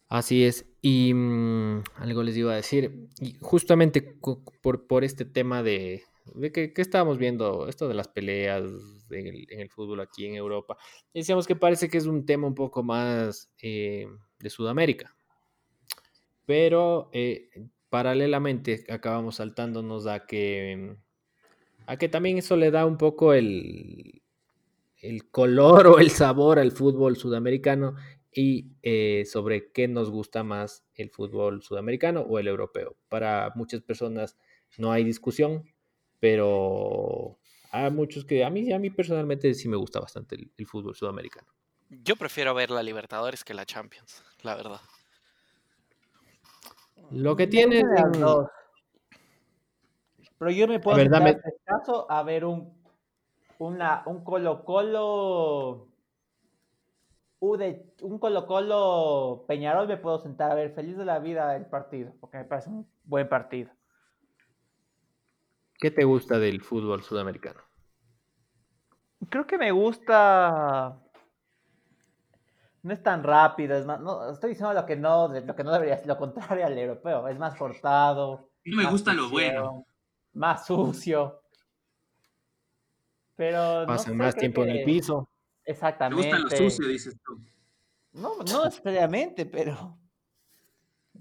Así 0.09 0.45
es. 0.45 0.67
Y 0.83 1.15
mm, 1.15 1.85
algo 1.97 2.23
les 2.23 2.37
iba 2.37 2.53
a 2.53 2.57
decir. 2.57 3.09
Y 3.21 3.37
justamente 3.41 4.03
por, 4.03 4.87
por 4.87 5.05
este 5.05 5.25
tema 5.25 5.63
de, 5.63 6.03
de 6.35 6.53
que, 6.53 6.73
estábamos 6.77 7.19
viendo, 7.19 7.69
esto 7.69 7.89
de 7.89 7.95
las 7.95 8.09
peleas 8.09 8.65
en 9.11 9.61
el, 9.61 9.69
fútbol 9.69 10.01
aquí 10.01 10.27
en 10.27 10.35
Europa, 10.35 10.77
decíamos 11.13 11.47
que 11.47 11.57
parece 11.57 11.89
que 11.89 11.99
es 11.99 12.07
un 12.07 12.25
tema 12.25 12.47
un 12.47 12.55
poco 12.55 12.83
más 12.83 13.51
eh, 13.61 14.07
de 14.39 14.51
Sudamérica. 14.51 15.15
Pero 16.47 17.11
eh, 17.13 17.51
paralelamente 17.89 18.85
acabamos 18.89 19.37
saltándonos 19.37 20.07
a 20.07 20.27
que, 20.27 20.97
a 21.87 21.97
que 21.97 22.09
también 22.09 22.39
eso 22.39 22.57
le 22.57 22.71
da 22.71 22.87
un 22.87 22.99
poco 22.99 23.35
el, 23.35 24.22
el 25.03 25.29
color 25.31 25.89
o 25.89 25.99
el 25.99 26.11
sabor 26.11 26.59
al 26.59 26.71
fútbol 26.71 27.17
sudamericano 27.17 27.97
y 28.33 28.73
eh, 28.83 29.25
sobre 29.27 29.71
qué 29.73 29.89
nos 29.89 30.11
gusta 30.11 30.43
más 30.43 30.87
el 30.95 31.11
fútbol 31.11 31.63
sudamericano 31.63 32.21
o 32.23 32.39
el 32.39 32.49
europeo. 32.49 32.97
Para 33.09 33.53
muchas 33.57 33.83
personas 33.83 34.39
no 34.79 34.91
hay 34.91 35.05
discusión, 35.05 35.65
pero 36.19 37.39
hay 37.73 37.91
muchos 37.91 38.25
que 38.25 38.45
a 38.45 38.49
mí, 38.49 38.73
a 38.73 38.79
mí 38.79 38.91
personalmente 38.91 39.53
sí 39.55 39.69
me 39.69 39.77
gusta 39.77 40.01
bastante 40.01 40.37
el, 40.57 40.67
fútbol 40.67 40.95
sudamericano. 40.95 41.49
Yo 41.91 42.17
prefiero 42.17 42.55
ver 42.55 42.71
la 42.71 42.83
Libertadores 42.83 43.45
que 43.45 43.53
la 43.53 43.67
Champions, 43.67 44.25
la 44.43 44.55
verdad. 44.55 44.81
Lo 47.11 47.37
que 47.37 47.47
tiene... 47.49 47.83
Pero 50.39 50.51
yo 50.51 50.67
me 50.67 50.81
puedo 50.81 50.99
en 50.99 51.15
este 51.15 51.55
caso 51.65 52.11
a 52.11 52.23
ver 52.25 52.45
un 52.45 52.82
una, 53.67 54.03
un 54.07 54.25
Colo 54.25 54.65
Colo. 54.65 55.89
un 57.41 58.19
Colo 58.19 58.47
Colo 58.47 59.45
Peñarol 59.47 59.89
me 59.89 59.97
puedo 59.97 60.19
sentar 60.19 60.51
a 60.51 60.55
ver 60.55 60.75
feliz 60.75 60.97
de 60.97 61.05
la 61.05 61.19
vida 61.19 61.57
el 61.57 61.67
partido, 61.67 62.13
porque 62.21 62.39
me 62.39 62.45
parece 62.45 62.71
un 62.71 62.89
buen 63.05 63.29
partido. 63.29 63.71
¿Qué 65.79 65.91
te 65.91 66.05
gusta 66.05 66.39
del 66.39 66.61
fútbol 66.61 67.03
sudamericano? 67.03 67.61
Creo 69.29 69.47
que 69.47 69.59
me 69.59 69.71
gusta. 69.71 70.99
No 72.83 72.93
es 72.93 73.03
tan 73.03 73.23
rápido, 73.23 73.77
es 73.77 73.87
más, 73.87 74.01
no, 74.01 74.31
estoy 74.31 74.51
diciendo 74.51 74.75
lo 74.75 74.85
que 74.85 74.97
no, 74.97 75.29
lo 75.29 75.55
que 75.55 75.63
no 75.63 75.73
debería 75.73 75.97
ser, 75.99 76.09
lo 76.09 76.19
contrario 76.19 76.67
al 76.67 76.77
europeo, 76.77 77.29
es 77.29 77.39
más 77.39 77.55
cortado. 77.57 78.51
No 78.65 78.77
me 78.77 78.91
gusta 78.91 79.13
lo 79.13 79.31
bueno. 79.31 79.87
Más 80.33 80.67
sucio. 80.67 81.42
Pero 83.43 83.85
Pasan 83.89 84.17
más 84.17 84.37
tiempo 84.37 84.63
en 84.63 84.71
el 84.71 84.85
piso. 84.85 85.29
Exactamente. 85.65 86.31
Me 86.31 86.39
gusta 86.39 86.57
lo 86.57 86.71
sucio, 86.71 86.87
dices 86.87 87.17
tú. 87.25 87.45
No, 88.13 88.37
no 88.37 88.67
necesariamente, 88.67 89.47
pero. 89.47 89.99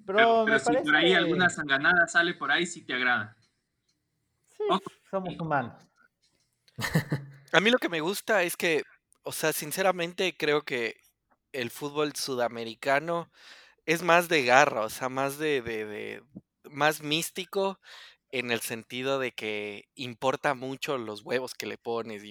Pero, 0.05 0.45
si 0.59 0.71
por 0.71 0.95
ahí 0.95 1.13
alguna 1.13 1.49
sanganada 1.49 2.05
sale 2.07 2.35
por 2.35 2.51
ahí, 2.51 2.67
sí 2.67 2.85
te 2.85 2.93
agrada. 2.93 3.35
Sí, 4.49 4.63
somos 5.09 5.35
humanos. 5.39 5.73
A 7.53 7.59
mí 7.59 7.71
lo 7.71 7.79
que 7.79 7.89
me 7.89 8.01
gusta 8.01 8.43
es 8.43 8.55
que, 8.55 8.83
o 9.23 9.31
sea, 9.31 9.51
sinceramente 9.51 10.35
creo 10.37 10.61
que 10.61 10.97
el 11.53 11.71
fútbol 11.71 12.13
sudamericano 12.13 13.31
es 13.87 14.03
más 14.03 14.29
de 14.29 14.45
garra, 14.45 14.81
o 14.81 14.89
sea, 14.89 15.09
más 15.09 15.39
de, 15.39 15.63
de, 15.63 15.85
de 15.85 16.23
más 16.69 17.01
místico 17.01 17.79
en 18.31 18.51
el 18.51 18.61
sentido 18.61 19.19
de 19.19 19.31
que 19.31 19.85
importa 19.95 20.53
mucho 20.53 20.97
los 20.97 21.21
huevos 21.23 21.53
que 21.53 21.65
le 21.65 21.77
pones, 21.77 22.23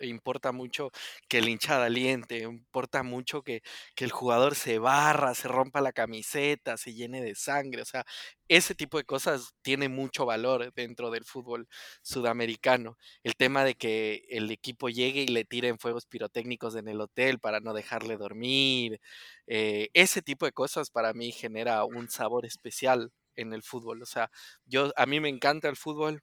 importa 0.00 0.52
mucho 0.52 0.90
que 1.28 1.38
el 1.38 1.48
hinchada 1.48 1.86
aliente, 1.86 2.38
importa 2.40 3.02
mucho 3.02 3.42
que, 3.42 3.62
que, 3.94 4.04
el 4.04 4.10
jugador 4.12 4.54
se 4.54 4.78
barra, 4.78 5.34
se 5.34 5.48
rompa 5.48 5.80
la 5.80 5.92
camiseta, 5.92 6.76
se 6.76 6.94
llene 6.94 7.22
de 7.22 7.34
sangre, 7.34 7.82
o 7.82 7.84
sea, 7.84 8.04
ese 8.48 8.74
tipo 8.74 8.98
de 8.98 9.04
cosas 9.04 9.54
tiene 9.62 9.88
mucho 9.88 10.26
valor 10.26 10.72
dentro 10.74 11.10
del 11.10 11.24
fútbol 11.24 11.68
sudamericano. 12.02 12.96
El 13.24 13.36
tema 13.36 13.64
de 13.64 13.74
que 13.74 14.24
el 14.28 14.50
equipo 14.50 14.88
llegue 14.88 15.22
y 15.22 15.28
le 15.28 15.44
tiren 15.44 15.78
fuegos 15.78 16.06
pirotécnicos 16.06 16.76
en 16.76 16.88
el 16.88 17.00
hotel 17.00 17.38
para 17.40 17.60
no 17.60 17.74
dejarle 17.74 18.16
dormir, 18.16 19.00
eh, 19.46 19.88
ese 19.94 20.22
tipo 20.22 20.46
de 20.46 20.52
cosas 20.52 20.90
para 20.90 21.12
mí 21.12 21.32
genera 21.32 21.84
un 21.84 22.08
sabor 22.08 22.46
especial 22.46 23.12
en 23.36 23.52
el 23.52 23.62
fútbol. 23.62 24.02
O 24.02 24.06
sea, 24.06 24.30
yo 24.64 24.92
a 24.96 25.06
mí 25.06 25.20
me 25.20 25.28
encanta 25.28 25.68
el 25.68 25.76
fútbol, 25.76 26.22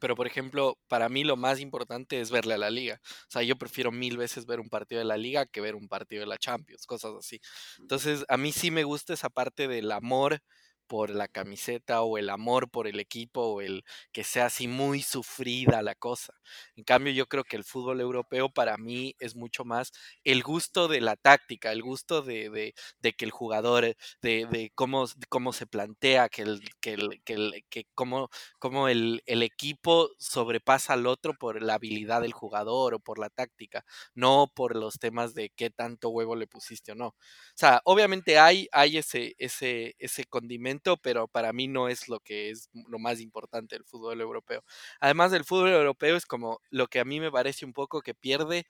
pero 0.00 0.16
por 0.16 0.26
ejemplo, 0.26 0.78
para 0.88 1.08
mí 1.08 1.24
lo 1.24 1.36
más 1.36 1.60
importante 1.60 2.20
es 2.20 2.30
verle 2.30 2.54
a 2.54 2.58
la 2.58 2.70
liga. 2.70 3.00
O 3.04 3.30
sea, 3.30 3.42
yo 3.42 3.56
prefiero 3.56 3.92
mil 3.92 4.16
veces 4.16 4.46
ver 4.46 4.60
un 4.60 4.68
partido 4.68 4.98
de 5.00 5.04
la 5.06 5.16
liga 5.16 5.46
que 5.46 5.60
ver 5.60 5.74
un 5.76 5.88
partido 5.88 6.20
de 6.20 6.26
la 6.26 6.38
Champions, 6.38 6.86
cosas 6.86 7.12
así. 7.18 7.40
Entonces, 7.78 8.24
a 8.28 8.36
mí 8.36 8.52
sí 8.52 8.70
me 8.70 8.84
gusta 8.84 9.14
esa 9.14 9.30
parte 9.30 9.68
del 9.68 9.92
amor 9.92 10.40
por 10.86 11.10
la 11.10 11.28
camiseta 11.28 12.02
o 12.02 12.18
el 12.18 12.30
amor 12.30 12.70
por 12.70 12.86
el 12.86 13.00
equipo 13.00 13.42
o 13.42 13.60
el 13.60 13.84
que 14.12 14.24
sea 14.24 14.46
así 14.46 14.68
muy 14.68 15.02
sufrida 15.02 15.82
la 15.82 15.94
cosa. 15.94 16.34
En 16.76 16.84
cambio, 16.84 17.12
yo 17.12 17.26
creo 17.26 17.44
que 17.44 17.56
el 17.56 17.64
fútbol 17.64 18.00
europeo 18.00 18.48
para 18.50 18.76
mí 18.76 19.14
es 19.18 19.36
mucho 19.36 19.64
más 19.64 19.92
el 20.24 20.42
gusto 20.42 20.88
de 20.88 21.00
la 21.00 21.16
táctica, 21.16 21.72
el 21.72 21.82
gusto 21.82 22.22
de, 22.22 22.50
de, 22.50 22.74
de 23.00 23.12
que 23.12 23.24
el 23.24 23.30
jugador, 23.30 23.96
de, 24.22 24.46
de 24.46 24.72
cómo, 24.74 25.06
cómo 25.28 25.52
se 25.52 25.66
plantea, 25.66 26.28
que, 26.28 26.42
el, 26.42 26.60
que, 26.80 26.94
el, 26.94 27.22
que, 27.24 27.32
el, 27.34 27.64
que 27.70 27.86
cómo, 27.94 28.30
cómo 28.58 28.88
el, 28.88 29.22
el, 29.26 29.42
equipo 29.42 30.10
sobrepasa 30.18 30.94
al 30.94 31.06
otro 31.06 31.34
por 31.34 31.62
la 31.62 31.74
habilidad 31.74 32.22
del 32.22 32.32
jugador 32.32 32.94
o 32.94 32.98
por 33.00 33.18
la 33.18 33.30
táctica, 33.30 33.84
no 34.14 34.50
por 34.54 34.76
los 34.76 34.98
temas 34.98 35.34
de 35.34 35.50
qué 35.50 35.70
tanto 35.70 36.08
huevo 36.10 36.36
le 36.36 36.46
pusiste 36.46 36.92
o 36.92 36.94
no. 36.94 37.08
O 37.08 37.14
sea, 37.56 37.80
obviamente 37.84 38.38
hay, 38.38 38.68
hay 38.72 38.98
ese, 38.98 39.34
ese, 39.38 39.94
ese 39.98 40.24
condimento 40.24 40.73
pero 40.80 41.28
para 41.28 41.52
mí 41.52 41.68
no 41.68 41.88
es 41.88 42.08
lo 42.08 42.20
que 42.20 42.50
es 42.50 42.68
lo 42.88 42.98
más 42.98 43.20
importante 43.20 43.76
del 43.76 43.84
fútbol 43.84 44.20
europeo. 44.20 44.64
Además 45.00 45.30
del 45.32 45.44
fútbol 45.44 45.70
europeo 45.70 46.16
es 46.16 46.26
como 46.26 46.60
lo 46.70 46.86
que 46.88 47.00
a 47.00 47.04
mí 47.04 47.20
me 47.20 47.30
parece 47.32 47.64
un 47.64 47.72
poco 47.72 48.00
que 48.02 48.14
pierde 48.14 48.66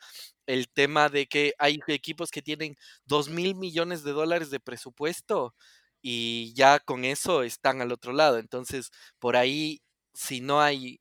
el 0.47 0.69
tema 0.69 1.09
de 1.09 1.27
que 1.27 1.55
hay 1.59 1.81
equipos 1.89 2.31
que 2.31 2.43
tienen 2.43 2.77
dos 3.07 3.29
mil 3.29 3.55
millones 3.55 4.05
de 4.05 4.13
dólares 4.13 4.51
de 4.51 4.61
presupuesto 4.61 5.55
y 6.03 6.53
ya 6.55 6.79
con 6.81 7.05
eso 7.05 7.43
están 7.43 7.81
al 7.81 7.93
otro 7.93 8.13
lado. 8.13 8.39
Entonces, 8.39 8.91
por 9.19 9.37
ahí, 9.37 9.83
si 10.15 10.41
no 10.41 10.61
hay 10.61 11.01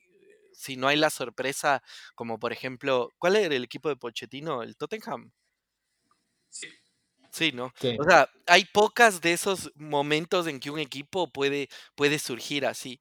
si 0.54 0.78
no 0.78 0.88
hay 0.88 0.98
la 0.98 1.10
sorpresa, 1.10 1.82
como 2.16 2.40
por 2.40 2.54
ejemplo, 2.54 3.10
¿cuál 3.20 3.36
era 3.38 3.56
el 3.56 3.64
equipo 3.64 3.90
de 3.90 3.96
Pochettino? 3.98 4.62
¿El 4.64 4.78
Tottenham? 4.78 5.32
Sí. 6.50 6.83
Sí, 7.34 7.52
¿no? 7.52 7.74
Sí. 7.80 7.98
O 7.98 8.04
sea, 8.04 8.30
hay 8.48 8.66
pocas 8.66 9.20
de 9.22 9.34
esos 9.34 9.72
momentos 9.76 10.46
en 10.48 10.60
que 10.60 10.70
un 10.72 10.80
equipo 10.80 11.32
puede, 11.34 11.68
puede 11.96 12.20
surgir 12.20 12.66
así. 12.66 13.00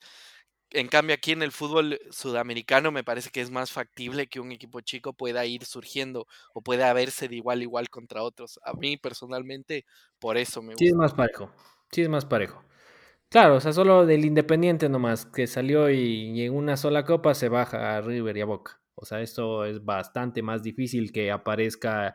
En 0.70 0.88
cambio, 0.88 1.14
aquí 1.14 1.32
en 1.32 1.42
el 1.42 1.52
fútbol 1.52 2.00
sudamericano 2.10 2.92
me 2.92 3.04
parece 3.04 3.30
que 3.30 3.42
es 3.42 3.50
más 3.50 3.72
factible 3.72 4.28
que 4.28 4.40
un 4.40 4.52
equipo 4.52 4.80
chico 4.82 5.14
pueda 5.14 5.46
ir 5.46 5.64
surgiendo 5.66 6.26
o 6.54 6.62
pueda 6.62 6.92
verse 6.94 7.28
de 7.28 7.36
igual 7.36 7.60
a 7.60 7.62
igual 7.64 7.90
contra 7.90 8.22
otros. 8.22 8.60
A 8.64 8.74
mí 8.74 8.96
personalmente, 8.98 9.86
por 10.18 10.38
eso 10.38 10.62
me 10.62 10.76
Sí, 10.76 10.86
es 10.86 10.94
gusta. 10.94 10.94
más 10.94 11.14
parejo. 11.14 11.50
Sí, 11.90 12.02
es 12.02 12.08
más 12.08 12.24
parejo. 12.24 12.64
Claro, 13.30 13.56
o 13.56 13.60
sea, 13.60 13.72
solo 13.72 14.06
del 14.06 14.24
Independiente 14.24 14.88
nomás, 14.88 15.26
que 15.26 15.46
salió 15.46 15.90
y, 15.90 16.30
y 16.32 16.44
en 16.44 16.54
una 16.54 16.76
sola 16.76 17.04
copa 17.04 17.34
se 17.34 17.48
baja 17.48 17.96
a 17.98 18.00
River 18.02 18.36
y 18.38 18.40
a 18.42 18.46
Boca. 18.46 18.80
O 18.96 19.04
sea, 19.06 19.20
esto 19.22 19.64
es 19.66 19.84
bastante 19.84 20.42
más 20.42 20.62
difícil 20.62 21.12
que 21.12 21.32
aparezca 21.32 22.14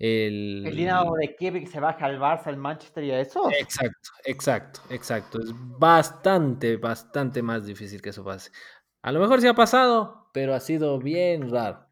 el... 0.00 0.64
El 0.66 0.76
Dinamo 0.76 1.14
de 1.16 1.36
Kiev 1.36 1.68
se 1.68 1.78
baja 1.78 2.06
al 2.06 2.18
Barça, 2.18 2.46
al 2.46 2.56
Manchester 2.56 3.04
y 3.04 3.10
a 3.12 3.20
esos. 3.20 3.52
Exacto, 3.52 4.10
exacto, 4.24 4.80
exacto. 4.90 5.38
Es 5.40 5.50
bastante, 5.54 6.76
bastante 6.78 7.42
más 7.42 7.66
difícil 7.66 8.00
que 8.02 8.08
eso 8.08 8.24
pase. 8.24 8.50
A 9.02 9.12
lo 9.12 9.20
mejor 9.20 9.40
sí 9.40 9.46
ha 9.46 9.54
pasado, 9.54 10.28
pero 10.32 10.54
ha 10.54 10.60
sido 10.60 10.98
bien 10.98 11.50
raro. 11.50 11.86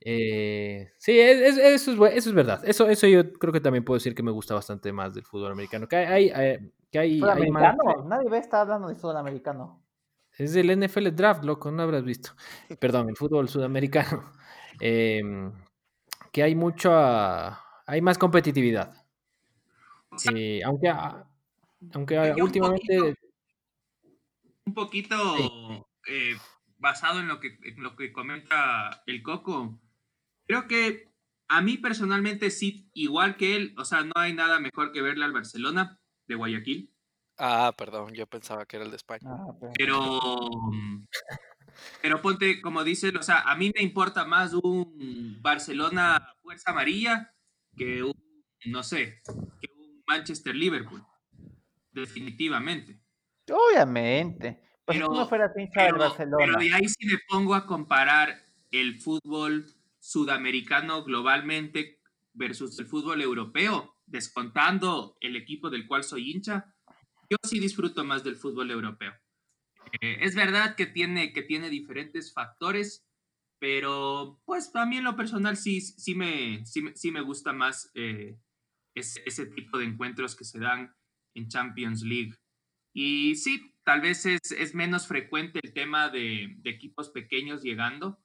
Eh, 0.00 0.92
sí, 0.98 1.18
es- 1.18 1.40
es- 1.40 1.58
eso, 1.58 2.06
es, 2.06 2.14
eso 2.16 2.28
es 2.30 2.34
verdad. 2.34 2.62
Eso, 2.64 2.88
eso 2.88 3.08
yo 3.08 3.32
creo 3.32 3.52
que 3.52 3.60
también 3.60 3.84
puedo 3.84 3.96
decir 3.96 4.14
que 4.14 4.22
me 4.22 4.30
gusta 4.30 4.54
bastante 4.54 4.92
más 4.92 5.12
del 5.14 5.24
fútbol 5.24 5.50
americano. 5.52 5.88
Que 5.88 5.96
hay, 5.96 6.30
hay, 6.30 6.50
eh, 6.50 6.70
que 6.92 6.98
hay, 7.00 7.20
hay 7.22 7.50
más- 7.50 7.74
nadie 8.04 8.28
ve 8.30 8.38
está 8.38 8.60
hablando 8.60 8.86
de 8.88 8.94
sudamericano. 8.94 9.82
Es 10.38 10.54
el 10.54 10.70
NFL 10.70 11.10
Draft, 11.16 11.44
loco, 11.44 11.70
no 11.72 11.82
habrás 11.82 12.04
visto. 12.04 12.30
Perdón, 12.80 13.08
el 13.08 13.16
fútbol 13.16 13.48
sudamericano. 13.48 14.30
Em, 14.80 15.50
que 16.36 16.42
hay 16.42 16.54
mucha, 16.54 17.58
hay 17.86 18.02
más 18.02 18.18
competitividad. 18.18 18.92
Eh, 20.34 20.60
aunque, 20.66 20.88
ah, 20.90 21.26
aunque 21.94 22.18
un 22.18 22.42
últimamente 22.42 22.98
poquito- 22.98 23.26
un 24.66 24.74
poquito 24.74 25.86
eh, 26.06 26.36
basado 26.76 27.20
en 27.20 27.28
lo 27.28 27.40
que 27.40 27.58
en 27.64 27.82
lo 27.82 27.96
que 27.96 28.12
comenta 28.12 29.02
el 29.06 29.22
Coco. 29.22 29.80
Creo 30.46 30.68
que 30.68 31.08
a 31.48 31.62
mí 31.62 31.78
personalmente 31.78 32.50
sí, 32.50 32.90
igual 32.92 33.38
que 33.38 33.56
él, 33.56 33.74
o 33.78 33.86
sea, 33.86 34.02
no 34.02 34.12
hay 34.16 34.34
nada 34.34 34.60
mejor 34.60 34.92
que 34.92 35.00
verle 35.00 35.24
al 35.24 35.32
Barcelona 35.32 35.98
de 36.28 36.34
Guayaquil, 36.34 36.92
Ah, 37.38 37.72
perdón, 37.78 38.12
yo 38.12 38.26
pensaba 38.26 38.66
que 38.66 38.76
era 38.76 38.84
el 38.84 38.90
de 38.90 38.96
España. 38.98 39.22
Ah, 39.30 39.54
pero- 39.58 39.72
pero 39.78 40.20
pero 42.02 42.20
ponte 42.22 42.60
como 42.60 42.84
dices, 42.84 43.14
o 43.14 43.22
sea, 43.22 43.40
a 43.40 43.56
mí 43.56 43.72
me 43.74 43.82
importa 43.82 44.24
más 44.24 44.52
un 44.54 45.38
Barcelona 45.42 46.34
fuerza 46.42 46.70
amarilla 46.70 47.32
que 47.76 48.02
un 48.02 48.14
no 48.66 48.82
sé, 48.82 49.20
que 49.60 49.68
un 49.78 50.02
Manchester 50.06 50.54
Liverpool. 50.54 51.02
Definitivamente. 51.92 53.00
Obviamente. 53.50 54.60
Pues 54.84 54.98
si 54.98 55.02
Pero- 55.02 55.14
no 55.14 55.28
hincha 55.56 55.82
del 55.82 55.92
Pero, 55.92 55.98
Barcelona. 55.98 56.36
pero 56.38 56.58
de 56.58 56.72
ahí 56.74 56.88
si 56.88 57.06
me 57.06 57.18
pongo 57.28 57.54
a 57.54 57.66
comparar 57.66 58.44
el 58.70 59.00
fútbol 59.00 59.66
sudamericano 59.98 61.02
globalmente 61.04 62.00
versus 62.34 62.78
el 62.78 62.86
fútbol 62.86 63.22
europeo, 63.22 63.96
descontando 64.06 65.16
el 65.20 65.36
equipo 65.36 65.70
del 65.70 65.86
cual 65.86 66.04
soy 66.04 66.30
hincha, 66.30 66.74
yo 67.30 67.36
sí 67.42 67.58
disfruto 67.58 68.04
más 68.04 68.22
del 68.22 68.36
fútbol 68.36 68.70
europeo. 68.70 69.12
Eh, 70.00 70.18
es 70.20 70.34
verdad 70.34 70.74
que 70.74 70.86
tiene, 70.86 71.32
que 71.32 71.42
tiene 71.42 71.70
diferentes 71.70 72.32
factores, 72.32 73.06
pero 73.58 74.40
pues 74.44 74.74
a 74.74 74.86
mí 74.86 75.00
lo 75.00 75.16
personal 75.16 75.56
sí, 75.56 75.80
sí, 75.80 76.14
me, 76.14 76.64
sí, 76.66 76.84
sí 76.94 77.10
me 77.10 77.22
gusta 77.22 77.52
más 77.52 77.90
eh, 77.94 78.38
ese, 78.94 79.46
tipo 79.46 79.78
de 79.78 79.86
encuentros 79.86 80.36
que 80.36 80.44
se 80.44 80.58
dan 80.58 80.94
en 81.34 81.48
Champions 81.48 82.02
League. 82.02 82.34
Y 82.92 83.36
sí, 83.36 83.74
tal 83.84 84.00
vez 84.00 84.26
es, 84.26 84.52
es 84.52 84.74
menos 84.74 85.06
frecuente 85.06 85.60
el 85.62 85.72
tema 85.72 86.08
de, 86.08 86.58
equipos 86.64 87.10
pequeños 87.10 87.62
llegando, 87.62 88.18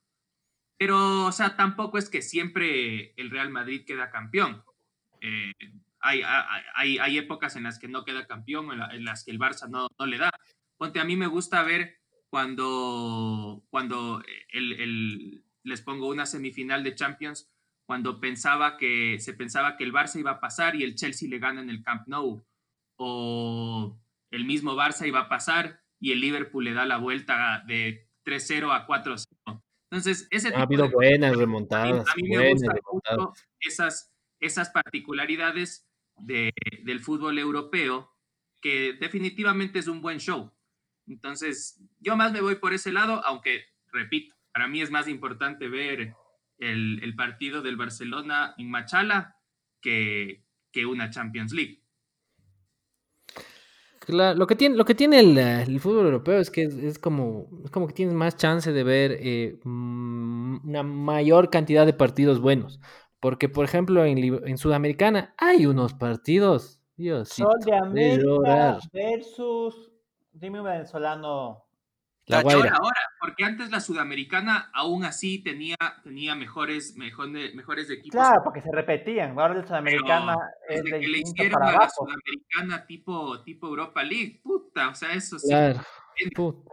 pero, 0.78 1.26
o 1.26 1.32
sea, 1.32 1.56
tampoco 1.56 1.98
es 1.98 2.10
que 2.10 2.22
siempre 2.22 3.14
el 3.16 3.30
Real 3.30 3.52
Madrid 3.52 3.86
queda 3.86 4.10
campeón. 4.10 4.64
Eh, 5.22 5.54
hay, 6.00 6.24
hay, 6.74 6.98
hay- 6.98 7.18
épocas 7.20 7.56
en 7.56 7.64
las 7.64 7.78
que 7.78 7.88
no 7.88 8.04
queda 8.04 8.26
campeón, 8.26 8.72
en, 8.72 8.82
en 8.82 9.06
las 9.06 9.24
que 9.24 9.30
el 9.32 9.38
Barça 9.38 9.70
no, 9.70 9.88
no 10.00 10.06
le 10.08 10.18
da. 10.18 10.32
Ponte, 10.82 11.00
a 11.00 11.06
mí 11.06 11.16
me 11.16 11.28
gusta 11.28 11.62
ver 11.62 12.00
cuando, 12.32 13.64
cuando 13.70 14.24
el, 14.52 14.72
el- 14.82 15.46
les 15.64 15.80
pongo 15.84 16.08
una 16.10 16.26
semifinal 16.26 16.84
de 16.84 16.96
Champions, 16.96 17.52
cuando 17.86 18.20
pensaba 18.20 18.78
que 18.78 19.20
se 19.20 19.36
pensaba 19.36 19.78
que 19.78 19.84
el 19.84 19.94
Barça 19.94 20.20
iba 20.20 20.32
a 20.32 20.40
pasar 20.40 20.76
y 20.76 20.82
el 20.82 20.96
Chelsea 20.96 21.30
le 21.30 21.38
gana 21.38 21.62
en 21.62 21.70
el 21.70 21.84
Camp 21.84 22.08
Nou, 22.08 22.44
o 22.98 24.00
el 24.32 24.46
mismo 24.46 24.74
Barça 24.76 25.08
iba 25.08 25.20
a 25.20 25.30
pasar 25.30 25.84
y 26.00 26.14
el 26.14 26.20
Liverpool 26.22 26.64
le 26.64 26.74
da 26.74 26.88
la 26.88 26.98
vuelta 26.98 27.64
de 27.68 28.10
3-0 28.26 28.72
a 28.74 28.88
4-0. 28.88 29.24
Entonces, 29.92 30.28
ese 30.32 30.48
ha 30.56 30.64
habido 30.64 30.90
buenas 30.90 31.30
a 31.30 31.34
mí, 31.36 31.40
remontadas. 31.42 32.10
a 32.10 32.16
mí 32.16 32.24
me 32.28 32.38
buenas 32.38 32.54
gustan 32.54 32.80
mucho 32.92 33.34
esas, 33.60 34.12
esas 34.40 34.72
particularidades 34.72 35.88
de- 36.18 36.54
del 36.84 37.02
fútbol 37.02 37.38
europeo, 37.38 38.16
que 38.62 38.94
definitivamente 38.94 39.78
es 39.78 39.88
un 39.88 40.02
buen 40.02 40.18
show. 40.20 40.52
Entonces, 41.12 41.80
yo 42.00 42.16
más 42.16 42.32
me 42.32 42.42
voy 42.42 42.56
por 42.56 42.74
ese 42.74 42.92
lado, 42.92 43.22
aunque, 43.26 43.66
repito, 43.92 44.36
para 44.54 44.68
mí 44.68 44.82
es 44.82 44.92
más 44.92 45.08
importante 45.08 45.68
ver 45.68 46.16
el, 46.58 47.04
el 47.04 47.16
partido 47.16 47.62
del 47.62 47.76
Barcelona 47.76 48.56
en 48.58 48.70
Machala 48.70 49.36
que, 49.82 50.44
que 50.72 50.86
una 50.86 51.10
Champions 51.10 51.54
League. 51.54 51.84
Claro, 54.00 54.38
lo 54.38 54.48
que 54.48 54.56
tiene, 54.56 54.76
lo 54.76 54.86
que 54.86 54.96
tiene 54.96 55.20
el, 55.20 55.38
eh, 55.38 55.62
el 55.62 55.80
fútbol 55.80 56.06
europeo 56.06 56.40
es 56.40 56.50
que 56.50 56.64
es, 56.64 56.76
es 56.76 56.98
como, 56.98 57.48
es 57.64 57.70
como 57.70 57.88
que 57.88 57.94
tienes 57.94 58.16
más 58.16 58.36
chance 58.36 58.72
de 58.72 58.84
ver 58.84 59.18
eh, 59.20 59.60
una 59.64 60.82
mayor 60.82 61.50
cantidad 61.50 61.86
de 61.86 61.94
partidos 61.94 62.40
buenos. 62.40 62.80
Porque, 63.20 63.48
por 63.48 63.64
ejemplo, 63.64 64.04
en, 64.04 64.18
en 64.18 64.58
Sudamericana 64.58 65.36
hay 65.38 65.68
unos 65.68 65.94
partidos, 65.94 66.82
Diosito, 66.96 67.52
Sol 67.52 67.60
de 67.64 67.76
América 67.78 68.80
versus. 68.92 69.91
Dime 70.42 70.60
un 70.60 70.66
venezolano. 70.66 71.68
La 72.26 72.42
Guaira. 72.42 72.62
Ahora, 72.62 72.78
ahora, 72.78 73.00
porque 73.20 73.44
antes 73.44 73.70
la 73.70 73.80
sudamericana 73.80 74.72
aún 74.74 75.06
así 75.06 75.44
tenía, 75.44 75.76
tenía 76.04 76.34
mejores, 76.34 76.96
mejores, 76.96 77.54
mejores 77.54 77.90
equipos. 77.92 78.20
Claro, 78.20 78.42
porque 78.44 78.62
se 78.62 78.72
repetían. 78.72 79.38
Ahora 79.40 79.54
la 79.54 79.68
sudamericana 79.68 80.38
es 80.68 80.84
Desde 80.84 80.98
de 80.98 81.02
que 81.02 81.08
le 81.08 81.18
hicieron 81.20 81.52
para 81.52 81.66
a 81.66 81.72
la 81.72 81.78
abajo. 81.78 82.06
sudamericana 82.06 82.88
tipo, 82.88 83.44
tipo 83.44 83.68
Europa 83.68 84.04
League, 84.04 84.42
puta, 84.44 84.90
o 84.90 84.96
sea, 84.96 85.12
eso 85.14 85.38
sí. 85.38 85.48
Claro. 85.48 85.82
Puta. 86.36 86.72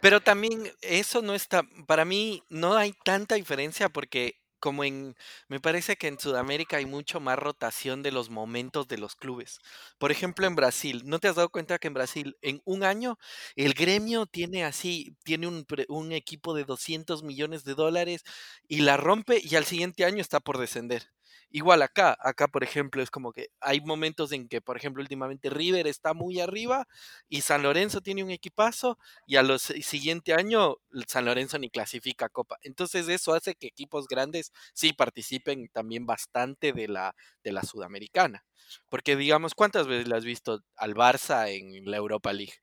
Pero 0.00 0.20
también 0.20 0.62
eso 0.80 1.22
no 1.22 1.34
está, 1.34 1.62
para 1.86 2.04
mí 2.04 2.42
no 2.50 2.76
hay 2.76 2.92
tanta 3.04 3.34
diferencia 3.34 3.88
porque 3.88 4.41
como 4.62 4.84
en, 4.84 5.16
me 5.48 5.60
parece 5.60 5.96
que 5.96 6.08
en 6.08 6.18
Sudamérica 6.20 6.78
hay 6.78 6.86
mucho 6.86 7.20
más 7.20 7.38
rotación 7.38 8.02
de 8.02 8.12
los 8.12 8.30
momentos 8.30 8.88
de 8.88 8.96
los 8.98 9.16
clubes. 9.16 9.60
Por 9.98 10.12
ejemplo, 10.12 10.46
en 10.46 10.54
Brasil, 10.56 11.02
¿no 11.04 11.18
te 11.18 11.28
has 11.28 11.36
dado 11.36 11.50
cuenta 11.50 11.78
que 11.78 11.88
en 11.88 11.94
Brasil 11.94 12.36
en 12.42 12.62
un 12.64 12.84
año 12.84 13.18
el 13.56 13.74
gremio 13.74 14.26
tiene 14.26 14.64
así, 14.64 15.16
tiene 15.24 15.48
un, 15.48 15.66
un 15.88 16.12
equipo 16.12 16.54
de 16.54 16.64
200 16.64 17.22
millones 17.24 17.64
de 17.64 17.74
dólares 17.74 18.22
y 18.68 18.80
la 18.82 18.96
rompe 18.96 19.40
y 19.42 19.56
al 19.56 19.64
siguiente 19.66 20.04
año 20.04 20.20
está 20.20 20.40
por 20.40 20.58
descender? 20.58 21.10
Igual 21.54 21.82
acá, 21.82 22.16
acá 22.18 22.48
por 22.48 22.64
ejemplo 22.64 23.02
es 23.02 23.10
como 23.10 23.32
que 23.32 23.48
hay 23.60 23.82
momentos 23.82 24.32
en 24.32 24.48
que, 24.48 24.62
por 24.62 24.78
ejemplo, 24.78 25.02
últimamente 25.02 25.50
River 25.50 25.86
está 25.86 26.14
muy 26.14 26.40
arriba 26.40 26.88
y 27.28 27.42
San 27.42 27.62
Lorenzo 27.62 28.00
tiene 28.00 28.24
un 28.24 28.30
equipazo 28.30 28.98
y 29.26 29.36
a 29.36 29.42
los 29.42 29.68
el 29.70 29.82
siguiente 29.82 30.32
año 30.32 30.76
San 31.06 31.26
Lorenzo 31.26 31.58
ni 31.58 31.68
clasifica 31.68 32.26
a 32.26 32.28
Copa. 32.30 32.56
Entonces 32.62 33.06
eso 33.08 33.34
hace 33.34 33.54
que 33.54 33.66
equipos 33.66 34.08
grandes 34.08 34.50
sí 34.72 34.94
participen 34.94 35.68
también 35.68 36.06
bastante 36.06 36.72
de 36.72 36.88
la, 36.88 37.14
de 37.44 37.52
la 37.52 37.62
Sudamericana. 37.62 38.46
Porque 38.88 39.14
digamos, 39.14 39.54
¿cuántas 39.54 39.86
veces 39.86 40.08
le 40.08 40.16
has 40.16 40.24
visto 40.24 40.60
al 40.76 40.94
Barça 40.94 41.50
en 41.50 41.84
la 41.90 41.98
Europa 41.98 42.32
League? 42.32 42.54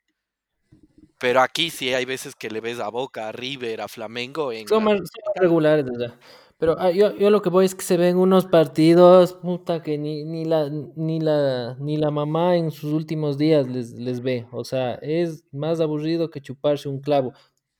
Pero 1.20 1.42
aquí 1.42 1.70
sí 1.70 1.94
hay 1.94 2.06
veces 2.06 2.34
que 2.34 2.50
le 2.50 2.62
ves 2.62 2.80
a 2.80 2.90
Boca, 2.90 3.28
a 3.28 3.32
River, 3.34 3.82
a 3.82 3.88
Flamengo 3.88 4.52
en 4.52 4.68
Son 4.68 4.84
más, 4.84 4.98
son 4.98 5.06
más 5.28 5.36
regulares, 5.36 5.86
¿verdad? 5.86 6.18
Pero 6.60 6.76
ah, 6.78 6.92
yo, 6.92 7.16
yo 7.16 7.30
lo 7.30 7.42
que 7.42 7.50
voy 7.50 7.66
es 7.66 7.74
que 7.74 7.84
se 7.84 7.96
ven 7.96 8.18
unos 8.18 8.46
partidos, 8.46 9.34
puta, 9.34 9.82
que 9.82 9.98
ni, 9.98 10.26
ni 10.26 10.44
la, 10.44 10.70
ni 10.70 11.22
la, 11.22 11.78
ni 11.80 11.96
la 11.96 12.12
mamá 12.12 12.58
en 12.58 12.72
sus 12.72 12.92
últimos 12.92 13.38
días 13.38 13.68
les, 13.70 13.94
les 13.94 14.22
ve. 14.22 14.46
O 14.52 14.66
sea, 14.66 14.96
es 14.96 15.46
más 15.54 15.80
aburrido 15.80 16.30
que 16.30 16.42
chuparse 16.42 16.90
un 16.90 17.00
clavo. 17.00 17.32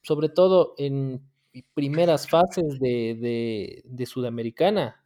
Sobre 0.02 0.30
todo 0.30 0.76
en 0.78 1.22
primeras 1.74 2.30
fases 2.30 2.80
de, 2.80 3.18
de, 3.20 3.82
de 3.86 4.06
Sudamericana. 4.06 5.04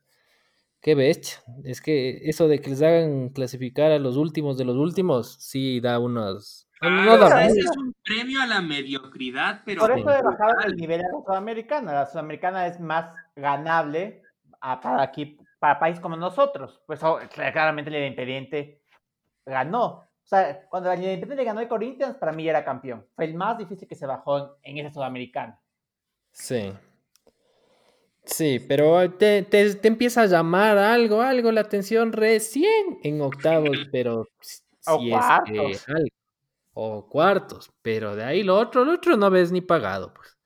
Qué 0.82 0.96
bestia. 0.96 1.38
Es 1.64 1.82
que 1.82 2.22
eso 2.30 2.48
de 2.48 2.60
que 2.62 2.70
les 2.72 2.82
hagan 2.84 3.30
clasificar 3.30 3.92
a 3.92 4.00
los 4.00 4.18
últimos 4.18 4.58
de 4.58 4.66
los 4.66 4.78
últimos, 4.78 5.38
sí 5.40 5.80
da 5.80 6.00
unos. 6.00 6.68
No 6.82 7.40
ese 7.40 7.60
es 7.62 7.78
un 7.78 7.94
premio 8.04 8.42
a 8.42 8.46
la 8.46 8.62
mediocridad, 8.62 9.62
pero 9.66 9.82
Por 9.82 9.92
eso 9.98 10.10
he 10.12 10.22
bajado 10.22 10.60
el 10.66 10.76
nivel 10.76 11.02
a 11.02 11.04
la 11.04 11.24
sudamericana. 11.26 11.94
La 11.94 12.06
sudamericana 12.06 12.68
es 12.68 12.80
más 12.80 13.14
ganable 13.36 14.22
a- 14.60 14.82
para 14.82 15.02
aquí, 15.02 15.38
para 15.60 15.80
países 15.80 16.02
como 16.02 16.18
nosotros. 16.18 16.82
Pues 16.86 17.02
oh, 17.04 17.20
claramente 17.34 17.90
el 17.90 18.04
Independiente 18.04 18.82
ganó. 19.46 19.86
O 19.86 20.26
sea, 20.26 20.68
cuando 20.70 20.92
el 20.92 21.00
Independiente 21.00 21.36
le 21.36 21.44
ganó 21.46 21.62
el 21.62 21.68
Corinthians, 21.70 22.18
para 22.18 22.32
mí 22.34 22.44
ya 22.44 22.52
era 22.52 22.66
campeón. 22.66 23.06
Fue 23.16 23.26
el 23.26 23.36
más 23.36 23.58
difícil 23.58 23.88
que 23.88 23.96
se 23.96 24.06
bajó 24.06 24.58
en, 24.64 24.78
en 24.78 24.86
esa 24.86 24.94
sudamericana. 24.96 25.60
Sí. 26.32 26.74
Sí, 28.26 28.60
pero 28.68 29.12
te, 29.12 29.44
te, 29.44 29.76
te 29.76 29.88
empieza 29.88 30.22
a 30.22 30.26
llamar 30.28 30.78
algo, 30.78 31.22
algo 31.22 31.52
la 31.52 31.62
atención 31.62 32.14
recién 32.14 32.98
en 33.04 33.22
octavos, 33.22 33.78
pero 33.92 34.28
si 34.40 34.62
O 34.88 34.96
es 34.96 35.00
que 35.04 35.10
cuartos. 35.10 35.90
algo. 35.90 36.08
O 36.74 37.08
cuartos, 37.08 37.72
pero 37.82 38.16
de 38.16 38.24
ahí 38.24 38.44
lo 38.44 38.58
otro, 38.58 38.84
lo 38.84 38.94
otro 38.94 39.16
no 39.16 39.30
ves 39.30 39.52
ni 39.52 39.62
pagado, 39.62 40.14
pues. 40.14 40.38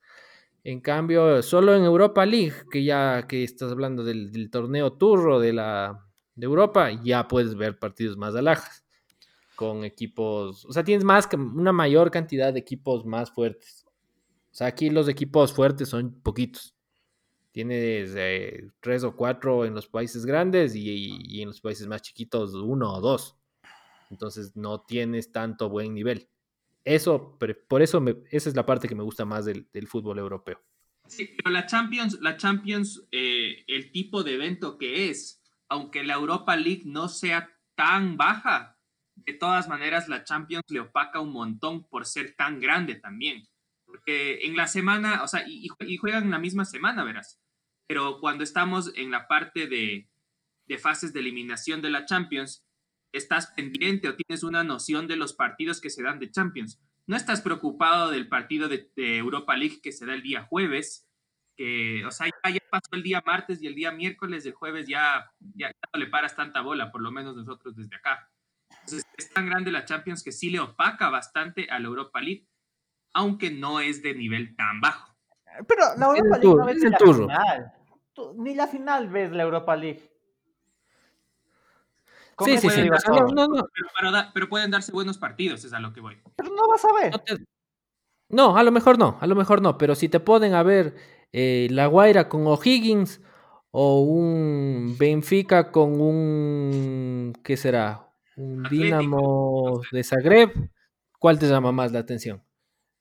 En 0.64 0.80
cambio, 0.80 1.42
solo 1.42 1.74
en 1.74 1.84
Europa 1.84 2.26
League, 2.26 2.66
que 2.70 2.84
ya 2.84 3.26
que 3.26 3.42
estás 3.42 3.72
hablando 3.72 4.04
del, 4.04 4.50
torneo 4.50 4.92
turro 4.92 5.40
de 5.40 5.54
la 5.54 6.04
de 6.34 6.44
Europa, 6.44 6.90
ya 7.02 7.26
puedes 7.26 7.54
ver 7.56 7.78
partidos 7.78 8.16
más 8.18 8.34
alhajas 8.34 8.84
con 9.56 9.84
equipos, 9.84 10.66
o 10.66 10.72
sea, 10.72 10.84
tienes 10.84 11.04
más 11.04 11.28
una 11.32 11.72
mayor 11.72 12.10
cantidad 12.10 12.52
de 12.52 12.60
equipos 12.60 13.06
más 13.06 13.30
fuertes. 13.30 13.86
O 14.52 14.54
sea, 14.54 14.66
aquí 14.66 14.90
los 14.90 15.08
equipos 15.08 15.52
fuertes 15.54 15.88
son 15.88 16.20
poquitos. 16.20 16.74
Tienes 17.50 18.12
eh, 18.16 18.68
tres 18.80 19.04
o 19.04 19.16
cuatro 19.16 19.64
en 19.64 19.74
los 19.74 19.88
países 19.88 20.26
grandes 20.26 20.74
y 20.74 21.40
en 21.40 21.48
los 21.48 21.60
países 21.62 21.86
más 21.86 22.02
chiquitos 22.02 22.54
uno 22.54 22.92
o 22.92 23.00
dos. 23.00 23.37
Entonces 24.10 24.56
no 24.56 24.80
tienes 24.82 25.32
tanto 25.32 25.68
buen 25.68 25.94
nivel. 25.94 26.28
Eso, 26.84 27.36
por 27.68 27.82
eso 27.82 28.00
me- 28.00 28.16
esa 28.30 28.48
es 28.48 28.56
la 28.56 28.64
parte 28.64 28.88
que 28.88 28.94
me 28.94 29.02
gusta 29.02 29.24
más 29.24 29.44
del, 29.44 29.68
del 29.72 29.86
fútbol 29.86 30.18
europeo. 30.18 30.62
Sí, 31.06 31.34
pero 31.36 31.50
la 31.50 31.66
Champions, 31.66 32.18
la 32.20 32.36
Champions, 32.36 33.06
eh, 33.12 33.64
el 33.66 33.92
tipo 33.92 34.22
de 34.22 34.34
evento 34.34 34.78
que 34.78 35.10
es, 35.10 35.42
aunque 35.68 36.04
la 36.04 36.14
Europa 36.14 36.56
League 36.56 36.82
no 36.86 37.08
sea 37.08 37.50
tan 37.74 38.16
baja, 38.16 38.78
de 39.14 39.34
todas 39.34 39.68
maneras 39.68 40.08
la 40.08 40.24
Champions 40.24 40.64
le 40.68 40.80
opaca 40.80 41.20
un 41.20 41.32
montón 41.32 41.84
por 41.88 42.06
ser 42.06 42.34
tan 42.36 42.60
grande 42.60 42.94
también. 42.94 43.44
Porque 43.84 44.40
en 44.44 44.54
la 44.56 44.66
semana, 44.66 45.22
o 45.22 45.28
sea, 45.28 45.46
y, 45.48 45.64
y 45.64 45.68
jue- 45.68 45.88
y 45.88 45.96
juegan 45.96 46.30
la 46.30 46.38
misma 46.38 46.64
semana, 46.64 47.04
verás. 47.04 47.38
Pero 47.86 48.20
cuando 48.20 48.44
estamos 48.44 48.92
en 48.96 49.10
la 49.10 49.26
parte 49.26 49.66
de, 49.66 50.08
de 50.66 50.78
fases 50.78 51.12
de 51.14 51.20
eliminación 51.20 51.80
de 51.80 51.90
la 51.90 52.04
Champions, 52.04 52.64
estás 53.12 53.48
pendiente 53.48 54.08
o 54.08 54.14
tienes 54.16 54.42
una 54.42 54.64
noción 54.64 55.06
de 55.06 55.16
los 55.16 55.32
partidos 55.32 55.80
que 55.80 55.90
se 55.90 56.02
dan 56.02 56.18
de 56.18 56.30
Champions. 56.30 56.80
No 57.06 57.16
estás 57.16 57.40
preocupado 57.40 58.10
del 58.10 58.28
partido 58.28 58.68
de, 58.68 58.90
de 58.96 59.16
Europa 59.16 59.56
League 59.56 59.80
que 59.82 59.92
se 59.92 60.04
da 60.06 60.14
el 60.14 60.22
día 60.22 60.42
jueves, 60.44 61.08
que, 61.56 62.04
o 62.04 62.10
sea, 62.10 62.26
ya, 62.26 62.50
ya 62.50 62.60
pasó 62.70 62.90
el 62.92 63.02
día 63.02 63.22
martes 63.24 63.62
y 63.62 63.66
el 63.66 63.74
día 63.74 63.90
miércoles, 63.90 64.44
el 64.46 64.52
jueves 64.52 64.86
ya, 64.86 65.32
ya, 65.54 65.68
ya 65.68 65.88
no 65.92 65.98
le 66.00 66.06
paras 66.06 66.36
tanta 66.36 66.60
bola, 66.60 66.92
por 66.92 67.00
lo 67.00 67.10
menos 67.10 67.34
nosotros 67.34 67.74
desde 67.74 67.96
acá. 67.96 68.30
Entonces, 68.70 69.04
es 69.16 69.30
tan 69.32 69.46
grande 69.46 69.72
la 69.72 69.84
Champions 69.84 70.22
que 70.22 70.32
sí 70.32 70.50
le 70.50 70.60
opaca 70.60 71.08
bastante 71.10 71.66
a 71.70 71.78
la 71.80 71.86
Europa 71.88 72.20
League, 72.20 72.46
aunque 73.14 73.50
no 73.50 73.80
es 73.80 74.02
de 74.02 74.14
nivel 74.14 74.54
tan 74.54 74.80
bajo. 74.80 75.16
Pero 75.66 75.82
la 75.96 76.06
Europa 76.06 76.38
League 76.38 76.56
no 76.56 76.64
ves 76.66 76.76
es 76.76 76.82
ni 76.82 76.86
el 76.86 76.92
la 76.92 76.98
turro. 76.98 77.26
final. 77.26 77.72
Tú- 78.12 78.34
ni 78.38 78.54
la 78.54 78.66
final 78.68 79.08
ves 79.08 79.32
la 79.32 79.42
Europa 79.42 79.74
League. 79.76 80.07
Sí, 82.44 82.56
sí, 82.58 82.70
sí. 82.70 82.88
No, 83.08 83.26
no, 83.28 83.48
no, 83.48 83.64
Pero, 83.74 83.88
pero 83.98 84.12
da- 84.12 84.30
pero 84.32 84.48
pueden 84.48 84.70
darse 84.70 84.92
buenos 84.92 85.18
partidos, 85.18 85.64
es 85.64 85.72
a 85.72 85.80
lo 85.80 85.92
que 85.92 86.00
voy. 86.00 86.16
Pero 86.36 86.50
no 86.54 86.68
vas 86.68 86.84
a 86.84 86.92
ver. 86.92 87.12
no 87.12 87.18
te- 87.18 87.44
no, 88.30 88.56
a 88.56 88.62
lo 88.62 88.72
mejor 88.72 88.98
no, 88.98 89.16
a 89.20 89.26
lo 89.26 89.34
mejor 89.34 89.62
no, 89.62 89.78
pero 89.78 89.94
si 89.94 90.08
te 90.08 90.20
ponen 90.20 90.54
a 90.54 90.62
ver 90.62 90.94
eh, 91.32 91.66
La 91.70 91.86
Guaira 91.86 92.28
con 92.28 92.46
O'Higgins 92.46 93.20
o 93.70 94.00
un 94.02 94.96
Benfica 94.98 95.70
con 95.72 96.00
un, 96.00 97.32
¿qué 97.42 97.56
será? 97.56 98.08
Un 98.36 98.66
Atlético, 98.66 98.98
Dinamo 99.00 99.80
de 99.90 100.04
Zagreb, 100.04 100.70
¿cuál 101.18 101.38
te 101.38 101.46
llama 101.48 101.72
más 101.72 101.90
la 101.92 102.00
atención? 102.00 102.42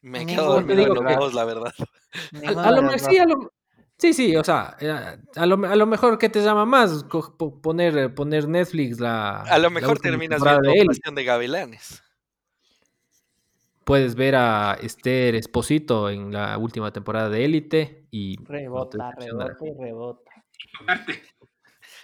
Me 0.02 0.26
quedo 0.26 0.50
dormido 0.54 0.84
en 0.84 0.93
los 0.93 1.34
la 1.34 1.43
verdad. 1.45 1.73
A, 2.45 2.69
a 2.69 2.71
lo 2.71 2.97
sí, 2.97 3.17
a 3.17 3.26
lo- 3.26 3.52
sí, 3.97 4.13
sí, 4.13 4.36
o 4.36 4.43
sea, 4.43 4.77
a 5.36 5.45
lo, 5.45 5.65
a 5.67 5.75
lo 5.75 5.86
mejor 5.86 6.17
que 6.17 6.29
te 6.29 6.41
llama 6.41 6.65
más 6.65 7.05
poner, 7.62 7.97
eh, 7.97 8.10
poner 8.10 8.47
Netflix 8.47 8.99
la. 8.99 9.41
A 9.41 9.57
lo 9.60 9.69
mejor 9.69 9.99
terminas 9.99 10.41
viendo 10.41 10.62
de 10.71 10.79
él. 10.79 10.88
De 11.15 11.23
Gavilanes. 11.23 12.03
Puedes 13.83 14.15
ver 14.15 14.36
a 14.36 14.77
Esther 14.81 15.36
Esposito 15.36 16.10
en 16.10 16.33
la 16.33 16.57
última 16.57 16.91
temporada 16.91 17.29
de 17.29 17.45
Élite 17.45 18.05
y 18.12 18.36
Rebota, 18.43 19.12
rebota 19.17 19.55
y 19.65 19.73
rebota. 19.81 20.31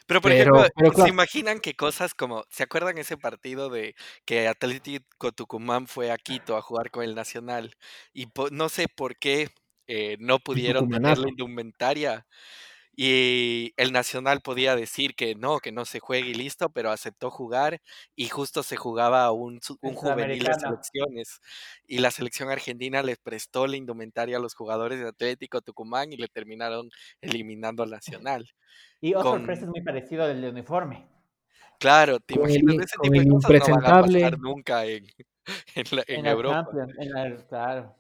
Pero, 0.06 0.22
por 0.22 0.32
Pero- 0.32 0.56
ejemplo, 0.58 0.68
pero 0.76 1.04
¿se 1.04 1.10
imaginan 1.10 1.60
que 1.60 1.76
cosas 1.76 2.14
como, 2.14 2.44
¿se 2.50 2.64
acuerdan 2.64 2.98
ese 2.98 3.18
partido 3.18 3.70
de 3.70 3.96
que 4.26 4.48
Atlético 4.48 5.32
Tucumán 5.32 5.88
fue 5.88 6.12
a 6.12 6.18
Quito 6.18 6.58
a 6.58 6.62
jugar 6.62 6.92
con 6.92 7.04
el 7.04 7.16
Nacional? 7.16 7.76
Y 8.14 8.28
no 8.52 8.70
sé 8.70 8.88
por 8.88 9.16
qué 9.18 9.50
eh, 9.88 10.18
no 10.20 10.40
pudieron 10.40 10.90
tener 10.90 11.18
la 11.18 11.30
indumentaria 11.30 12.26
y 12.96 13.74
el 13.78 13.92
Nacional 13.92 14.42
podía 14.42 14.76
decir 14.76 15.16
que 15.16 15.34
no, 15.34 15.58
que 15.60 15.72
no 15.72 15.84
se 15.86 16.00
juegue 16.00 16.30
y 16.30 16.34
listo, 16.36 16.70
pero 16.70 16.92
aceptó 16.92 17.32
jugar 17.32 17.82
y 18.16 18.28
justo 18.28 18.62
se 18.62 18.76
jugaba 18.78 19.32
un, 19.32 19.60
un 19.82 19.94
juvenil 19.96 20.44
de 20.44 20.54
selecciones 20.54 21.40
y 21.88 22.00
la 22.00 22.12
selección 22.12 22.50
argentina 22.50 23.02
les 23.02 23.18
prestó 23.18 23.66
la 23.66 23.78
indumentaria 23.78 24.38
a 24.38 24.40
los 24.40 24.54
jugadores 24.54 25.00
de 25.00 25.08
Atlético 25.08 25.62
Tucumán 25.62 26.14
y 26.14 26.18
le 26.18 26.28
terminaron 26.28 26.90
eliminando 27.22 27.84
al 27.84 27.90
Nacional. 27.90 28.48
Y 29.02 29.16
otra 29.16 29.24
Con- 29.32 29.40
sorpresa 29.40 29.64
es 29.64 29.70
muy 29.70 29.82
parecido 29.82 30.26
del 30.28 30.40
de 30.42 30.50
uniforme. 30.50 31.06
Claro, 31.78 32.22
te 32.22 32.36
el 32.36 32.40
imaginas 32.40 32.76
in- 32.76 32.82
ese 32.82 32.96
tipo 33.02 33.20
de 33.20 33.28
cosas 33.28 33.52
no 33.52 33.76
van 33.76 33.86
a 33.86 34.02
pasar 34.02 34.40
nunca 34.40 34.86
en, 34.86 35.06
en, 35.76 35.86
la- 35.92 36.04
en 36.08 36.24
la 36.24 36.32
Europa. 36.32 36.66
Champions, 36.72 36.94
en 37.00 37.12
la- 37.12 37.46
claro. 37.48 37.96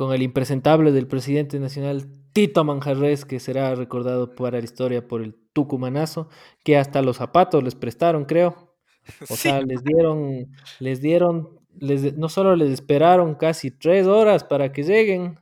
Con 0.00 0.14
el 0.14 0.22
impresentable 0.22 0.92
del 0.92 1.06
presidente 1.06 1.60
nacional 1.60 2.06
Tito 2.32 2.64
Manjarres, 2.64 3.26
que 3.26 3.38
será 3.38 3.74
recordado 3.74 4.34
para 4.34 4.56
la 4.56 4.64
historia 4.64 5.06
por 5.06 5.20
el 5.20 5.34
tucumanazo, 5.52 6.30
que 6.64 6.78
hasta 6.78 7.02
los 7.02 7.18
zapatos 7.18 7.62
les 7.62 7.74
prestaron, 7.74 8.24
creo. 8.24 8.72
O 9.28 9.36
Sí, 9.36 9.36
sea, 9.36 9.60
les 9.60 9.84
dieron, 9.84 10.46
les 10.78 11.02
dieron, 11.02 11.50
les, 11.78 12.16
no 12.16 12.30
solo 12.30 12.56
les 12.56 12.70
esperaron 12.70 13.34
casi 13.34 13.70
tres 13.70 14.06
horas 14.06 14.42
para 14.42 14.72
que 14.72 14.84
lleguen, 14.84 15.38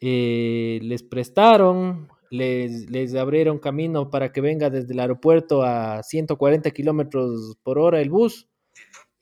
eh, 0.00 0.78
les 0.80 1.02
prestaron, 1.02 2.08
les, 2.30 2.88
les 2.90 3.14
abrieron 3.14 3.58
camino 3.58 4.08
para 4.08 4.32
que 4.32 4.40
venga 4.40 4.70
desde 4.70 4.94
el 4.94 5.00
aeropuerto 5.00 5.62
a 5.62 6.02
140 6.02 6.70
kilómetros 6.70 7.58
por 7.62 7.78
hora 7.78 8.00
el 8.00 8.08
bus. 8.08 8.48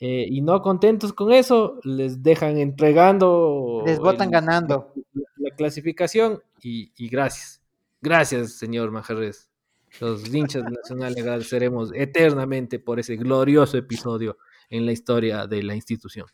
Eh, 0.07 0.27
y 0.29 0.41
no 0.43 0.61
contentos 0.61 1.13
con 1.15 1.33
eso, 1.33 1.79
les 1.83 2.23
dejan 2.23 2.59
entregando 2.59 3.83
Les 3.87 3.99
votan 3.99 4.29
el- 4.29 4.33
ganando. 4.33 4.93
la 5.37 5.51
clasificación 5.57 6.43
y, 6.63 6.93
y 6.97 7.09
gracias. 7.09 7.63
Gracias, 8.03 8.53
señor 8.59 8.91
Manjarres. 8.91 9.51
Los 10.01 10.33
hinchas 10.35 10.63
del 10.65 10.75
Nacional 10.75 11.15
le 11.15 11.21
agradeceremos 11.23 11.91
eternamente 11.95 12.79
por 12.79 12.99
ese 13.01 13.17
glorioso 13.17 13.79
episodio 13.79 14.37
en 14.69 14.85
la 14.85 14.93
historia 14.93 15.47
de 15.47 15.63
la 15.63 15.75
institución. 15.75 16.27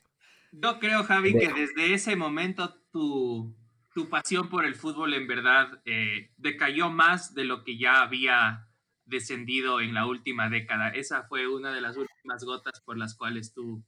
yo 0.52 0.78
creo, 0.80 1.04
Javi, 1.04 1.32
que 1.34 1.48
desde 1.52 1.94
ese 1.94 2.16
momento 2.16 2.74
tu, 2.92 3.54
tu 3.94 4.08
pasión 4.08 4.48
por 4.48 4.64
el 4.64 4.74
fútbol 4.74 5.14
en 5.14 5.26
verdad 5.28 5.68
eh, 5.84 6.30
decayó 6.38 6.90
más 6.90 7.34
de 7.34 7.44
lo 7.44 7.62
que 7.64 7.78
ya 7.78 8.02
había 8.02 8.66
descendido 9.10 9.80
en 9.80 9.94
la 9.94 10.06
última 10.06 10.48
década. 10.48 10.88
Esa 10.90 11.24
fue 11.24 11.46
una 11.46 11.72
de 11.72 11.80
las 11.80 11.96
últimas 11.96 12.44
gotas 12.44 12.80
por 12.80 12.96
las 12.96 13.14
cuales 13.14 13.52
tú 13.52 13.84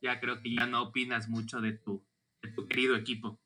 ya 0.00 0.18
creo 0.18 0.40
que 0.42 0.54
ya 0.54 0.66
no 0.66 0.82
opinas 0.82 1.28
mucho 1.28 1.60
de 1.60 1.72
tu, 1.72 2.04
de 2.42 2.50
tu 2.50 2.66
querido 2.66 2.96
equipo. 2.96 3.38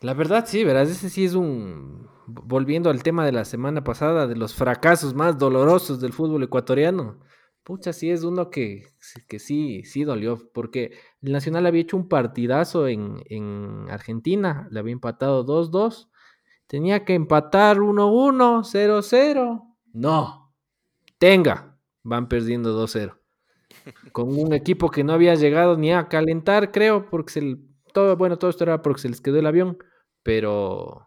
La 0.00 0.14
verdad, 0.14 0.46
sí, 0.46 0.64
verás, 0.64 0.88
ese 0.88 1.10
sí 1.10 1.24
es 1.24 1.34
un... 1.34 2.08
Volviendo 2.26 2.90
al 2.90 3.02
tema 3.02 3.24
de 3.24 3.32
la 3.32 3.44
semana 3.44 3.84
pasada, 3.84 4.26
de 4.26 4.36
los 4.36 4.54
fracasos 4.54 5.14
más 5.14 5.36
dolorosos 5.38 6.00
del 6.00 6.12
fútbol 6.12 6.42
ecuatoriano. 6.42 7.20
Pucha, 7.62 7.92
sí 7.92 8.10
es 8.10 8.24
uno 8.24 8.50
que, 8.50 8.84
que 9.28 9.38
sí, 9.38 9.82
sí 9.84 10.04
dolió, 10.04 10.50
porque 10.54 10.98
el 11.20 11.32
Nacional 11.32 11.66
había 11.66 11.82
hecho 11.82 11.96
un 11.96 12.08
partidazo 12.08 12.88
en, 12.88 13.22
en 13.26 13.90
Argentina, 13.90 14.66
le 14.70 14.80
había 14.80 14.92
empatado 14.92 15.44
2-2, 15.44 16.08
Tenía 16.70 17.04
que 17.04 17.14
empatar 17.14 17.78
1-1, 17.78 18.62
0-0. 18.62 19.69
No. 19.92 20.54
Tenga. 21.18 21.78
Van 22.02 22.28
perdiendo 22.28 22.74
2-0. 22.74 23.18
Con 24.12 24.38
un 24.38 24.52
equipo 24.52 24.90
que 24.90 25.04
no 25.04 25.12
había 25.12 25.34
llegado 25.34 25.76
ni 25.76 25.92
a 25.92 26.08
calentar, 26.08 26.72
creo, 26.72 27.08
porque 27.08 27.32
se, 27.32 27.56
todo, 27.92 28.16
bueno, 28.16 28.38
todo 28.38 28.50
esto 28.50 28.64
era 28.64 28.82
porque 28.82 29.02
se 29.02 29.08
les 29.08 29.20
quedó 29.20 29.38
el 29.38 29.46
avión, 29.46 29.78
pero, 30.22 31.06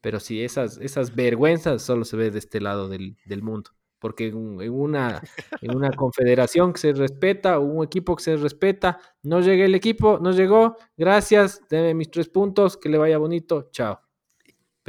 pero 0.00 0.20
sí, 0.20 0.42
esas, 0.42 0.78
esas 0.78 1.14
vergüenzas 1.14 1.82
solo 1.82 2.04
se 2.04 2.16
ve 2.16 2.30
de 2.30 2.38
este 2.38 2.60
lado 2.60 2.88
del, 2.88 3.16
del 3.24 3.42
mundo 3.42 3.70
porque 4.00 4.28
en, 4.28 4.72
una, 4.72 5.20
en 5.60 5.76
una 5.76 5.90
confederación 5.90 6.72
que 6.72 6.80
se 6.80 6.92
respeta, 6.94 7.58
un 7.58 7.84
equipo 7.84 8.16
que 8.16 8.24
se 8.24 8.36
respeta, 8.36 8.98
no 9.22 9.40
llegué 9.40 9.66
el 9.66 9.74
equipo, 9.74 10.18
no 10.20 10.32
llegó, 10.32 10.76
gracias, 10.96 11.60
deme 11.68 11.94
mis 11.94 12.10
tres 12.10 12.28
puntos, 12.28 12.76
que 12.76 12.88
le 12.88 12.98
vaya 12.98 13.18
bonito, 13.18 13.68
chao. 13.70 14.00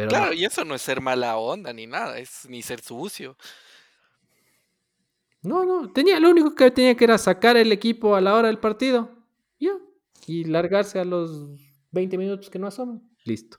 Pero 0.07 0.09
claro, 0.09 0.33
y 0.33 0.45
eso 0.45 0.63
no 0.65 0.75
es 0.75 0.81
ser 0.81 1.01
mala 1.01 1.37
onda 1.37 1.73
ni 1.73 1.87
nada, 1.87 2.17
es 2.17 2.47
ni 2.49 2.61
ser 2.61 2.81
sucio. 2.81 3.37
No, 5.43 5.65
no, 5.65 5.91
tenía, 5.91 6.19
lo 6.19 6.29
único 6.29 6.53
que 6.53 6.71
tenía 6.71 6.95
que 6.95 7.03
era 7.03 7.17
sacar 7.17 7.57
el 7.57 7.71
equipo 7.71 8.15
a 8.15 8.21
la 8.21 8.35
hora 8.35 8.47
del 8.47 8.59
partido, 8.59 9.09
ya, 9.59 9.71
y 10.27 10.43
largarse 10.45 10.99
a 10.99 11.05
los 11.05 11.49
20 11.91 12.17
minutos 12.17 12.49
que 12.49 12.59
no 12.59 12.67
asoman, 12.67 13.01
listo. 13.25 13.57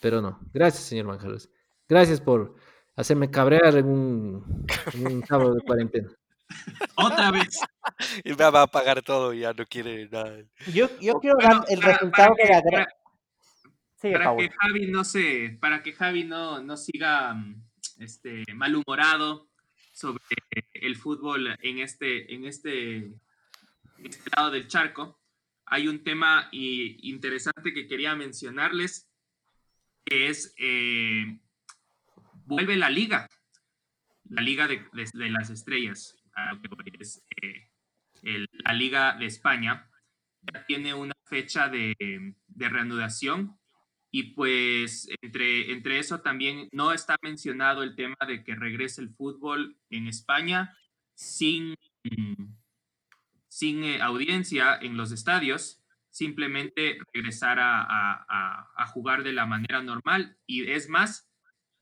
Pero 0.00 0.20
no, 0.20 0.38
gracias, 0.52 0.84
señor 0.84 1.06
Manjarres. 1.06 1.50
Gracias 1.88 2.20
por, 2.20 2.56
hacerme 2.96 3.30
cabrear 3.30 3.76
en 3.76 3.86
un, 3.86 4.66
en 4.94 5.26
sábado 5.26 5.54
de 5.54 5.60
cuarentena. 5.62 6.10
Otra 6.96 7.30
vez. 7.30 7.60
Y 8.24 8.30
me 8.30 8.50
va 8.50 8.62
a 8.62 8.66
pagar 8.66 9.02
todo 9.02 9.34
y 9.34 9.40
ya 9.40 9.52
no 9.52 9.66
quiere 9.66 10.08
nada. 10.08 10.38
Yo, 10.72 10.88
yo 11.00 11.20
quiero 11.20 11.36
dar 11.38 11.62
el 11.68 11.82
resultado 11.82 12.34
de 12.34 12.48
la 12.48 12.62
Para, 12.62 12.88
para 14.12 14.36
que 14.36 14.50
Javi 14.50 14.86
no 14.86 15.04
se, 15.04 15.58
para 15.60 15.82
que 15.82 15.92
Javi 15.92 16.24
no, 16.24 16.62
no 16.62 16.76
siga 16.76 17.36
este, 17.98 18.44
malhumorado 18.54 19.48
sobre 19.92 20.22
el 20.72 20.96
fútbol 20.96 21.56
en 21.62 21.78
este, 21.78 22.34
en 22.34 22.44
este, 22.44 22.96
en 22.96 24.06
este 24.06 24.30
lado 24.36 24.50
del 24.50 24.66
charco, 24.66 25.20
hay 25.66 25.88
un 25.88 26.02
tema 26.02 26.48
interesante 26.52 27.72
que 27.72 27.86
quería 27.86 28.14
mencionarles, 28.14 29.08
que 30.04 30.28
es 30.28 30.54
eh, 30.58 31.38
vuelve 32.44 32.76
la 32.76 32.90
liga, 32.90 33.28
la 34.28 34.42
liga 34.42 34.68
de, 34.68 34.84
las 35.30 35.50
estrellas, 35.50 36.16
es, 37.00 37.24
eh, 37.42 38.46
la 38.64 38.72
liga 38.72 39.16
de 39.16 39.26
España, 39.26 39.88
ya 40.52 40.64
tiene 40.66 40.94
una 40.94 41.14
fecha 41.24 41.68
de, 41.68 42.34
reanudación 42.56 43.58
y 44.14 44.34
pues 44.34 45.08
entre, 45.22 45.72
entre 45.72 45.98
eso 45.98 46.20
también 46.20 46.68
no 46.70 46.92
está 46.92 47.16
mencionado 47.20 47.82
el 47.82 47.96
tema 47.96 48.14
de 48.28 48.44
que 48.44 48.54
regrese 48.54 49.00
el 49.00 49.10
fútbol 49.10 49.76
en 49.90 50.06
España 50.06 50.78
sin, 51.14 51.74
sin 53.48 53.82
eh, 53.82 54.00
audiencia 54.00 54.78
en 54.80 54.96
los 54.96 55.10
estadios, 55.10 55.82
simplemente 56.10 56.98
regresar 57.12 57.58
a, 57.60 58.86
jugar 58.92 59.24
de 59.24 59.32
la 59.32 59.46
manera 59.46 59.82
normal 59.82 60.38
y 60.46 60.70
es 60.70 60.88
más, 60.88 61.28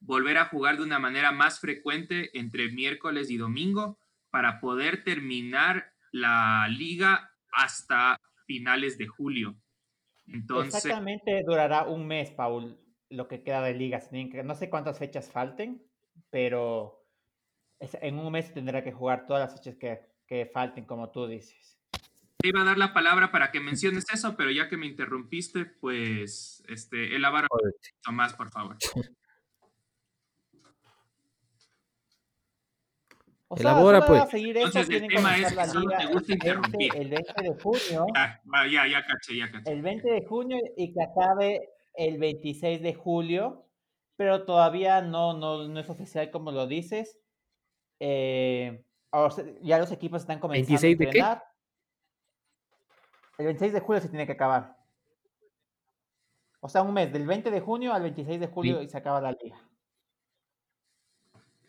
volver 0.00 0.38
a 0.38 0.46
jugar 0.46 0.78
de 0.78 0.84
una 0.84 0.98
manera 0.98 1.32
más 1.32 1.60
frecuente 1.60 2.30
entre 2.32 2.72
miércoles 2.72 3.30
y 3.30 3.36
domingo 3.36 3.98
para 4.30 4.58
poder 4.58 5.04
terminar 5.04 5.92
la 6.12 6.66
liga 6.70 7.30
hasta 7.52 8.18
finales 8.46 8.96
de 8.96 9.06
julio. 9.06 9.54
Entonces, 10.32 10.74
Exactamente 10.74 11.42
durará 11.46 11.84
un 11.84 12.06
mes, 12.06 12.30
Paul, 12.30 12.78
lo 13.10 13.28
que 13.28 13.42
queda 13.42 13.62
de 13.62 13.74
liga. 13.74 14.00
No 14.44 14.54
sé 14.54 14.70
cuántas 14.70 14.98
fechas 14.98 15.30
falten, 15.30 15.82
pero 16.30 17.06
en 17.78 18.18
un 18.18 18.32
mes 18.32 18.52
tendrá 18.52 18.82
que 18.82 18.92
jugar 18.92 19.26
todas 19.26 19.42
las 19.42 19.58
fechas 19.58 19.76
que, 19.76 20.00
que 20.26 20.46
falten, 20.46 20.84
como 20.84 21.10
tú 21.10 21.26
dices. 21.26 21.78
Te 22.38 22.48
iba 22.48 22.62
a 22.62 22.64
dar 22.64 22.78
la 22.78 22.92
palabra 22.92 23.30
para 23.30 23.52
que 23.52 23.60
menciones 23.60 24.04
eso, 24.12 24.36
pero 24.36 24.50
ya 24.50 24.68
que 24.68 24.76
me 24.76 24.86
interrumpiste, 24.86 25.64
pues 25.64 26.62
este, 26.68 27.14
elabora 27.14 27.46
un 27.50 27.58
poquito 27.60 28.12
más, 28.12 28.34
por 28.34 28.50
favor. 28.50 28.76
O 33.52 33.56
sea, 33.58 33.72
Elabora, 33.72 34.06
pues. 34.06 34.30
Seguir 34.30 34.56
Entonces, 34.56 34.88
el 34.88 35.08
tema 35.08 35.36
es 35.36 35.54
que 35.54 35.66
solo 35.66 35.94
te 35.94 36.06
gusta 36.06 36.32
interrumpir. 36.32 36.96
El 36.96 37.10
20 37.10 37.42
de 37.42 37.54
junio. 37.62 38.06
Ya, 38.14 38.86
ya, 38.86 39.04
caché, 39.04 39.36
ya 39.36 39.50
caché. 39.50 39.70
El 39.70 39.82
20 39.82 40.10
de 40.10 40.24
junio 40.24 40.56
y 40.74 40.94
que 40.94 41.02
acabe 41.02 41.68
el 41.92 42.16
26 42.16 42.80
de 42.80 42.94
julio, 42.94 43.66
pero 44.16 44.46
todavía 44.46 45.02
no, 45.02 45.36
no, 45.36 45.68
no 45.68 45.80
es 45.80 45.90
oficial 45.90 46.30
como 46.30 46.50
lo 46.50 46.66
dices. 46.66 47.18
Eh, 48.00 48.86
ya 49.60 49.78
los 49.78 49.92
equipos 49.92 50.22
están 50.22 50.38
comenzando 50.38 50.80
¿26 50.80 50.84
a 50.84 50.88
entrenar. 50.88 51.44
Qué? 53.36 53.42
El 53.42 53.46
26 53.48 53.72
de 53.74 53.80
julio 53.80 54.00
se 54.00 54.08
tiene 54.08 54.24
que 54.24 54.32
acabar. 54.32 54.78
O 56.60 56.70
sea, 56.70 56.80
un 56.80 56.94
mes, 56.94 57.12
del 57.12 57.26
20 57.26 57.50
de 57.50 57.60
junio 57.60 57.92
al 57.92 58.00
26 58.00 58.40
de 58.40 58.46
julio 58.46 58.78
sí. 58.78 58.86
y 58.86 58.88
se 58.88 58.96
acaba 58.96 59.20
la 59.20 59.32
liga. 59.32 59.60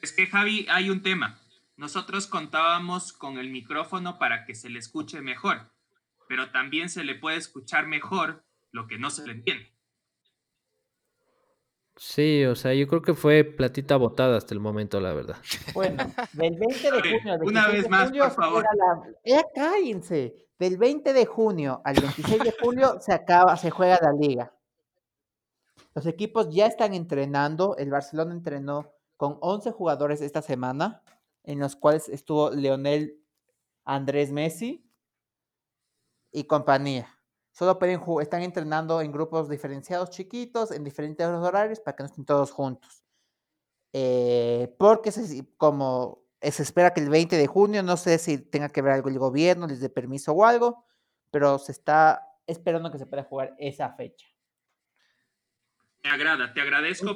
Es 0.02 0.14
que, 0.14 0.28
Javi, 0.28 0.66
hay 0.70 0.90
un 0.90 1.04
tema. 1.04 1.43
Nosotros 1.76 2.28
contábamos 2.28 3.14
con 3.14 3.38
el 3.38 3.50
micrófono 3.50 4.20
para 4.20 4.46
que 4.46 4.54
se 4.54 4.70
le 4.70 4.80
escuche 4.80 5.22
mejor, 5.22 5.72
pero 6.28 6.52
también 6.52 6.90
se 6.90 7.04
le 7.04 7.16
puede 7.16 7.38
escuchar 7.38 7.88
mejor 7.88 8.46
lo 8.72 8.88
que 8.88 9.00
no 9.00 9.10
se 9.10 9.26
le 9.26 9.34
entiende. 9.34 9.74
Sí, 11.96 12.44
o 12.46 12.56
sea, 12.56 12.74
yo 12.74 12.88
creo 12.88 13.02
que 13.02 13.14
fue 13.14 13.44
platita 13.44 13.98
botada 13.98 14.38
hasta 14.38 14.54
el 14.54 14.60
momento, 14.60 15.00
la 15.00 15.14
verdad. 15.14 15.38
Bueno, 15.74 16.04
del 16.34 16.58
20 16.58 16.92
de 16.92 17.02
junio 17.02 17.34
al 17.34 17.40
26 17.40 17.52
Una 17.52 17.68
vez 17.68 17.90
más, 17.90 18.06
junio, 18.08 18.24
por 18.24 18.34
favor. 18.34 18.66
La... 19.26 19.44
cállense. 19.54 20.36
Del 20.58 20.78
20 20.78 21.14
de 21.14 21.26
junio 21.26 21.82
al 21.84 21.96
26 21.96 22.40
de 22.40 22.56
julio 22.60 22.98
se 23.00 23.14
acaba, 23.14 23.58
se 23.58 23.70
juega 23.70 24.00
la 24.02 24.14
liga. 24.14 24.54
Los 25.94 26.06
equipos 26.06 26.50
ya 26.52 26.66
están 26.66 26.94
entrenando. 26.94 27.76
El 27.78 27.92
Barcelona 27.92 28.34
entrenó 28.34 28.92
con 29.18 29.38
11 29.42 29.72
jugadores 29.72 30.22
esta 30.22 30.42
semana 30.42 31.04
en 31.44 31.60
los 31.60 31.76
cuales 31.76 32.10
estuvo 32.10 32.50
Leonel 32.52 33.22
Andrés 33.86 34.32
Messi 34.32 34.90
y 36.32 36.46
compañía. 36.46 37.08
Solo 37.52 37.78
pueden 37.78 38.02
están 38.22 38.42
entrenando 38.42 39.02
en 39.02 39.12
grupos 39.12 39.48
diferenciados 39.48 40.10
chiquitos, 40.10 40.72
en 40.72 40.84
diferentes 40.84 41.26
horarios, 41.28 41.80
para 41.80 41.96
que 41.96 42.04
no 42.04 42.08
estén 42.08 42.26
todos 42.26 42.52
juntos. 42.52 43.04
Eh, 43.94 44.76
porque 44.80 45.12
se, 45.12 45.46
como 45.58 46.24
se 46.42 46.64
espera 46.64 46.94
que 46.94 47.02
el 47.02 47.10
20 47.10 47.38
de 47.38 47.48
junio, 47.48 47.84
no 47.84 47.96
sé 47.96 48.18
si 48.18 48.40
tenga 48.40 48.70
que 48.70 48.82
ver 48.82 48.94
algo 48.94 49.10
el 49.10 49.20
gobierno, 49.20 49.68
les 49.68 49.80
dé 49.80 49.90
permiso 49.90 50.34
o 50.34 50.44
algo, 50.44 50.86
pero 51.30 51.60
se 51.60 51.72
está 51.72 52.28
esperando 52.48 52.92
que 52.92 52.98
se 52.98 53.06
pueda 53.06 53.24
jugar 53.24 53.56
esa 53.60 53.92
fecha. 53.94 54.28
Me 56.04 56.10
agrada, 56.10 56.54
te 56.54 56.62
agradezco 56.62 57.16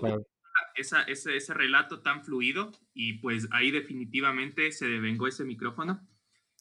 ese, 0.78 1.53
relato 1.53 2.01
tan 2.01 2.23
fluido 2.23 2.71
y 2.93 3.13
pues 3.13 3.47
ahí 3.51 3.71
definitivamente 3.71 4.71
se 4.71 4.88
devengó 4.88 5.28
ese 5.28 5.43
micrófono. 5.43 6.07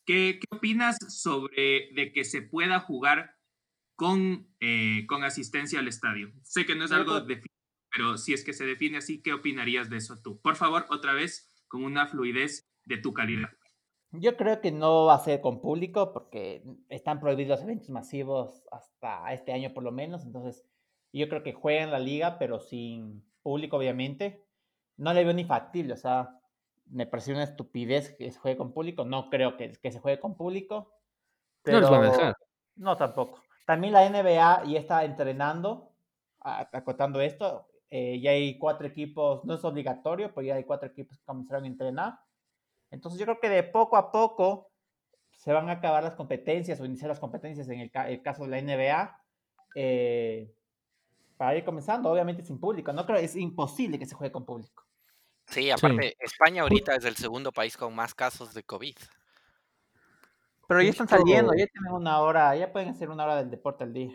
¿Qué, 0.04 0.38
qué 0.40 0.56
opinas 0.56 0.96
sobre 1.08 1.90
de 1.92 2.12
que 2.12 2.24
se 2.24 2.42
pueda 2.42 2.80
jugar 2.80 3.36
con, 3.94 4.48
eh, 4.60 5.04
con 5.06 5.24
asistencia 5.24 5.80
al 5.80 5.88
estadio? 5.88 6.32
Sé 6.42 6.64
que 6.64 6.74
no 6.74 6.84
es 6.84 6.92
algo 6.92 7.20
definido, 7.20 7.54
pero 7.90 8.16
si 8.16 8.32
es 8.32 8.44
que 8.44 8.52
se 8.52 8.66
define 8.66 8.98
así, 8.98 9.20
¿qué 9.20 9.32
opinarías 9.32 9.90
de 9.90 9.96
eso 9.96 10.20
tú? 10.22 10.40
Por 10.40 10.56
favor, 10.56 10.86
otra 10.90 11.12
vez, 11.12 11.52
con 11.68 11.84
una 11.84 12.06
fluidez 12.06 12.68
de 12.84 12.98
tu 12.98 13.12
calidad. 13.12 13.50
Yo 14.12 14.36
creo 14.36 14.60
que 14.60 14.70
no 14.70 15.06
va 15.06 15.16
a 15.16 15.24
ser 15.24 15.40
con 15.40 15.60
público 15.60 16.12
porque 16.12 16.62
están 16.88 17.20
prohibidos 17.20 17.58
los 17.58 17.62
eventos 17.64 17.90
masivos 17.90 18.64
hasta 18.70 19.32
este 19.32 19.52
año 19.52 19.74
por 19.74 19.82
lo 19.82 19.92
menos. 19.92 20.24
Entonces, 20.24 20.64
yo 21.12 21.28
creo 21.28 21.42
que 21.42 21.52
juegan 21.52 21.90
la 21.90 21.98
liga, 21.98 22.38
pero 22.38 22.60
sin, 22.60 23.24
público, 23.46 23.76
obviamente. 23.76 24.44
No 24.96 25.14
le 25.14 25.22
veo 25.22 25.32
ni 25.32 25.44
factible, 25.44 25.92
o 25.92 25.96
sea, 25.96 26.40
me 26.86 27.06
parece 27.06 27.30
una 27.30 27.44
estupidez 27.44 28.12
que 28.16 28.32
se 28.32 28.40
juegue 28.40 28.56
con 28.56 28.72
público. 28.72 29.04
No 29.04 29.30
creo 29.30 29.56
que, 29.56 29.70
que 29.70 29.92
se 29.92 30.00
juegue 30.00 30.18
con 30.18 30.36
público. 30.36 30.92
no 31.64 31.80
los 31.80 31.88
van 31.88 32.02
a 32.02 32.10
dejar. 32.10 32.36
No, 32.74 32.96
tampoco. 32.96 33.40
También 33.64 33.92
la 33.92 34.08
NBA 34.10 34.64
ya 34.64 34.78
está 34.80 35.04
entrenando, 35.04 35.92
acotando 36.40 37.20
esto. 37.20 37.68
Eh, 37.88 38.18
ya 38.18 38.32
hay 38.32 38.58
cuatro 38.58 38.88
equipos, 38.88 39.44
no 39.44 39.54
es 39.54 39.64
obligatorio, 39.64 40.34
pero 40.34 40.44
ya 40.44 40.56
hay 40.56 40.64
cuatro 40.64 40.88
equipos 40.88 41.16
que 41.16 41.24
comenzaron 41.24 41.62
a 41.62 41.68
entrenar. 41.68 42.18
Entonces 42.90 43.20
yo 43.20 43.26
creo 43.26 43.38
que 43.38 43.48
de 43.48 43.62
poco 43.62 43.96
a 43.96 44.10
poco 44.10 44.72
se 45.30 45.52
van 45.52 45.68
a 45.68 45.74
acabar 45.74 46.02
las 46.02 46.16
competencias 46.16 46.80
o 46.80 46.84
iniciar 46.84 47.10
las 47.10 47.20
competencias 47.20 47.68
en 47.68 47.78
el, 47.78 47.92
el 48.08 48.22
caso 48.22 48.42
de 48.44 48.48
la 48.48 48.60
NBA. 48.60 49.22
Eh, 49.76 50.52
para 51.36 51.56
ir 51.56 51.64
comenzando, 51.64 52.10
obviamente 52.10 52.42
sin 52.42 52.58
público. 52.58 52.92
No 52.92 53.04
creo, 53.06 53.18
es 53.18 53.36
imposible 53.36 53.98
que 53.98 54.06
se 54.06 54.14
juegue 54.14 54.32
con 54.32 54.44
público. 54.44 54.84
Sí, 55.46 55.70
aparte, 55.70 56.16
España 56.18 56.62
ahorita 56.62 56.96
es 56.96 57.04
el 57.04 57.16
segundo 57.16 57.52
país 57.52 57.76
con 57.76 57.94
más 57.94 58.14
casos 58.14 58.52
de 58.54 58.64
COVID. 58.64 58.96
Pero 60.68 60.82
ya 60.82 60.90
están 60.90 61.06
saliendo, 61.06 61.52
ya 61.54 61.66
tienen 61.68 61.92
una 61.92 62.20
hora, 62.20 62.56
ya 62.56 62.72
pueden 62.72 62.88
hacer 62.88 63.08
una 63.10 63.24
hora 63.24 63.36
del 63.36 63.50
deporte 63.50 63.84
al 63.84 63.92
día. 63.92 64.12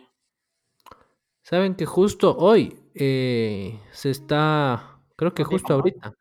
Saben 1.44 1.76
que 1.76 1.86
justo 1.86 2.36
hoy 2.38 2.78
eh, 2.94 3.80
se 3.92 4.10
está, 4.10 5.00
creo 5.16 5.34
que 5.34 5.44
justo 5.46 5.74
ahorita, 5.74 6.14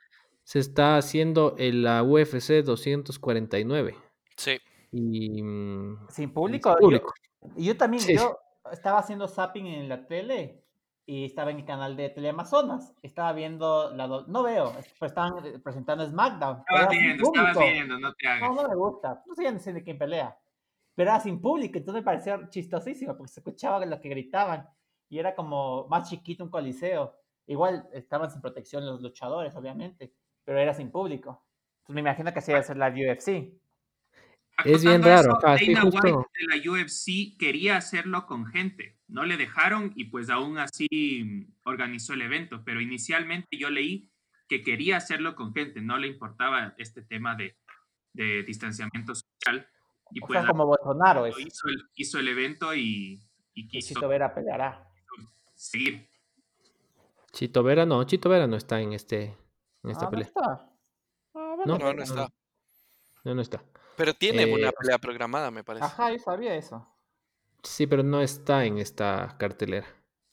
se 0.45 0.61
está 0.61 0.97
haciendo 0.97 1.57
en 1.59 1.83
la 1.83 2.03
UFC 2.05 2.63
249. 2.63 3.97
Sí. 4.37 4.59
Y, 4.93 5.43
mm, 5.43 6.09
Sin 6.09 6.25
y 6.25 6.33
público. 6.33 6.71
sin 6.73 6.81
público. 6.81 7.15
Yo, 7.43 7.49
y 7.57 7.65
yo 7.67 7.77
también, 7.77 8.03
Sí. 8.03 8.15
yo 8.17 8.39
estaba 8.71 9.01
haciendo 9.01 9.27
zapping 9.27 9.67
en 9.67 9.89
la 9.89 10.07
tele 10.07 10.60
y 11.11 11.25
estaba 11.25 11.51
en 11.51 11.59
el 11.59 11.65
canal 11.65 11.97
de 11.97 12.09
Teleamazonas. 12.11 12.95
Estaba 13.03 13.33
viendo, 13.33 13.91
la 13.97 14.07
do- 14.07 14.27
no 14.29 14.45
veo, 14.45 14.73
pero 15.01 15.09
estaban 15.09 15.45
eh, 15.45 15.59
presentando 15.59 16.07
SmackDown. 16.09 16.59
Estabas 16.61 16.89
viendo, 16.91 17.25
estabas 17.25 17.59
viendo, 17.59 17.99
no 17.99 18.13
te 18.15 18.27
No, 18.27 18.33
hagas. 18.47 18.55
no 18.63 18.69
me 18.69 18.77
gusta. 18.77 19.23
No 19.27 19.35
sé 19.59 19.73
ni 19.73 19.83
quién 19.83 19.99
pelea. 19.99 20.39
Pero 20.95 21.11
era 21.11 21.19
sin 21.19 21.41
público, 21.41 21.79
entonces 21.79 22.03
me 22.03 22.05
pareció 22.05 22.49
chistosísimo 22.49 23.17
porque 23.17 23.33
se 23.33 23.41
escuchaba 23.41 23.85
lo 23.87 24.01
que 24.01 24.09
gritaban 24.09 24.69
y 25.09 25.19
era 25.19 25.35
como 25.35 25.89
más 25.89 26.09
chiquito 26.09 26.45
un 26.45 26.51
coliseo. 26.51 27.17
Igual 27.49 27.89
estaban 27.93 28.31
sin 28.31 28.41
protección 28.41 28.87
los 28.87 29.01
luchadores, 29.03 29.57
obviamente, 29.57 30.15
pero 30.45 30.61
era 30.61 30.75
sin 30.75 30.93
público. 30.93 31.45
Entonces 31.81 31.95
me 31.95 32.01
imagino 32.03 32.33
que 32.33 32.39
así 32.39 32.53
debe 32.53 32.63
ser 32.63 32.77
la 32.77 32.89
UFC. 32.89 33.53
Es 34.65 34.85
bien 34.85 35.03
raro, 35.03 35.39
Dana 35.43 35.81
justo. 35.83 36.01
White 36.03 36.29
de 36.39 36.57
la 36.57 36.73
UFC 36.73 37.37
quería 37.39 37.77
hacerlo 37.77 38.27
con 38.27 38.47
gente, 38.47 38.99
no 39.09 39.25
le 39.25 39.37
dejaron 39.37 39.93
y 39.97 40.05
pues 40.07 40.31
aún 40.31 40.59
así 40.59 40.89
mm, 41.25 41.53
organizó 41.65 42.15
el 42.15 42.23
evento, 42.23 42.63
pero 42.65 42.81
inicialmente 42.81 43.57
yo 43.59 43.71
leí 43.71 44.11
que 44.49 44.63
quería 44.63 44.97
hacerlo 44.97 45.35
con 45.37 45.55
gente, 45.55 45.81
no 45.81 45.99
le 45.99 46.09
importaba 46.09 46.75
este 46.79 47.03
tema 47.03 47.35
de, 47.37 47.57
de 48.13 48.43
distanciamiento 48.43 49.15
social 49.15 49.69
y 50.11 50.21
O 50.23 50.27
pues 50.27 50.41
sea, 50.41 50.49
como 50.49 50.67
Bolsonaro 50.67 51.27
es. 51.27 51.39
hizo, 51.39 51.69
el, 51.69 51.83
hizo 51.95 52.19
el 52.19 52.29
evento 52.29 52.75
y, 52.75 53.21
y 53.55 53.63
Y 53.65 53.69
quiso 53.69 53.95
Chito 53.95 54.09
Vera 54.09 54.35
peleará. 54.35 54.89
seguir. 55.55 56.09
Chito 57.33 57.63
Vera 57.63 57.87
no, 57.87 58.03
Chito 58.05 58.29
Vera 58.29 58.47
no 58.47 58.57
está 58.57 58.81
en 58.81 58.93
este 58.93 59.37
en 59.85 59.91
esta 59.91 60.07
Ah, 60.07 60.07
¿no 60.07 60.11
pelea. 60.11 60.27
está? 60.27 60.43
Ah, 61.35 61.55
vale, 61.57 61.63
No, 61.67 61.79
No, 61.79 61.93
no 61.95 62.03
está. 62.03 62.29
No, 63.25 63.35
no 63.35 63.43
está. 63.43 63.63
Pero 64.01 64.15
tiene 64.15 64.45
Eh, 64.45 64.55
una 64.55 64.71
o 64.71 64.73
pelea 64.73 64.99
programada, 64.99 65.51
me 65.51 65.63
parece. 65.63 65.85
Ajá, 65.85 66.11
yo 66.11 66.19
sabía 66.19 66.57
eso. 66.57 66.89
Sí, 67.63 67.87
pero 67.87 68.03
no 68.03 68.23
está 68.23 68.65
en 68.65 68.79
esta 68.79 69.37
cartelera. 69.39 69.87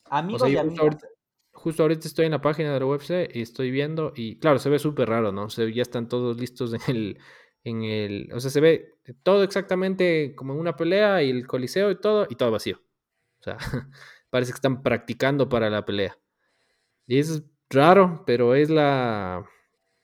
O 0.06 0.10
Amigos 0.10 0.42
sea, 0.42 0.50
y 0.50 0.56
justo 0.56 0.82
ahorita, 0.84 1.08
justo 1.52 1.84
ahorita 1.84 2.08
estoy 2.08 2.26
en 2.28 2.32
la 2.32 2.40
página 2.42 2.74
de 2.74 2.80
la 2.80 2.86
UFC 2.86 3.30
y 3.34 3.42
estoy 3.42 3.70
viendo 3.72 4.14
y 4.16 4.40
claro, 4.40 4.58
se 4.60 4.70
ve 4.70 4.80
súper 4.80 5.10
raro, 5.10 5.34
¿no? 5.34 5.50
Se, 5.50 5.74
ya 5.74 5.82
están 5.82 6.08
todos 6.08 6.38
listos 6.40 6.74
en 6.74 6.80
el, 6.96 7.20
en 7.66 7.84
el, 7.84 8.30
o 8.34 8.40
sea, 8.40 8.50
se 8.50 8.62
ve 8.62 8.96
todo 9.22 9.44
exactamente 9.44 10.34
como 10.34 10.54
en 10.54 10.60
una 10.60 10.78
pelea 10.78 11.22
y 11.24 11.30
el 11.30 11.46
coliseo 11.46 11.92
y 11.92 12.00
todo 12.00 12.26
y 12.30 12.36
todo 12.36 12.52
vacío. 12.52 12.82
O 13.42 13.44
sea, 13.44 13.58
parece 14.30 14.54
que 14.54 14.56
están 14.58 14.82
practicando 14.82 15.50
para 15.50 15.70
la 15.70 15.84
pelea. 15.84 16.18
Y 17.06 17.20
es 17.20 17.44
raro, 17.70 18.24
pero 18.26 18.56
es 18.56 18.70
la 18.70 19.46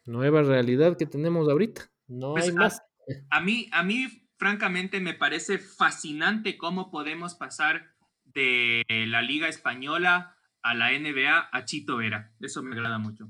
nueva 0.06 0.42
realidad 0.42 0.98
que 0.98 1.06
tenemos 1.06 1.48
ahorita. 1.48 1.90
No 2.08 2.34
Pues, 2.34 2.50
hay 2.50 2.56
a- 2.56 2.60
más. 2.60 2.82
A 3.30 3.42
mí, 3.42 3.70
a 3.72 3.84
mí, 3.84 4.30
francamente, 4.38 5.00
me 5.00 5.14
parece 5.14 5.58
fascinante 5.58 6.58
cómo 6.58 6.92
podemos 6.92 7.36
pasar 7.36 7.94
de 8.26 8.84
la 9.08 9.22
Liga 9.22 9.48
Española 9.48 10.36
a 10.62 10.74
la 10.74 10.92
NBA 10.92 11.50
a 11.52 11.66
Chito 11.66 11.98
Vera. 11.98 12.32
Eso 12.40 12.64
me 12.64 12.76
agrada 12.76 12.98
mucho. 12.98 13.30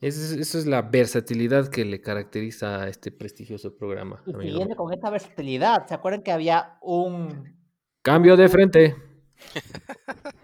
Esa 0.00 0.58
es, 0.58 0.66
la 0.66 0.82
versatilidad 0.82 1.68
que 1.68 1.84
le 1.84 2.00
caracteriza 2.00 2.82
a 2.82 2.88
este 2.88 3.12
prestigioso 3.12 3.76
programa. 3.76 4.22
Y 4.26 4.32
amigo 4.32 4.42
siguiendo 4.50 4.76
con 4.76 4.92
esta 4.94 5.10
versatilidad, 5.10 5.86
¿se 5.86 5.94
acuerdan 5.94 6.22
que 6.22 6.32
había 6.32 6.78
un... 6.80 7.58
Cambio 8.02 8.34
de 8.36 8.48
frente. 8.48 8.96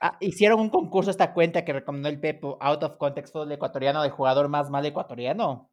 ah, 0.00 0.16
hicieron 0.20 0.60
un 0.60 0.70
concurso 0.70 1.10
esta 1.10 1.34
cuenta 1.34 1.64
que 1.64 1.72
recomendó 1.72 2.08
el 2.08 2.20
Pepo, 2.20 2.56
Out 2.60 2.84
of 2.84 2.96
Context 2.98 3.32
Fútbol 3.32 3.50
ecuatoriano, 3.50 4.00
de 4.02 4.10
jugador 4.10 4.48
más 4.48 4.70
mal 4.70 4.86
ecuatoriano? 4.86 5.70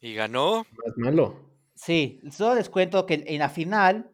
Y 0.00 0.14
ganó. 0.14 0.66
Más 0.84 0.96
malo. 0.96 1.50
Sí, 1.74 2.20
solo 2.30 2.54
les 2.56 2.68
cuento 2.70 3.04
que 3.06 3.24
en 3.26 3.38
la 3.38 3.48
final 3.48 4.10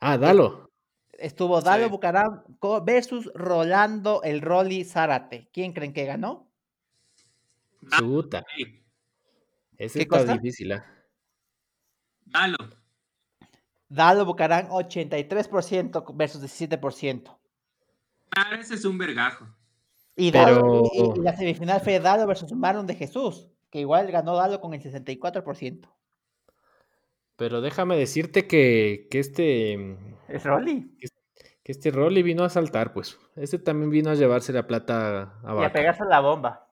Ah, 0.00 0.18
dalo. 0.18 0.70
estuvo 1.12 1.60
Dalo 1.60 1.84
Sí. 1.86 1.90
Bucaram 1.90 2.42
co- 2.58 2.84
versus 2.84 3.30
Rolando 3.34 4.22
el 4.22 4.40
Rolly 4.42 4.84
Zárate. 4.84 5.48
¿Quién 5.52 5.72
creen 5.72 5.92
que 5.92 6.04
ganó? 6.04 6.48
Chuta. 7.96 8.44
Sí, 8.56 8.82
Ese 9.78 10.00
¿Qué 10.00 10.02
está 10.02 10.18
cosa? 10.20 10.32
difícil, 10.34 10.72
¿ah? 10.72 10.84
dalo. 12.26 12.56
Dalo 13.88 14.24
Bucaram 14.26 14.66
83% 14.70 16.04
versus 16.14 16.42
17%. 16.42 17.38
Ah, 18.36 18.56
ese 18.60 18.74
es 18.74 18.84
un 18.84 18.98
vergajo. 18.98 19.46
Y, 20.16 20.30
Dalo- 20.32 20.90
Pero- 20.92 21.14
y- 21.16 21.20
y 21.20 21.22
la 21.22 21.34
semifinal 21.36 21.80
fue 21.80 21.98
Dalo 22.00 22.26
versus 22.26 22.52
Marlon 22.52 22.86
de 22.86 22.96
Jesús, 22.96 23.48
que 23.70 23.80
igual 23.80 24.10
ganó 24.10 24.36
Dalo 24.36 24.60
con 24.60 24.74
el 24.74 24.82
64%. 24.82 25.88
Pero 27.36 27.60
déjame 27.60 27.96
decirte 27.96 28.46
que, 28.46 29.06
que 29.10 29.18
este 29.20 29.74
¿Es 30.28 30.44
Rolly? 30.44 30.96
que 31.62 31.72
este 31.72 31.90
Rolly 31.90 32.22
vino 32.22 32.44
a 32.44 32.48
saltar, 32.48 32.92
pues. 32.92 33.18
Este 33.36 33.58
también 33.58 33.90
vino 33.90 34.10
a 34.10 34.14
llevarse 34.14 34.52
la 34.52 34.66
plata 34.66 35.38
a 35.44 35.60
Y 35.60 35.64
a 35.64 35.72
pegarse 35.72 36.04
la 36.04 36.20
bomba. 36.20 36.66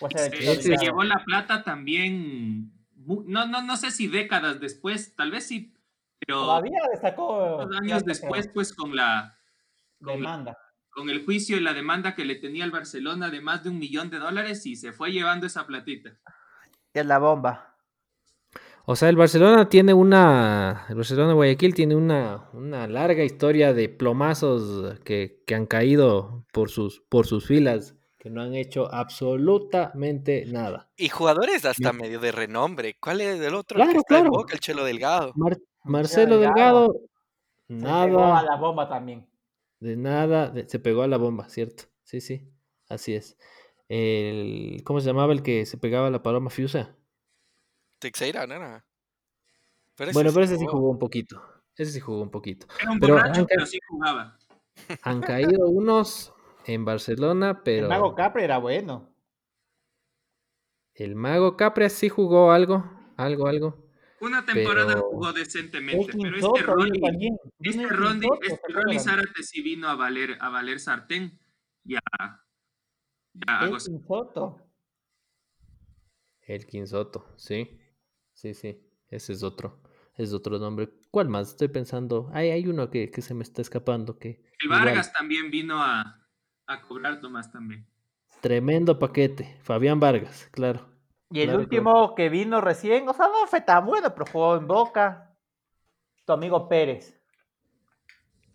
O 0.00 0.10
sea, 0.10 0.28
Se, 0.28 0.76
llevó 0.76 1.04
la 1.04 1.22
plata 1.24 1.62
también. 1.62 2.72
No, 2.96 3.46
no, 3.46 3.62
no 3.62 3.76
sé 3.76 3.90
si 3.92 4.08
décadas 4.08 4.60
después, 4.60 5.14
tal 5.14 5.30
vez 5.30 5.46
sí, 5.46 5.74
pero 6.18 6.40
Todavía 6.40 6.80
destacó. 6.90 7.60
años 7.80 8.04
después, 8.04 8.48
pues 8.48 8.72
con 8.74 8.96
la 8.96 9.38
con 10.00 10.08
la- 10.08 10.12
Demanda. 10.14 10.58
Con 10.94 11.10
el 11.10 11.24
juicio 11.24 11.56
y 11.56 11.60
la 11.60 11.72
demanda 11.74 12.14
que 12.14 12.24
le 12.24 12.36
tenía 12.36 12.64
al 12.64 12.70
Barcelona 12.70 13.30
de 13.30 13.40
más 13.40 13.64
de 13.64 13.70
un 13.70 13.78
millón 13.78 14.10
de 14.10 14.18
dólares 14.18 14.64
y 14.66 14.76
se 14.76 14.92
fue 14.92 15.10
llevando 15.12 15.46
esa 15.46 15.66
platita. 15.66 16.16
Es 16.92 17.04
la 17.04 17.18
bomba. 17.18 17.76
O 18.86 18.96
sea, 18.96 19.08
el 19.08 19.16
Barcelona 19.16 19.68
tiene 19.68 19.94
una. 19.94 20.84
El 20.90 20.96
Barcelona 20.96 21.28
de 21.28 21.34
Guayaquil 21.34 21.74
tiene 21.74 21.96
una, 21.96 22.50
una 22.52 22.86
larga 22.86 23.24
historia 23.24 23.72
de 23.72 23.88
plomazos 23.88 24.98
que, 25.00 25.42
que 25.46 25.54
han 25.54 25.66
caído 25.66 26.44
por 26.52 26.68
sus, 26.70 27.00
por 27.08 27.26
sus 27.26 27.46
filas, 27.46 27.96
que 28.18 28.28
no 28.28 28.42
han 28.42 28.54
hecho 28.54 28.92
absolutamente 28.92 30.44
nada. 30.46 30.90
Y 30.96 31.08
jugadores 31.08 31.64
hasta 31.64 31.92
medio 31.94 32.20
de 32.20 32.30
renombre. 32.30 32.96
¿Cuál 33.00 33.22
es 33.22 33.40
el 33.40 33.54
otro? 33.54 33.76
Claro, 33.76 33.98
está 34.00 34.16
en 34.18 34.24
claro. 34.24 34.30
Boca, 34.36 34.54
el 34.54 34.60
Chelo 34.60 34.84
Delgado. 34.84 35.32
Mar- 35.34 35.58
Marcelo 35.82 36.38
Delgado. 36.38 36.94
Delgado, 37.68 38.04
Se 38.04 38.06
pegó 38.06 38.24
a 38.24 38.28
nada, 38.28 38.42
la 38.42 38.56
bomba 38.56 38.88
también. 38.88 39.26
De 39.84 39.96
nada, 39.96 40.48
de- 40.50 40.66
se 40.68 40.78
pegó 40.78 41.02
a 41.02 41.06
la 41.06 41.18
bomba, 41.18 41.48
¿cierto? 41.50 41.84
Sí, 42.02 42.20
sí, 42.22 42.50
así 42.88 43.14
es. 43.14 43.36
El, 43.88 44.80
¿Cómo 44.84 45.00
se 45.00 45.06
llamaba 45.06 45.32
el 45.34 45.42
que 45.42 45.66
se 45.66 45.76
pegaba 45.76 46.06
a 46.06 46.10
la 46.10 46.22
paloma 46.22 46.48
Fiusa? 46.48 46.96
Teixeira, 47.98 48.46
¿no 48.46 48.54
era? 48.54 48.86
Pero 49.94 50.10
Bueno, 50.12 50.30
pero 50.32 50.44
ese 50.44 50.56
sí 50.56 50.66
jugó. 50.66 50.88
un 50.90 50.98
poquito. 50.98 51.42
Ese 51.76 51.92
sí 51.92 52.00
jugó 52.00 52.22
un 52.22 52.30
poquito. 52.30 52.66
Era 52.80 52.92
un 52.92 52.98
Pero 52.98 53.14
borracho, 53.14 53.40
han 53.42 53.46
pero 53.46 53.66
sí 53.66 53.78
jugaba. 53.86 54.38
Han 55.02 55.20
caído 55.20 55.68
unos 55.68 56.32
en 56.66 56.84
Barcelona, 56.84 57.62
pero 57.62 57.82
El 57.84 57.88
mago 57.88 58.14
Capri 58.14 58.42
era 58.44 58.58
bueno. 58.58 59.10
el 60.94 61.14
mago 61.14 61.56
Capri 61.56 61.90
sí 61.90 62.08
jugó 62.08 62.52
algo, 62.52 62.84
algo, 63.16 63.48
algo. 63.48 63.83
Una 64.24 64.44
temporada 64.44 64.94
Pero- 64.94 65.08
jugó 65.10 65.28
El 65.28 65.34
decentemente, 65.34 66.12
pero 66.20 66.36
este 66.36 66.62
Rolly, 66.62 67.00
este 67.60 67.82
el 67.82 67.88
Rolly, 67.90 68.28
este 68.42 68.56
¿se 68.66 68.72
Rolly? 68.72 68.98
Zárate 68.98 69.42
sí 69.42 69.62
vino 69.62 69.88
a 69.88 69.94
valer, 69.96 70.38
a 70.40 70.48
valer 70.48 70.80
sartén 70.80 71.38
y 71.84 71.96
a, 71.96 72.00
y 73.34 73.40
a 73.46 73.64
El. 73.64 73.70
Quinsoto. 73.76 74.60
El 76.42 76.66
Quinsoto, 76.66 77.34
sí. 77.36 77.78
Sí, 78.32 78.54
sí. 78.54 78.80
Ese 79.08 79.32
es 79.32 79.42
otro. 79.42 79.82
Es 80.16 80.32
otro 80.32 80.58
nombre. 80.58 80.88
¿Cuál 81.10 81.28
más? 81.28 81.50
Estoy 81.50 81.68
pensando. 81.68 82.30
Hay, 82.32 82.50
hay 82.50 82.66
uno 82.66 82.90
que, 82.90 83.10
que 83.10 83.22
se 83.22 83.34
me 83.34 83.42
está 83.42 83.62
escapando. 83.62 84.18
Que 84.18 84.44
El 84.60 84.66
igual, 84.66 84.84
Vargas 84.84 85.12
también 85.12 85.50
vino 85.50 85.82
a, 85.82 86.26
a 86.66 86.82
cobrar 86.82 87.20
Tomás 87.20 87.50
también. 87.50 87.86
Tremendo 88.40 88.98
paquete. 88.98 89.58
Fabián 89.62 90.00
Vargas, 90.00 90.48
claro. 90.52 90.93
Y 91.30 91.40
el 91.40 91.46
Claro, 91.48 91.60
último 91.60 92.14
que 92.14 92.28
vino 92.28 92.60
recién, 92.60 93.08
o 93.08 93.14
sea, 93.14 93.26
no 93.28 93.46
fue 93.46 93.60
tan 93.60 93.86
bueno, 93.86 94.12
pero 94.14 94.26
jugó 94.30 94.56
en 94.56 94.66
Boca. 94.66 95.36
Tu 96.24 96.32
amigo 96.32 96.68
Pérez. 96.68 97.20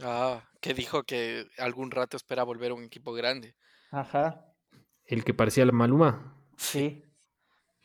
Ah, 0.02 0.42
que 0.62 0.74
dijo 0.74 1.04
que 1.04 1.48
algún 1.58 1.92
rato 1.92 2.18
espera 2.18 2.44
volver 2.44 2.72
a 2.72 2.76
un 2.76 2.84
equipo 2.84 3.14
grande. 3.14 3.56
Ajá. 3.92 4.46
El 5.06 5.24
que 5.24 5.34
parecía 5.34 5.66
la 5.66 5.72
Maluma. 5.72 6.36
Sí. 6.58 7.04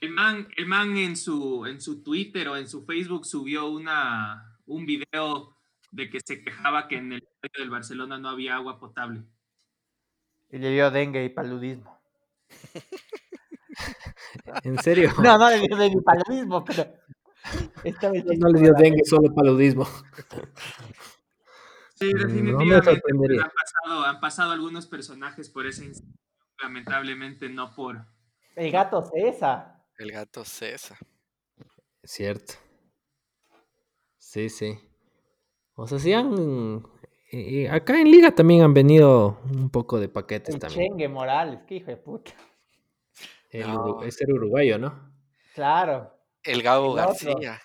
El 0.00 0.10
man, 0.10 0.48
el 0.56 0.66
man 0.66 0.96
en 0.96 1.16
su, 1.16 1.64
en 1.66 1.80
su 1.80 2.02
Twitter 2.02 2.48
o 2.48 2.56
en 2.56 2.68
su 2.68 2.84
Facebook 2.84 3.24
subió 3.24 3.66
una, 3.66 4.58
un 4.66 4.84
video 4.84 5.56
de 5.90 6.10
que 6.10 6.20
se 6.24 6.42
quejaba 6.42 6.88
que 6.88 6.96
en 6.96 7.12
el 7.12 7.22
estadio 7.22 7.62
del 7.62 7.70
Barcelona 7.70 8.18
no 8.18 8.28
había 8.28 8.56
agua 8.56 8.78
potable. 8.78 9.22
Y 10.50 10.58
le 10.58 10.70
dio 10.70 10.90
dengue 10.90 11.24
y 11.24 11.30
paludismo. 11.30 11.98
¿En 14.62 14.78
serio? 14.78 15.10
No, 15.22 15.38
no 15.38 15.50
le 15.50 15.60
dio 15.60 15.76
dengue 15.76 15.98
y 15.98 16.02
paludismo, 16.02 16.64
pero. 16.64 16.86
Estaba 17.84 18.16
el 18.16 18.38
No, 18.38 18.48
le 18.48 18.60
dio 18.60 18.72
dengue, 18.74 19.04
solo 19.04 19.34
paludismo. 19.34 19.86
Sí, 21.94 22.10
no 22.12 22.26
definitivamente 22.26 22.90
han, 22.90 23.50
pasado, 23.50 24.04
han 24.04 24.20
pasado 24.20 24.52
algunos 24.52 24.86
personajes 24.86 25.48
por 25.48 25.66
ese 25.66 25.84
instituto, 25.84 26.18
lamentablemente 26.60 27.48
no 27.48 27.74
por... 27.74 28.06
El 28.56 28.72
gato 28.72 29.02
César. 29.02 29.84
El 29.98 30.10
gato 30.10 30.44
César. 30.44 30.98
Cierto. 32.02 32.54
Sí, 34.18 34.48
sí. 34.48 34.78
O 35.76 35.86
sea, 35.86 35.98
sí 35.98 36.12
han... 36.12 36.84
eh, 37.30 37.68
acá 37.70 38.00
en 38.00 38.10
Liga 38.10 38.34
también 38.34 38.62
han 38.62 38.74
venido 38.74 39.40
un 39.44 39.70
poco 39.70 40.00
de 40.00 40.08
paquetes 40.08 40.54
El 40.54 40.60
también. 40.60 40.88
Chengue 40.88 41.08
Morales, 41.08 41.60
qué 41.66 41.76
hijo 41.76 41.90
de 41.90 41.96
puta. 41.96 42.32
El 43.54 43.68
No. 43.68 43.84
Uru- 44.00 44.04
es 44.06 44.20
el 44.20 44.32
uruguayo, 44.32 44.78
¿no? 44.78 45.12
Claro. 45.54 46.12
El 46.42 46.60
Gabo 46.62 46.90
El. 46.98 47.04
García. 47.06 47.62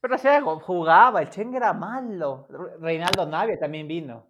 Pero 0.00 0.14
o 0.14 0.18
sea, 0.18 0.40
jugaba, 0.40 1.20
el 1.22 1.30
Chengue 1.30 1.56
era 1.56 1.72
malo. 1.72 2.46
Re- 2.48 2.76
Reinaldo 2.80 3.26
Navia 3.26 3.58
también 3.58 3.88
vino. 3.88 4.26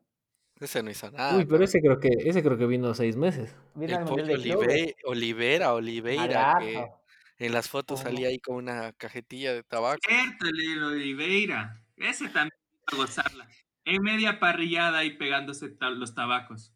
Ese 0.59 0.83
no 0.83 0.91
hizo 0.91 1.11
nada. 1.11 1.37
Uy, 1.37 1.45
pero 1.45 1.65
ese 1.65 1.81
creo 1.81 1.99
que 2.01 2.09
ese 2.25 2.43
creo 2.43 2.57
que 2.57 2.67
vino 2.67 2.95
seis 2.95 3.17
meses. 3.17 3.55
Vino 3.75 3.99
El 3.99 4.05
pollo. 4.05 4.25
Olive- 4.25 4.97
Olivera, 5.05 5.75
Oliveira, 5.75 6.57
que 6.61 6.87
en 7.39 7.53
las 7.53 7.69
fotos 7.69 8.01
salía 8.01 8.29
ahí 8.29 8.39
con 8.39 8.57
una 8.57 8.93
cajetilla 8.93 9.53
de 9.53 9.63
tabaco. 9.65 9.99
Cierto, 10.07 10.47
el 10.47 10.83
Oliveira. 10.83 11.83
Ese 11.97 12.27
también 12.29 12.53
a 12.91 12.97
gozarla. 12.97 13.49
En 13.85 14.03
media 14.03 14.39
parrillada 14.39 15.05
y 15.05 15.17
pegándose 15.17 15.75
los 15.81 16.15
tabacos. 16.15 16.73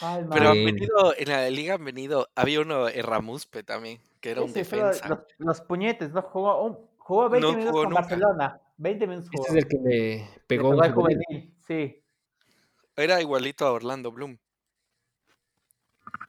Pero 0.00 0.48
han 0.48 0.54
Sí. 0.54 0.64
venido, 0.64 1.14
en 1.16 1.28
la 1.28 1.50
liga 1.50 1.74
han 1.74 1.84
venido, 1.84 2.28
había 2.34 2.60
uno 2.60 2.88
en 2.88 3.02
Ramuspe 3.04 3.62
también, 3.62 4.00
que 4.20 4.30
era 4.30 4.40
un 4.42 4.48
solo 4.48 4.58
defensa. 4.64 5.08
Los, 5.08 5.18
los 5.38 5.60
puñetes, 5.62 6.12
¿no? 6.12 6.22
Jugó, 6.22 6.62
un- 6.64 6.78
jugó 6.98 7.28
20 7.28 7.46
No 7.46 7.52
minutos 7.52 7.70
jugó 7.70 7.82
con 7.84 7.90
nunca. 7.90 8.00
Barcelona. 8.02 8.60
20 8.76 9.06
minutos 9.06 9.30
jugó. 9.32 9.46
Este 9.46 9.58
es 9.58 9.64
el 9.64 9.70
que 9.70 10.28
pegó 10.46 10.70
pegó 10.70 10.92
juvenil. 10.94 11.22
juvenil, 11.26 11.54
sí. 11.66 12.02
Era 12.96 13.20
igualito 13.20 13.66
a 13.66 13.72
Orlando 13.72 14.10
Bloom. 14.12 14.38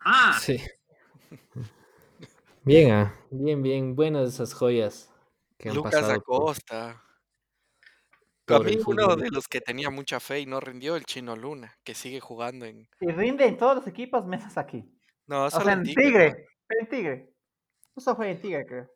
Ah, 0.01 0.37
Sí. 0.39 0.59
Bien, 2.63 2.91
ah, 2.91 3.15
bien, 3.29 3.61
bien. 3.61 3.95
Buenas 3.95 4.29
esas 4.33 4.53
joyas 4.53 5.11
que 5.57 5.69
han 5.69 5.75
Lucas 5.75 5.93
pasado. 5.93 6.21
por- 6.21 6.35
Acosta. 6.43 7.01
A 8.47 8.59
mí 8.59 8.73
el 8.73 8.83
uno 8.85 9.15
de 9.15 9.29
los 9.31 9.47
que 9.47 9.59
tenía 9.61 9.89
mucha 9.89 10.19
fe 10.19 10.41
y 10.41 10.45
no 10.45 10.59
rindió, 10.59 10.95
el 10.95 11.05
Chino 11.05 11.35
Luna, 11.35 11.75
que 11.83 11.95
sigue 11.95 12.19
jugando 12.19 12.65
en... 12.65 12.87
Y 12.99 13.07
rinde 13.11 13.45
en 13.45 13.57
todos 13.57 13.75
los 13.77 13.87
equipos 13.87 14.25
menos 14.27 14.57
aquí. 14.57 14.83
No, 15.27 15.45
O 15.45 15.49
solo 15.49 15.65
sea, 15.65 15.73
en 15.73 15.83
Tigre, 15.83 16.03
Tigre. 16.03 16.47
En 16.69 16.89
Tigre. 16.89 17.33
Eso 17.95 18.15
fue 18.15 18.31
en 18.31 18.41
Tigre, 18.41 18.65
creo. 18.67 18.87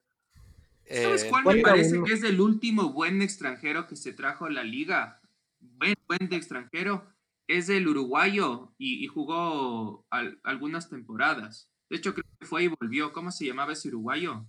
¿sabes 0.85 1.23
Eh, 1.23 1.29
cuál 1.29 1.43
¿cuál 1.43 1.55
me 1.57 1.61
parece 1.63 2.01
que 2.03 2.13
es 2.13 2.23
el 2.23 2.39
último 2.41 2.93
buen 2.93 3.21
extranjero 3.21 3.87
que 3.87 3.95
se 3.95 4.13
trajo 4.13 4.45
a 4.45 4.49
la 4.51 4.63
liga? 4.63 5.21
Buen, 5.59 5.95
buen 6.07 6.29
de 6.29 6.35
extranjero. 6.35 7.07
Es 7.47 7.69
el 7.69 7.87
uruguayo 7.87 8.73
y, 8.77 9.03
y 9.03 9.07
jugó 9.07 10.05
al- 10.11 10.39
algunas 10.43 10.89
temporadas. 10.89 11.71
De 11.89 11.97
hecho, 11.97 12.13
creo 12.13 12.25
que 12.39 12.45
fue 12.45 12.63
y 12.63 12.67
volvió. 12.67 13.11
¿Cómo 13.11 13.31
se 13.31 13.45
llamaba 13.45 13.73
ese 13.73 13.87
uruguayo? 13.87 14.45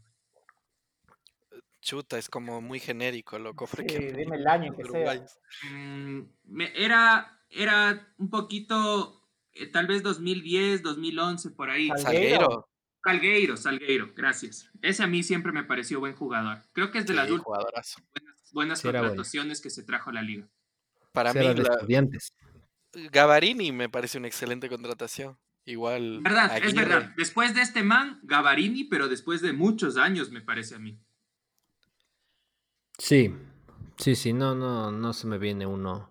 Chuta, 1.80 2.18
es 2.18 2.28
como 2.28 2.60
muy 2.60 2.78
genérico, 2.80 3.38
loco. 3.38 3.66
Sí, 3.70 3.76
porque 3.76 4.12
dime 4.16 4.36
el 4.36 4.46
año 4.46 4.74
que 4.76 4.84
sea. 4.84 5.24
Mm, 5.72 6.20
me- 6.44 6.72
era, 6.74 7.40
era 7.48 8.12
un 8.18 8.30
poquito, 8.30 9.26
eh, 9.52 9.66
tal 9.66 9.86
vez 9.86 10.02
2010, 10.02 10.82
2011, 10.82 11.50
por 11.50 11.70
ahí. 11.70 11.88
Salgueiro. 11.96 12.66
Salgueiro, 13.02 13.56
Salgueiro, 13.56 14.12
gracias. 14.14 14.70
Ese 14.82 15.02
a 15.02 15.06
mí 15.06 15.22
siempre 15.22 15.52
me 15.52 15.64
pareció 15.64 16.00
buen 16.00 16.14
jugador. 16.14 16.58
Creo 16.72 16.90
que 16.90 16.98
es 16.98 17.06
de 17.06 17.14
las 17.14 17.26
Sí, 17.28 17.32
últimas 17.32 17.46
jugadorazo. 17.46 18.00
buenas, 18.14 18.50
buenas 18.52 18.80
Sí, 18.80 18.88
era 18.88 19.00
bueno. 19.00 19.10
contrataciones 19.12 19.60
que 19.62 19.70
se 19.70 19.82
trajo 19.84 20.10
a 20.10 20.12
la 20.12 20.22
liga. 20.22 20.46
Para 21.12 21.32
mí, 21.32 21.40
la- 21.42 21.52
estudiantes. 21.74 22.34
Gavarini 22.92 23.72
me 23.72 23.88
parece 23.88 24.18
una 24.18 24.26
excelente 24.26 24.68
contratación. 24.68 25.38
Igual. 25.64 26.20
Verdad, 26.22 26.58
es 26.58 26.74
verdad. 26.74 27.12
Después 27.16 27.54
de 27.54 27.62
este 27.62 27.82
man, 27.82 28.18
Gavarini, 28.22 28.84
pero 28.84 29.08
después 29.08 29.40
de 29.40 29.52
muchos 29.52 29.96
años, 29.96 30.30
me 30.30 30.40
parece 30.40 30.74
a 30.74 30.78
mí. 30.78 30.98
Sí, 33.00 33.34
sí, 33.96 34.14
sí, 34.14 34.32
no, 34.32 34.54
no, 34.54 34.92
no 34.92 35.12
se 35.12 35.26
me 35.26 35.38
viene 35.38 35.66
uno. 35.66 36.10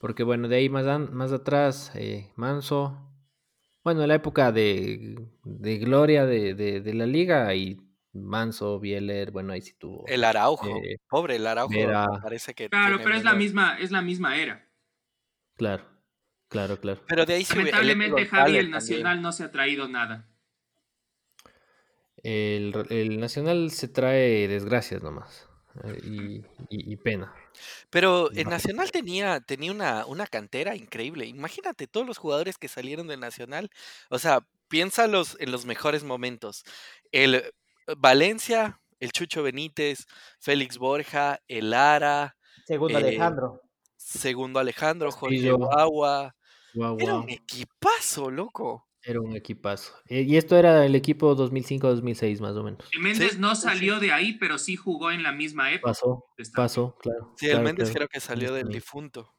Porque 0.00 0.24
bueno, 0.24 0.48
de 0.48 0.56
ahí 0.56 0.68
más, 0.68 0.86
an- 0.86 1.14
más 1.14 1.32
atrás, 1.32 1.92
eh, 1.94 2.32
Manso. 2.36 2.98
Bueno, 3.84 4.02
en 4.02 4.08
la 4.08 4.16
época 4.16 4.52
de, 4.52 5.16
de 5.44 5.78
gloria 5.78 6.26
de, 6.26 6.54
de, 6.54 6.80
de 6.80 6.94
la 6.94 7.06
liga, 7.06 7.54
y 7.54 7.80
Manso, 8.12 8.78
Bieler, 8.78 9.30
bueno, 9.30 9.52
ahí 9.54 9.62
sí 9.62 9.74
tuvo. 9.78 10.06
El 10.06 10.24
Araujo. 10.24 10.68
Eh, 10.84 10.98
Pobre, 11.08 11.36
el 11.36 11.46
Araujo. 11.46 11.74
Parece 12.22 12.54
que. 12.54 12.68
Claro, 12.68 12.98
pero 13.02 13.16
es 13.16 13.24
la 13.24 13.34
misma, 13.34 13.78
es 13.80 13.90
la 13.90 14.02
misma 14.02 14.36
era. 14.36 14.68
Claro, 15.56 15.84
claro, 16.48 16.80
claro. 16.80 17.00
Pero 17.08 17.24
de 17.26 17.34
ahí 17.34 17.46
Lamentablemente, 17.50 18.26
Javi, 18.26 18.50
el 18.56 18.70
también. 18.70 18.70
Nacional 18.70 19.22
no 19.22 19.32
se 19.32 19.44
ha 19.44 19.50
traído 19.50 19.88
nada. 19.88 20.28
El, 22.22 22.72
el 22.90 23.20
Nacional 23.20 23.70
se 23.70 23.88
trae 23.88 24.48
desgracias 24.48 25.02
nomás. 25.02 25.48
Eh, 25.84 26.00
y, 26.04 26.36
y- 26.68 26.92
y 26.92 26.96
pena. 26.96 27.34
Pero 27.90 28.30
el. 28.32 28.48
Nacional 28.48 28.90
tenía, 28.90 29.40
tenía 29.40 29.70
una, 29.72 30.06
una 30.06 30.26
cantera 30.26 30.74
increíble. 30.76 31.26
Imagínate 31.26 31.86
todos 31.86 32.06
los 32.06 32.18
jugadores 32.18 32.58
que 32.58 32.68
salieron 32.68 33.06
del 33.08 33.20
Nacional. 33.20 33.70
O 34.10 34.18
sea, 34.18 34.40
piénsalos 34.68 35.36
en 35.40 35.50
los 35.52 35.64
mejores 35.66 36.04
momentos. 36.04 36.64
El 37.10 37.42
Valencia, 37.98 38.80
el 39.00 39.12
Chucho 39.12 39.42
Benítez, 39.42 40.06
Félix 40.38 40.78
Borja, 40.78 41.40
el 41.48 41.70
Lara, 41.70 42.36
Segundo 42.66 42.98
Eh, 42.98 43.02
Alejandro. 43.02 43.60
segundo 43.96 44.60
Alejandro, 44.60 45.10
Jorge. 45.10 45.50
Guagua. 45.50 46.34
Era 46.98 47.16
un 47.16 47.28
equipazo, 47.28 48.30
loco. 48.30 48.86
Era 49.04 49.20
un 49.20 49.34
equipazo. 49.34 49.94
Eh, 50.06 50.22
y 50.22 50.36
esto 50.36 50.56
era 50.56 50.86
el 50.86 50.94
equipo 50.94 51.34
2005-2006 51.36 52.40
más 52.40 52.54
o 52.56 52.62
menos. 52.62 52.84
El 52.92 53.00
Méndez 53.00 53.32
Sí, 53.32 53.38
no 53.38 53.54
sí, 53.54 53.62
sí. 53.62 53.68
salió 53.68 53.98
de 53.98 54.12
ahí, 54.12 54.34
pero 54.34 54.58
sí 54.58 54.76
jugó 54.76 55.10
en 55.10 55.22
la 55.22 55.32
misma 55.32 55.72
época. 55.72 55.90
Pasó, 55.90 56.26
pasó, 56.54 56.96
claro. 56.98 57.34
Sí, 57.36 57.46
el 57.46 57.52
claro, 57.52 57.64
Méndez 57.64 57.84
claro. 57.90 57.94
creo 57.98 58.08
que 58.08 58.20
salió 58.20 58.52
del 58.52 58.68
Sí. 58.68 58.74
difunto. 58.74 59.34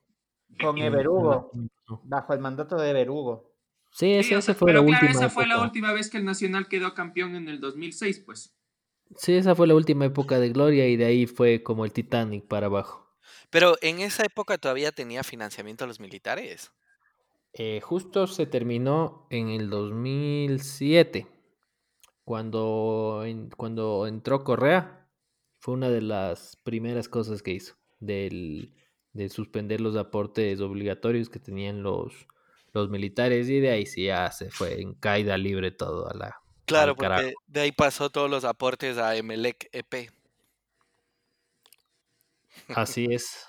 Con 0.59 0.77
Everugo. 0.77 1.51
Bajo 2.03 2.33
el 2.33 2.39
mandato 2.39 2.75
de 2.75 2.89
Everugo. 2.91 3.53
Sí, 3.91 4.05
Sí, 4.07 4.13
ese, 4.15 4.35
ese 4.35 4.41
sea, 4.41 4.55
fue 4.55 4.65
pero 4.67 4.81
la 4.81 4.87
claro, 4.87 5.05
última 5.05 5.19
esa 5.25 5.29
fue 5.29 5.47
la 5.47 5.61
última 5.61 5.93
vez 5.93 6.09
que 6.09 6.17
el 6.17 6.25
Nacional 6.25 6.67
quedó 6.67 6.93
campeón 6.93 7.35
en 7.35 7.47
el 7.47 7.59
2006, 7.59 8.19
pues. 8.25 8.57
Sí, 9.15 9.33
esa 9.35 9.53
fue 9.55 9.67
la 9.67 9.75
última 9.75 10.05
época 10.05 10.39
de 10.39 10.49
gloria 10.49 10.87
y 10.87 10.97
de 10.97 11.05
ahí 11.05 11.27
fue 11.27 11.61
como 11.63 11.85
el 11.85 11.93
Titanic 11.93 12.47
para 12.47 12.65
abajo. 12.67 13.07
Pero 13.51 13.75
en 13.81 13.99
esa 13.99 14.23
época 14.25 14.57
todavía 14.57 14.91
tenía 14.91 15.23
financiamiento 15.23 15.83
a 15.83 15.87
los 15.87 15.99
militares. 15.99 16.71
Eh, 17.53 17.81
justo 17.81 18.25
se 18.25 18.47
terminó 18.47 19.27
en 19.29 19.49
el 19.49 19.69
2007, 19.69 21.27
cuando, 22.23 23.23
cuando 23.57 24.07
entró 24.07 24.43
Correa. 24.43 25.07
Fue 25.59 25.75
una 25.75 25.89
de 25.89 26.01
las 26.01 26.57
primeras 26.57 27.07
cosas 27.07 27.41
que 27.41 27.51
hizo, 27.51 27.75
del, 27.99 28.73
de 29.13 29.29
suspender 29.29 29.79
los 29.79 29.95
aportes 29.95 30.59
obligatorios 30.59 31.29
que 31.29 31.39
tenían 31.39 31.83
los, 31.83 32.27
los 32.73 32.89
militares 32.89 33.47
y 33.49 33.59
de 33.59 33.69
ahí 33.69 33.85
sí 33.85 34.05
ya 34.05 34.29
se 34.31 34.49
fue 34.49 34.81
en 34.81 34.95
caída 34.95 35.37
libre 35.37 35.71
todo 35.71 36.09
a 36.09 36.13
la... 36.15 36.35
Claro, 36.65 36.95
porque 36.95 37.33
de 37.47 37.61
ahí 37.61 37.71
pasó 37.71 38.09
todos 38.09 38.29
los 38.29 38.43
aportes 38.43 38.97
a 38.97 39.15
Emelec 39.15 39.69
EP. 39.71 40.09
Así 42.69 43.07
es, 43.11 43.45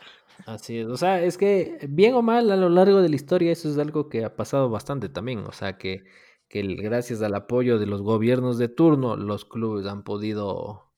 así 0.46 0.78
es. 0.78 0.86
O 0.88 0.96
sea, 0.96 1.22
es 1.22 1.38
que 1.38 1.78
bien 1.88 2.14
o 2.14 2.22
mal 2.22 2.50
a 2.50 2.56
lo 2.56 2.68
largo 2.68 3.00
de 3.02 3.08
la 3.08 3.16
historia 3.16 3.52
eso 3.52 3.68
es 3.70 3.78
algo 3.78 4.08
que 4.08 4.24
ha 4.24 4.36
pasado 4.36 4.68
bastante 4.70 5.08
también. 5.08 5.40
O 5.40 5.52
sea, 5.52 5.78
que, 5.78 6.04
que 6.48 6.60
el- 6.60 6.76
gracias 6.82 7.22
al 7.22 7.34
apoyo 7.34 7.78
de 7.78 7.86
los 7.86 8.02
gobiernos 8.02 8.58
de 8.58 8.68
turno, 8.68 9.16
los 9.16 9.44
clubes 9.44 9.86
han 9.86 10.02
podido, 10.04 10.92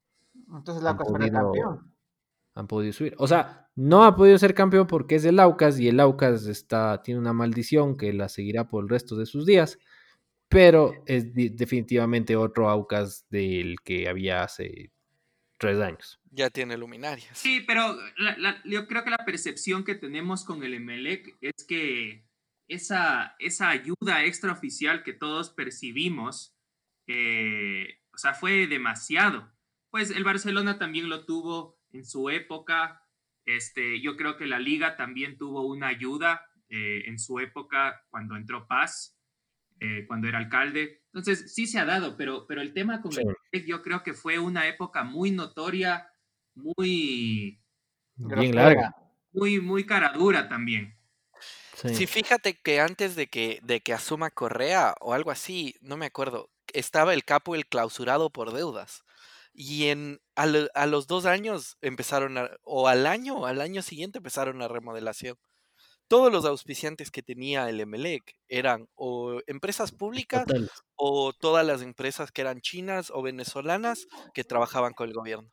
Entonces 0.48 0.76
Han 0.78 0.84
Laucas 0.84 1.08
fue 1.08 1.18
podido- 1.18 1.32
campeón. 1.42 1.92
han 2.54 2.66
podido 2.66 2.92
subir. 2.92 3.14
O 3.18 3.26
sea, 3.26 3.68
no 3.74 4.04
ha 4.04 4.16
podido 4.16 4.38
ser 4.38 4.54
campeón 4.54 4.86
porque 4.86 5.16
es 5.16 5.24
el 5.24 5.38
Aucas 5.40 5.78
y 5.78 5.88
el 5.88 6.00
Aucas 6.00 6.46
está, 6.46 7.02
tiene 7.02 7.20
una 7.20 7.32
maldición 7.34 7.96
que 7.96 8.12
la 8.12 8.28
seguirá 8.28 8.68
por 8.68 8.82
el 8.84 8.88
resto 8.88 9.16
de 9.16 9.26
sus 9.26 9.44
días. 9.46 9.78
Pero 10.48 10.92
es 11.06 11.34
definitivamente 11.34 12.36
otro 12.36 12.70
Aucas 12.70 13.26
del 13.30 13.76
que 13.84 14.08
había 14.08 14.44
hace 14.44 14.92
tres 15.58 15.80
años. 15.80 16.20
Ya 16.36 16.50
tiene 16.50 16.76
luminarias. 16.76 17.38
Sí, 17.38 17.62
pero 17.66 17.96
la- 18.18 18.36
la- 18.36 18.62
yo 18.64 18.86
creo 18.86 19.02
que 19.04 19.10
la 19.10 19.24
percepción 19.24 19.84
que 19.84 19.94
tenemos 19.94 20.44
con 20.44 20.62
el 20.62 20.74
Emelec 20.74 21.34
es 21.40 21.64
que 21.66 22.26
esa, 22.68 23.34
esa 23.38 23.70
ayuda 23.70 24.22
extraoficial 24.22 25.02
que 25.02 25.14
todos 25.14 25.48
percibimos, 25.48 26.54
eh, 27.06 28.00
o 28.12 28.18
sea, 28.18 28.34
fue 28.34 28.66
demasiado. 28.66 29.50
Pues 29.90 30.10
el 30.10 30.24
Barcelona 30.24 30.78
también 30.78 31.08
lo 31.08 31.24
tuvo 31.24 31.80
en 31.92 32.04
su 32.04 32.28
época. 32.28 33.02
Este, 33.46 34.02
yo 34.02 34.16
creo 34.18 34.36
que 34.36 34.44
la 34.46 34.58
liga 34.58 34.94
también 34.96 35.38
tuvo 35.38 35.66
una 35.66 35.88
ayuda 35.88 36.42
eh, 36.68 37.04
en 37.06 37.18
su 37.18 37.38
época 37.38 38.04
cuando 38.10 38.36
entró 38.36 38.66
Paz, 38.66 39.16
eh, 39.80 40.04
cuando 40.06 40.28
era 40.28 40.36
alcalde. 40.38 41.04
Entonces, 41.14 41.54
sí 41.54 41.66
se 41.66 41.78
ha 41.78 41.84
dado, 41.86 42.16
pero, 42.18 42.44
pero 42.46 42.60
el 42.60 42.74
tema 42.74 43.00
con 43.00 43.12
Sí. 43.12 43.20
el 43.20 43.28
Emelec 43.52 43.66
yo 43.68 43.82
creo 43.82 44.02
que 44.02 44.12
fue 44.12 44.38
una 44.38 44.66
época 44.66 45.02
muy 45.04 45.30
notoria, 45.30 46.10
muy... 46.56 47.60
Bien 48.16 48.54
larga. 48.54 48.94
muy, 49.32 49.60
muy 49.60 49.84
cara 49.86 50.12
dura 50.12 50.48
también. 50.48 50.98
Sí. 51.74 51.94
Sí. 51.94 52.06
fíjate 52.06 52.54
que 52.58 52.80
antes 52.80 53.14
de 53.16 53.26
que, 53.28 53.60
de 53.62 53.80
que 53.82 53.92
asuma 53.92 54.30
Correa 54.30 54.94
o 55.00 55.12
algo 55.12 55.30
así, 55.30 55.76
no 55.82 55.96
me 55.96 56.06
acuerdo, 56.06 56.50
estaba 56.72 57.12
el 57.14 57.24
capo 57.24 57.54
el 57.54 57.66
clausurado 57.66 58.30
por 58.30 58.52
deudas. 58.52 59.02
Y 59.52 59.86
en, 59.88 60.20
a, 60.34 60.46
lo- 60.46 60.68
a 60.74 60.86
los 60.86 61.06
dos 61.06 61.26
años 61.26 61.76
empezaron 61.82 62.38
a, 62.38 62.50
o 62.62 62.88
al 62.88 63.06
año, 63.06 63.36
o 63.40 63.46
al 63.46 63.60
año 63.60 63.82
siguiente 63.82 64.18
empezaron 64.18 64.58
la 64.58 64.68
remodelación. 64.68 65.36
Todos 66.08 66.32
los 66.32 66.44
auspiciantes 66.44 67.10
que 67.10 67.22
tenía 67.22 67.68
el 67.68 67.80
Emelec 67.80 68.34
eran 68.48 68.88
o 68.94 69.40
empresas 69.46 69.92
públicas 69.92 70.46
o 70.94 71.32
todas 71.32 71.66
las 71.66 71.82
empresas 71.82 72.32
que 72.32 72.42
eran 72.42 72.60
chinas 72.60 73.10
o 73.10 73.22
venezolanas 73.22 74.06
que 74.34 74.44
trabajaban 74.44 74.94
con 74.94 75.08
el 75.08 75.14
gobierno. 75.14 75.50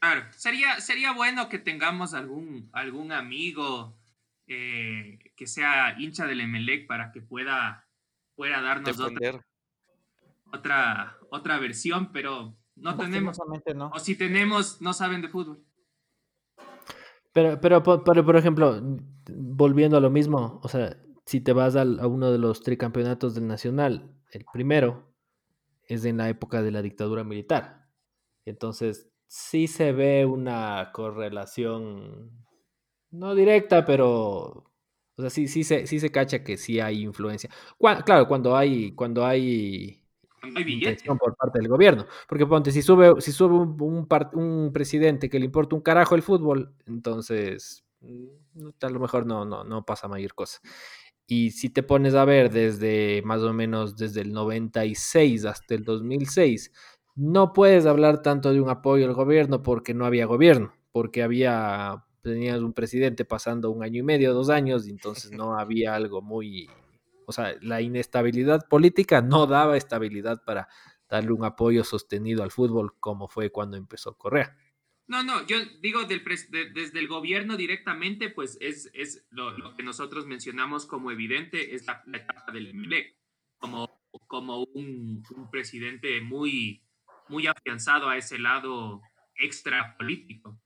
Claro, 0.00 0.26
sería, 0.32 0.80
sería 0.80 1.12
bueno 1.12 1.48
que 1.48 1.58
tengamos 1.58 2.14
algún, 2.14 2.68
algún 2.72 3.12
amigo 3.12 3.96
eh, 4.46 5.18
que 5.36 5.46
sea 5.46 5.94
hincha 5.98 6.26
del 6.26 6.40
Emelec 6.40 6.86
para 6.86 7.12
que 7.12 7.20
pueda, 7.20 7.86
pueda 8.34 8.60
darnos 8.60 8.98
otra, 8.98 9.46
otra, 10.46 11.18
otra 11.30 11.58
versión, 11.58 12.10
pero 12.12 12.56
no 12.74 12.96
tenemos. 12.96 13.38
No. 13.74 13.90
O 13.94 13.98
si 13.98 14.16
tenemos, 14.16 14.80
no 14.80 14.92
saben 14.92 15.22
de 15.22 15.28
fútbol. 15.28 15.64
Pero, 17.32 17.60
pero, 17.60 17.82
pero, 17.82 18.24
por 18.24 18.36
ejemplo, 18.36 18.80
volviendo 19.30 19.96
a 19.96 20.00
lo 20.00 20.10
mismo, 20.10 20.60
o 20.62 20.68
sea, 20.68 20.96
si 21.24 21.40
te 21.40 21.52
vas 21.52 21.76
al- 21.76 22.00
a 22.00 22.06
uno 22.06 22.30
de 22.30 22.38
los 22.38 22.62
tricampeonatos 22.62 23.34
del 23.34 23.46
Nacional, 23.46 24.14
el 24.32 24.44
primero 24.52 25.14
es 25.84 26.04
en 26.04 26.18
la 26.18 26.28
época 26.28 26.62
de 26.62 26.70
la 26.72 26.82
dictadura 26.82 27.24
militar. 27.24 27.88
Entonces, 28.44 29.11
sí 29.32 29.66
se 29.68 29.92
ve 29.92 30.24
una 30.26 30.90
correlación, 30.92 32.30
no 33.12 33.34
directa, 33.34 33.84
pero, 33.86 34.06
o 35.16 35.20
sea, 35.20 35.30
sí, 35.30 35.48
sí, 35.48 35.64
se, 35.64 35.86
sí 35.86 36.00
se 36.00 36.10
cacha 36.12 36.44
que 36.44 36.56
sí 36.58 36.80
hay 36.80 37.02
influencia. 37.04 37.50
Claro, 38.06 38.28
cuando 38.28 38.56
hay, 38.56 38.94
cuando 38.94 39.24
hay 39.26 40.02
hay 40.54 40.64
billetes. 40.64 41.04
intención 41.04 41.18
por 41.18 41.36
parte 41.36 41.58
del 41.60 41.68
gobierno. 41.68 42.06
Porque 42.28 42.46
ponte, 42.46 42.72
si 42.72 42.82
sube, 42.82 43.20
si 43.20 43.32
sube 43.32 43.54
un, 43.56 43.76
un 43.82 44.06
par- 44.08 44.30
un 44.34 44.72
presidente 44.72 45.30
que 45.30 45.38
le 45.38 45.46
importa 45.46 45.76
un 45.76 45.82
carajo 45.82 46.14
el 46.16 46.22
fútbol, 46.22 46.74
entonces 46.86 47.84
mm, 48.00 48.68
a 48.82 48.90
lo 48.90 49.00
mejor 49.00 49.26
no, 49.26 49.44
no, 49.44 49.64
no 49.64 49.84
pasa 49.86 50.08
mayor 50.08 50.34
cosa. 50.34 50.60
Y 51.26 51.52
si 51.52 51.70
te 51.70 51.82
pones 51.82 52.14
a 52.14 52.24
ver 52.24 52.50
desde 52.50 53.22
más 53.24 53.40
o 53.42 53.52
menos 53.52 53.96
desde 53.96 54.20
el 54.22 54.32
96 54.32 55.44
hasta 55.44 55.74
el 55.74 55.84
2006, 55.84 56.72
no 57.14 57.52
puedes 57.52 57.86
hablar 57.86 58.22
tanto 58.22 58.52
de 58.52 58.60
un 58.60 58.68
apoyo 58.70 59.06
al 59.06 59.14
gobierno 59.14 59.62
porque 59.62 59.94
no 59.94 60.06
había 60.06 60.26
gobierno, 60.26 60.74
porque 60.92 61.22
había, 61.22 62.04
tenías 62.22 62.60
un 62.60 62.72
presidente 62.72 63.24
pasando 63.24 63.70
un 63.70 63.82
año 63.82 64.00
y 64.00 64.02
medio, 64.02 64.34
dos 64.34 64.50
años, 64.50 64.86
y 64.86 64.90
entonces 64.90 65.30
no 65.32 65.54
había 65.58 65.94
algo 65.94 66.22
muy, 66.22 66.68
o 67.26 67.32
sea, 67.32 67.54
la 67.60 67.80
inestabilidad 67.80 68.66
política 68.68 69.22
no 69.22 69.46
daba 69.46 69.76
estabilidad 69.76 70.42
para 70.44 70.68
darle 71.08 71.32
un 71.32 71.44
apoyo 71.44 71.84
sostenido 71.84 72.42
al 72.42 72.50
fútbol 72.50 72.98
como 72.98 73.28
fue 73.28 73.50
cuando 73.50 73.76
empezó 73.76 74.16
Correa. 74.16 74.56
No, 75.08 75.22
no, 75.22 75.46
yo 75.46 75.56
digo 75.82 76.04
del 76.04 76.24
pres- 76.24 76.48
de- 76.48 76.70
desde 76.70 76.98
el 77.00 77.08
gobierno 77.08 77.56
directamente, 77.56 78.30
pues 78.30 78.56
es, 78.60 78.90
es 78.94 79.26
lo, 79.30 79.50
lo 79.58 79.74
que 79.76 79.82
nosotros 79.82 80.26
mencionamos 80.26 80.86
como 80.86 81.10
evidente, 81.10 81.74
es 81.74 81.86
la, 81.86 82.02
la 82.06 82.18
etapa 82.18 82.50
del 82.52 82.68
Emelec, 82.68 83.14
como, 83.58 84.00
como 84.26 84.62
un, 84.74 85.22
un 85.36 85.50
presidente 85.50 86.20
muy, 86.22 86.82
muy 87.28 87.46
afianzado 87.46 88.08
a 88.08 88.16
ese 88.16 88.38
lado 88.38 89.00
extra 89.36 89.96
político. 89.96 90.58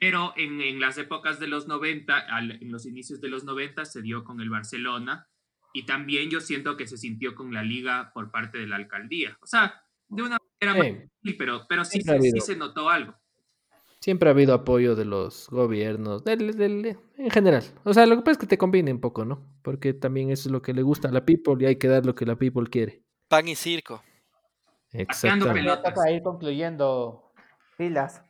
Pero 0.00 0.32
en, 0.36 0.60
en 0.60 0.80
las 0.80 0.98
épocas 0.98 1.38
de 1.38 1.46
los 1.46 1.66
90, 1.68 2.18
al- 2.18 2.62
en 2.62 2.72
los 2.72 2.84
inicios 2.86 3.20
de 3.20 3.28
los 3.28 3.44
90, 3.44 3.84
se 3.84 4.02
dio 4.02 4.24
con 4.24 4.40
el 4.40 4.50
Barcelona 4.50 5.28
y 5.72 5.86
también 5.86 6.30
yo 6.30 6.40
siento 6.40 6.76
que 6.76 6.86
se 6.86 6.96
sintió 6.96 7.34
con 7.34 7.52
la 7.54 7.62
liga 7.62 8.10
por 8.12 8.30
parte 8.30 8.58
de 8.58 8.66
la 8.66 8.76
alcaldía. 8.76 9.36
O 9.40 9.46
sea, 9.46 9.82
de 10.08 10.22
una 10.22 10.38
manera 10.60 10.78
más 10.78 10.86
Sí, 10.86 11.08
sutil, 11.16 11.36
pero, 11.38 11.66
pero 11.68 11.84
sí, 11.84 12.00
sí 12.02 12.10
habido. 12.10 12.40
se 12.40 12.56
notó 12.56 12.88
algo. 12.90 13.14
siempre 14.00 14.28
ha 14.28 14.32
habido 14.32 14.52
apoyo 14.52 14.94
de 14.96 15.04
los 15.06 15.48
gobiernos, 15.48 16.24
del- 16.24 16.52
del- 16.56 16.98
en 17.16 17.30
general. 17.30 17.64
O 17.84 17.94
sea, 17.94 18.04
lo 18.06 18.16
que 18.16 18.20
pasa 18.22 18.32
es 18.32 18.38
que 18.38 18.46
te 18.46 18.58
conviene 18.58 18.92
un 18.92 19.00
poco, 19.00 19.24
¿no? 19.24 19.46
Porque 19.62 19.94
también 19.94 20.30
eso 20.30 20.48
es 20.48 20.52
lo 20.52 20.60
que 20.60 20.74
le 20.74 20.82
gusta 20.82 21.08
a 21.08 21.12
la 21.12 21.24
people 21.24 21.54
y 21.60 21.66
hay 21.66 21.76
que 21.76 21.88
dar 21.88 22.04
lo 22.04 22.14
que 22.14 22.26
la 22.26 22.36
people 22.36 22.66
quiere. 22.68 23.02
Pan 23.28 23.48
y 23.48 23.54
circo. 23.54 24.02
Exactamente. 24.94 25.70
Toca 25.82 26.10
ir 26.10 26.22
concluyendo 26.22 27.32
pilas. 27.76 28.22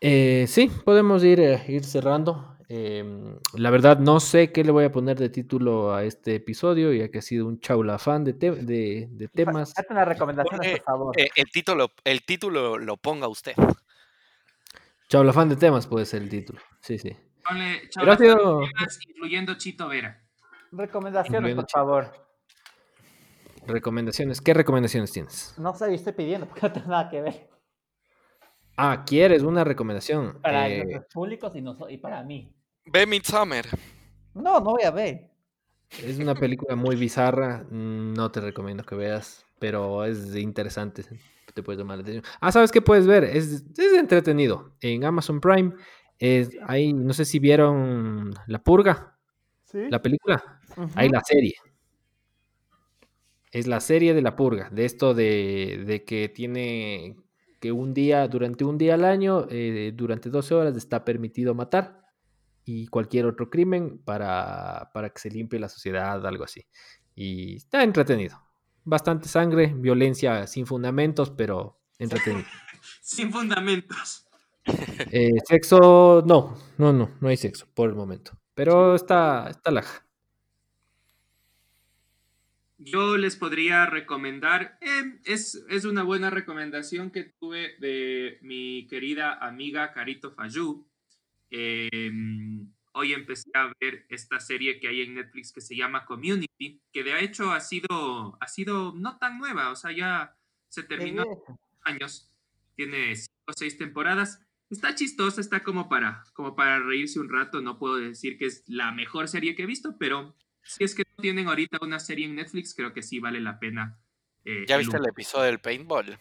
Eh, 0.00 0.44
sí, 0.48 0.70
podemos 0.84 1.24
ir, 1.24 1.40
eh, 1.40 1.64
ir 1.68 1.84
cerrando. 1.84 2.56
Em, 2.68 3.38
la 3.54 3.70
verdad, 3.70 3.98
no 3.98 4.20
sé 4.20 4.52
qué 4.52 4.62
le 4.62 4.70
voy 4.72 4.84
a 4.84 4.92
poner 4.92 5.18
de 5.18 5.30
título 5.30 5.94
a 5.94 6.04
este 6.04 6.34
episodio, 6.34 6.92
ya 6.92 7.08
que 7.10 7.18
ha 7.18 7.22
sido 7.22 7.46
un 7.46 7.58
chaulafán 7.60 8.24
de, 8.24 8.34
te- 8.34 8.50
de, 8.50 9.08
de 9.10 9.28
temas. 9.28 9.72
Hazte 9.76 9.92
unas 9.92 10.06
recomendaciones, 10.06 10.58
Pone, 10.66 10.70
por 10.76 10.84
favor. 10.84 11.18
eh, 11.20 11.30
el, 11.34 11.46
título, 11.50 11.90
el 12.04 12.22
título 12.26 12.76
lo 12.76 12.96
ponga 12.98 13.26
usted. 13.28 13.54
Chaulafán 15.08 15.48
de 15.48 15.56
temas 15.56 15.86
puede 15.86 16.04
ser 16.04 16.22
el 16.22 16.28
título. 16.28 16.60
Sí, 16.82 16.98
sí. 16.98 17.16
Ponle 17.48 17.88
Pero 17.94 18.12
ha 18.12 18.16
Chavas 18.16 18.18
sido 18.18 18.60
Temas, 18.60 18.98
incluyendo 19.08 19.54
Chito 19.54 19.88
Vera. 19.88 20.22
Recomendaciones, 20.70 21.38
incluyendo 21.38 21.62
por 21.62 21.70
favor. 21.70 22.27
Recomendaciones. 23.68 24.40
¿Qué 24.40 24.54
recomendaciones 24.54 25.12
tienes? 25.12 25.54
No 25.58 25.74
sé, 25.74 25.86
yo 25.88 25.94
estoy 25.94 26.12
pidiendo 26.14 26.46
porque 26.48 26.62
no 26.62 26.72
tengo 26.72 26.88
nada 26.88 27.08
que 27.08 27.20
ver. 27.22 27.48
Ah, 28.76 29.04
¿quieres 29.06 29.42
una 29.42 29.64
recomendación? 29.64 30.38
Para 30.40 30.68
Eh, 30.68 30.84
los 30.94 31.04
públicos 31.06 31.52
y, 31.56 31.60
noso- 31.62 31.90
y 31.90 31.98
para 31.98 32.22
mí. 32.22 32.52
Ve 32.86 33.06
Midsummer. 33.06 33.66
No, 34.34 34.60
no 34.60 34.70
voy 34.70 34.82
a 34.84 34.90
ver. 34.90 35.30
es 36.02 36.18
una 36.18 36.34
película 36.34 36.76
muy 36.76 36.94
bizarra. 36.96 37.64
No 37.70 38.30
te 38.30 38.40
recomiendo 38.40 38.84
que 38.84 38.94
veas, 38.94 39.44
pero 39.58 40.04
es 40.04 40.34
interesante. 40.36 41.04
Te 41.54 41.62
puedes 41.62 41.78
tomar 41.78 41.96
la 41.98 42.02
atención. 42.02 42.24
Ah, 42.40 42.52
¿sabes 42.52 42.70
qué 42.70 42.80
puedes 42.80 43.06
ver? 43.06 43.24
Es, 43.24 43.64
es 43.76 43.92
entretenido. 43.94 44.74
En 44.80 45.04
Amazon 45.04 45.40
Prime, 45.40 45.72
es, 46.20 46.50
ahí, 46.68 46.92
no 46.92 47.12
sé 47.14 47.24
si 47.24 47.40
vieron 47.40 48.32
La 48.46 48.62
Purga, 48.62 49.18
¿Sí? 49.64 49.88
la 49.90 50.00
película. 50.00 50.60
Hay 50.94 51.08
la 51.08 51.20
serie. 51.24 51.54
Es 53.52 53.66
la 53.66 53.80
serie 53.80 54.14
de 54.14 54.22
La 54.22 54.36
Purga, 54.36 54.68
de 54.70 54.84
esto 54.84 55.14
de, 55.14 55.84
de 55.86 56.04
que 56.04 56.28
tiene 56.28 57.16
que 57.60 57.72
un 57.72 57.94
día, 57.94 58.28
durante 58.28 58.64
un 58.64 58.78
día 58.78 58.94
al 58.94 59.04
año, 59.04 59.46
eh, 59.50 59.92
durante 59.94 60.30
12 60.30 60.54
horas 60.54 60.76
está 60.76 61.04
permitido 61.04 61.54
matar 61.54 62.04
y 62.64 62.86
cualquier 62.88 63.26
otro 63.26 63.50
crimen 63.50 63.98
para, 64.04 64.90
para 64.92 65.10
que 65.10 65.18
se 65.18 65.30
limpie 65.30 65.58
la 65.58 65.68
sociedad, 65.68 66.24
algo 66.26 66.44
así. 66.44 66.66
Y 67.14 67.56
está 67.56 67.82
entretenido. 67.82 68.40
Bastante 68.84 69.28
sangre, 69.28 69.74
violencia 69.74 70.46
sin 70.46 70.66
fundamentos, 70.66 71.30
pero 71.30 71.80
entretenido. 71.98 72.46
Sin 73.02 73.32
fundamentos. 73.32 74.28
Eh, 75.10 75.30
sexo, 75.46 76.22
no, 76.24 76.54
no, 76.78 76.92
no, 76.92 77.10
no 77.20 77.28
hay 77.28 77.36
sexo 77.36 77.66
por 77.74 77.88
el 77.88 77.96
momento. 77.96 78.38
Pero 78.54 78.94
está, 78.94 79.48
está 79.50 79.70
laja. 79.70 80.06
Yo 82.78 83.16
les 83.16 83.34
podría 83.34 83.86
recomendar, 83.86 84.78
eh, 84.80 85.18
es, 85.24 85.64
es 85.68 85.84
una 85.84 86.04
buena 86.04 86.30
recomendación 86.30 87.10
que 87.10 87.24
tuve 87.24 87.76
de 87.80 88.38
mi 88.40 88.86
querida 88.86 89.34
amiga 89.44 89.92
Carito 89.92 90.30
Fayú. 90.30 90.86
Eh, 91.50 91.90
hoy 92.92 93.12
empecé 93.14 93.50
a 93.54 93.72
ver 93.80 94.06
esta 94.08 94.38
serie 94.38 94.78
que 94.78 94.86
hay 94.86 95.02
en 95.02 95.16
Netflix 95.16 95.52
que 95.52 95.60
se 95.60 95.74
llama 95.74 96.04
Community, 96.04 96.80
que 96.92 97.02
de 97.02 97.18
hecho 97.20 97.50
ha 97.50 97.58
sido, 97.58 98.38
ha 98.40 98.46
sido 98.46 98.94
no 98.94 99.18
tan 99.18 99.38
nueva, 99.38 99.70
o 99.70 99.76
sea, 99.76 99.90
ya 99.90 100.36
se 100.68 100.84
terminó 100.84 101.24
años, 101.82 102.30
tiene 102.76 103.16
cinco 103.16 103.34
o 103.48 103.52
seis 103.54 103.76
temporadas. 103.76 104.40
Está 104.70 104.94
chistosa, 104.94 105.40
está 105.40 105.64
como 105.64 105.88
para, 105.88 106.22
como 106.32 106.54
para 106.54 106.78
reírse 106.78 107.18
un 107.18 107.28
rato. 107.28 107.60
No 107.60 107.78
puedo 107.78 107.96
decir 107.96 108.38
que 108.38 108.46
es 108.46 108.62
la 108.68 108.92
mejor 108.92 109.26
serie 109.26 109.56
que 109.56 109.62
he 109.62 109.66
visto, 109.66 109.96
pero 109.98 110.36
si 110.62 110.84
es 110.84 110.94
que 110.94 111.07
tienen 111.20 111.48
ahorita 111.48 111.78
una 111.82 111.98
serie 112.00 112.26
en 112.26 112.36
Netflix, 112.36 112.74
creo 112.74 112.92
que 112.92 113.02
sí 113.02 113.18
vale 113.18 113.40
la 113.40 113.58
pena. 113.58 113.98
eh, 114.44 114.64
¿Ya 114.66 114.76
el 114.76 114.82
viste 114.82 114.96
el 114.96 115.06
episodio 115.06 115.44
del 115.46 115.60
paintball? 115.60 116.18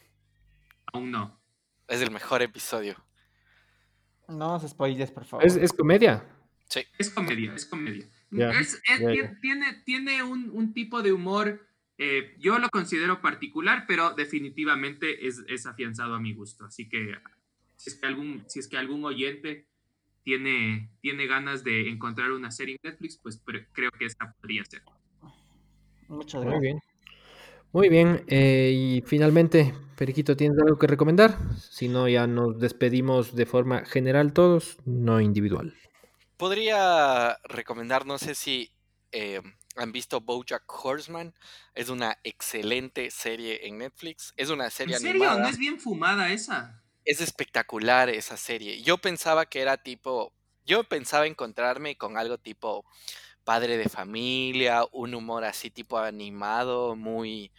Aún 0.91 1.11
no. 1.11 1.39
Es 1.87 2.01
el 2.01 2.11
mejor 2.11 2.41
episodio. 2.41 2.95
No 4.27 4.49
nos 4.59 4.67
spoiles, 4.69 5.11
por 5.11 5.23
favor. 5.25 5.45
Es, 5.45 5.55
es 5.55 5.71
comedia. 5.71 6.25
Es 6.97 7.09
comedia, 7.09 7.53
es 7.55 7.65
comedia. 7.65 8.05
Es- 8.59 8.81
ya. 8.89 9.39
Tiene, 9.39 9.73
tiene 9.85 10.21
un, 10.23 10.49
un 10.51 10.73
tipo 10.73 11.01
de 11.01 11.13
humor, 11.13 11.65
eh, 11.97 12.35
yo 12.39 12.59
lo 12.59 12.69
considero 12.69 13.21
particular, 13.21 13.85
pero 13.87 14.13
definitivamente 14.13 15.27
es, 15.27 15.43
es 15.47 15.65
afianzado 15.65 16.15
a 16.15 16.19
mi 16.19 16.33
gusto. 16.33 16.65
Así 16.65 16.89
que 16.89 17.15
si 17.77 17.89
es 17.91 17.95
que 17.95 18.05
algún, 18.07 18.43
si 18.47 18.59
es 18.59 18.67
que 18.67 18.77
algún 18.77 19.05
oyente 19.05 19.65
tiene, 20.27 20.91
tiene 20.99 21.25
ganas 21.25 21.63
de 21.63 21.87
encontrar 21.89 22.33
una 22.33 22.51
serie 22.51 22.75
en 22.83 22.89
Netflix, 22.91 23.17
pues 23.17 23.41
creo 23.71 23.91
que 23.97 24.05
esta 24.05 24.33
podría 24.33 24.65
ser. 24.65 24.81
Muchas 26.09 26.43
Muy 26.43 26.51
gracias. 26.51 26.61
bien. 26.63 26.79
Muy 27.71 27.87
bien, 27.87 28.25
eh, 28.27 28.73
y 28.75 29.01
finalmente, 29.05 29.73
Periquito, 29.95 30.35
¿tienes 30.35 30.59
algo 30.59 30.77
que 30.77 30.87
recomendar? 30.87 31.37
Si 31.57 31.87
no, 31.87 32.09
ya 32.09 32.27
nos 32.27 32.59
despedimos 32.59 33.35
de 33.35 33.45
forma 33.45 33.85
general 33.85 34.33
todos, 34.33 34.79
no 34.83 35.21
individual. 35.21 35.73
Podría 36.35 37.37
recomendar, 37.45 38.05
no 38.05 38.17
sé 38.17 38.35
si 38.35 38.73
eh, 39.13 39.41
han 39.77 39.93
visto 39.93 40.19
BoJack 40.19 40.65
Horseman. 40.67 41.33
Es 41.73 41.87
una 41.87 42.17
excelente 42.25 43.11
serie 43.11 43.65
en 43.65 43.77
Netflix. 43.77 44.33
Es 44.35 44.49
una 44.49 44.69
serie 44.71 44.95
¿En 44.95 45.01
serio? 45.01 45.23
animada. 45.23 45.43
¿No 45.43 45.47
es 45.47 45.57
bien 45.57 45.79
fumada 45.79 46.29
esa? 46.31 46.83
Es 47.07 47.21
espectacular 47.21 48.09
esa 48.09 48.35
serie. 48.35 48.81
Yo 48.81 48.97
pensaba 48.97 49.45
que 49.45 49.61
era 49.61 49.77
tipo, 49.77 50.33
yo 50.65 50.83
pensaba 50.83 51.25
encontrarme 51.25 51.95
con 51.97 52.17
algo 52.17 52.37
tipo 52.37 52.83
padre 53.45 53.77
de 53.77 53.89
familia, 53.89 54.83
un 54.91 55.15
humor 55.15 55.45
así 55.45 55.71
tipo 55.71 55.97
animado, 55.99 56.95
muy 56.97 57.51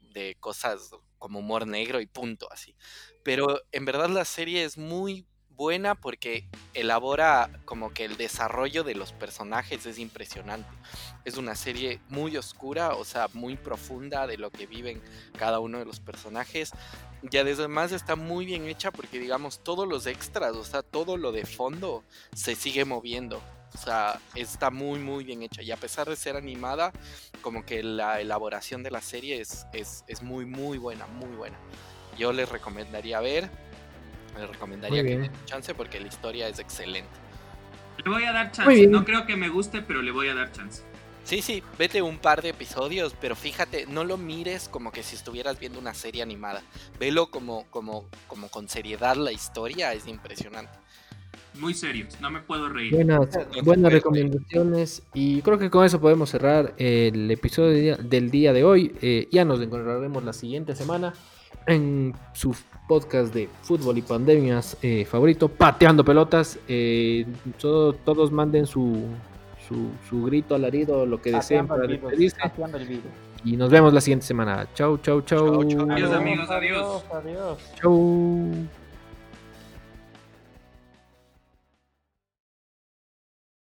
de 0.00 0.36
cosas 0.40 0.90
como 1.18 1.40
humor 1.40 1.66
negro 1.66 2.00
y 2.00 2.06
punto 2.06 2.48
así. 2.52 2.76
Pero 3.24 3.60
en 3.72 3.84
verdad 3.86 4.08
la 4.10 4.24
serie 4.24 4.64
es 4.64 4.78
muy 4.78 5.26
buena 5.56 5.94
porque 5.94 6.46
elabora 6.74 7.50
como 7.64 7.92
que 7.92 8.04
el 8.04 8.16
desarrollo 8.16 8.84
de 8.84 8.94
los 8.94 9.12
personajes 9.12 9.86
es 9.86 9.98
impresionante. 9.98 10.68
Es 11.24 11.36
una 11.36 11.54
serie 11.54 12.00
muy 12.08 12.36
oscura, 12.36 12.94
o 12.94 13.04
sea, 13.04 13.28
muy 13.32 13.56
profunda 13.56 14.26
de 14.26 14.38
lo 14.38 14.50
que 14.50 14.66
viven 14.66 15.00
cada 15.38 15.60
uno 15.60 15.78
de 15.78 15.84
los 15.84 16.00
personajes. 16.00 16.72
Y 17.30 17.36
además 17.36 17.92
está 17.92 18.16
muy 18.16 18.44
bien 18.46 18.66
hecha 18.66 18.90
porque 18.90 19.18
digamos 19.18 19.62
todos 19.62 19.86
los 19.86 20.06
extras, 20.06 20.56
o 20.56 20.64
sea, 20.64 20.82
todo 20.82 21.16
lo 21.16 21.32
de 21.32 21.46
fondo 21.46 22.02
se 22.34 22.54
sigue 22.54 22.84
moviendo. 22.84 23.40
O 23.74 23.78
sea, 23.78 24.20
está 24.34 24.70
muy 24.70 24.98
muy 24.98 25.24
bien 25.24 25.42
hecha. 25.42 25.62
Y 25.62 25.70
a 25.70 25.76
pesar 25.76 26.08
de 26.08 26.16
ser 26.16 26.36
animada, 26.36 26.92
como 27.40 27.64
que 27.64 27.82
la 27.82 28.20
elaboración 28.20 28.82
de 28.82 28.90
la 28.90 29.00
serie 29.00 29.40
es, 29.40 29.66
es, 29.72 30.04
es 30.08 30.22
muy 30.22 30.44
muy 30.44 30.78
buena, 30.78 31.06
muy 31.06 31.34
buena. 31.36 31.56
Yo 32.18 32.32
les 32.32 32.48
recomendaría 32.48 33.20
ver. 33.20 33.50
Les 34.38 34.48
recomendaría 34.48 35.02
que 35.02 35.18
den 35.18 35.30
chance 35.44 35.74
porque 35.74 36.00
la 36.00 36.08
historia 36.08 36.48
es 36.48 36.58
excelente. 36.58 37.10
Le 38.04 38.10
voy 38.10 38.24
a 38.24 38.32
dar 38.32 38.50
chance. 38.52 38.86
No 38.86 39.04
creo 39.04 39.26
que 39.26 39.36
me 39.36 39.48
guste, 39.48 39.82
pero 39.82 40.02
le 40.02 40.10
voy 40.10 40.28
a 40.28 40.34
dar 40.34 40.50
chance. 40.52 40.82
Sí, 41.24 41.40
sí, 41.40 41.62
vete 41.78 42.02
un 42.02 42.18
par 42.18 42.42
de 42.42 42.48
episodios, 42.48 43.14
pero 43.20 43.36
fíjate, 43.36 43.86
no 43.86 44.02
lo 44.02 44.16
mires 44.16 44.68
como 44.68 44.90
que 44.90 45.04
si 45.04 45.14
estuvieras 45.14 45.60
viendo 45.60 45.78
una 45.78 45.94
serie 45.94 46.20
animada. 46.22 46.62
Velo 46.98 47.30
como, 47.30 47.64
como, 47.70 48.08
como 48.26 48.48
con 48.48 48.68
seriedad 48.68 49.14
la 49.14 49.30
historia, 49.30 49.92
es 49.92 50.08
impresionante. 50.08 50.72
Muy 51.60 51.74
serios, 51.74 52.18
no 52.20 52.30
me 52.30 52.40
puedo 52.40 52.68
reír. 52.70 52.92
Buenas, 52.94 53.28
buenas 53.62 53.92
recomendaciones 53.92 55.02
y 55.14 55.42
creo 55.42 55.58
que 55.58 55.70
con 55.70 55.84
eso 55.84 56.00
podemos 56.00 56.30
cerrar 56.30 56.74
el 56.78 57.30
episodio 57.30 57.68
del 57.68 57.82
día- 57.82 57.96
del 57.96 58.30
día 58.30 58.52
de 58.54 58.64
hoy. 58.64 58.92
Eh, 59.02 59.28
ya 59.30 59.44
nos 59.44 59.60
encontraremos 59.60 60.24
la 60.24 60.32
siguiente 60.32 60.74
semana 60.74 61.12
en 61.66 62.14
su 62.32 62.54
podcast 62.88 63.32
de 63.32 63.48
fútbol 63.62 63.98
y 63.98 64.02
pandemias 64.02 64.76
eh, 64.82 65.04
favorito, 65.04 65.48
Pateando 65.48 66.04
Pelotas. 66.04 66.58
Eh, 66.68 67.24
todo- 67.60 67.92
todos 67.92 68.30
manden 68.32 68.66
su, 68.66 69.04
su, 69.68 69.88
su 70.08 70.24
grito, 70.24 70.54
alarido, 70.54 71.06
lo 71.06 71.20
que 71.20 71.30
deseen 71.32 71.66
para 71.66 71.84
el 71.84 71.98
virus. 71.98 72.12
Y 73.44 73.56
nos 73.56 73.70
vemos 73.70 73.92
la 73.92 74.00
siguiente 74.00 74.24
semana. 74.26 74.68
Chau, 74.74 74.98
chau, 74.98 75.22
chau. 75.22 75.62
Chau, 75.62 75.68
chau. 75.68 75.90
Adiós, 75.90 76.12
amigos, 76.12 76.50
adiós. 76.50 77.04
Adiós. 77.12 77.58
Chau. 77.80 78.81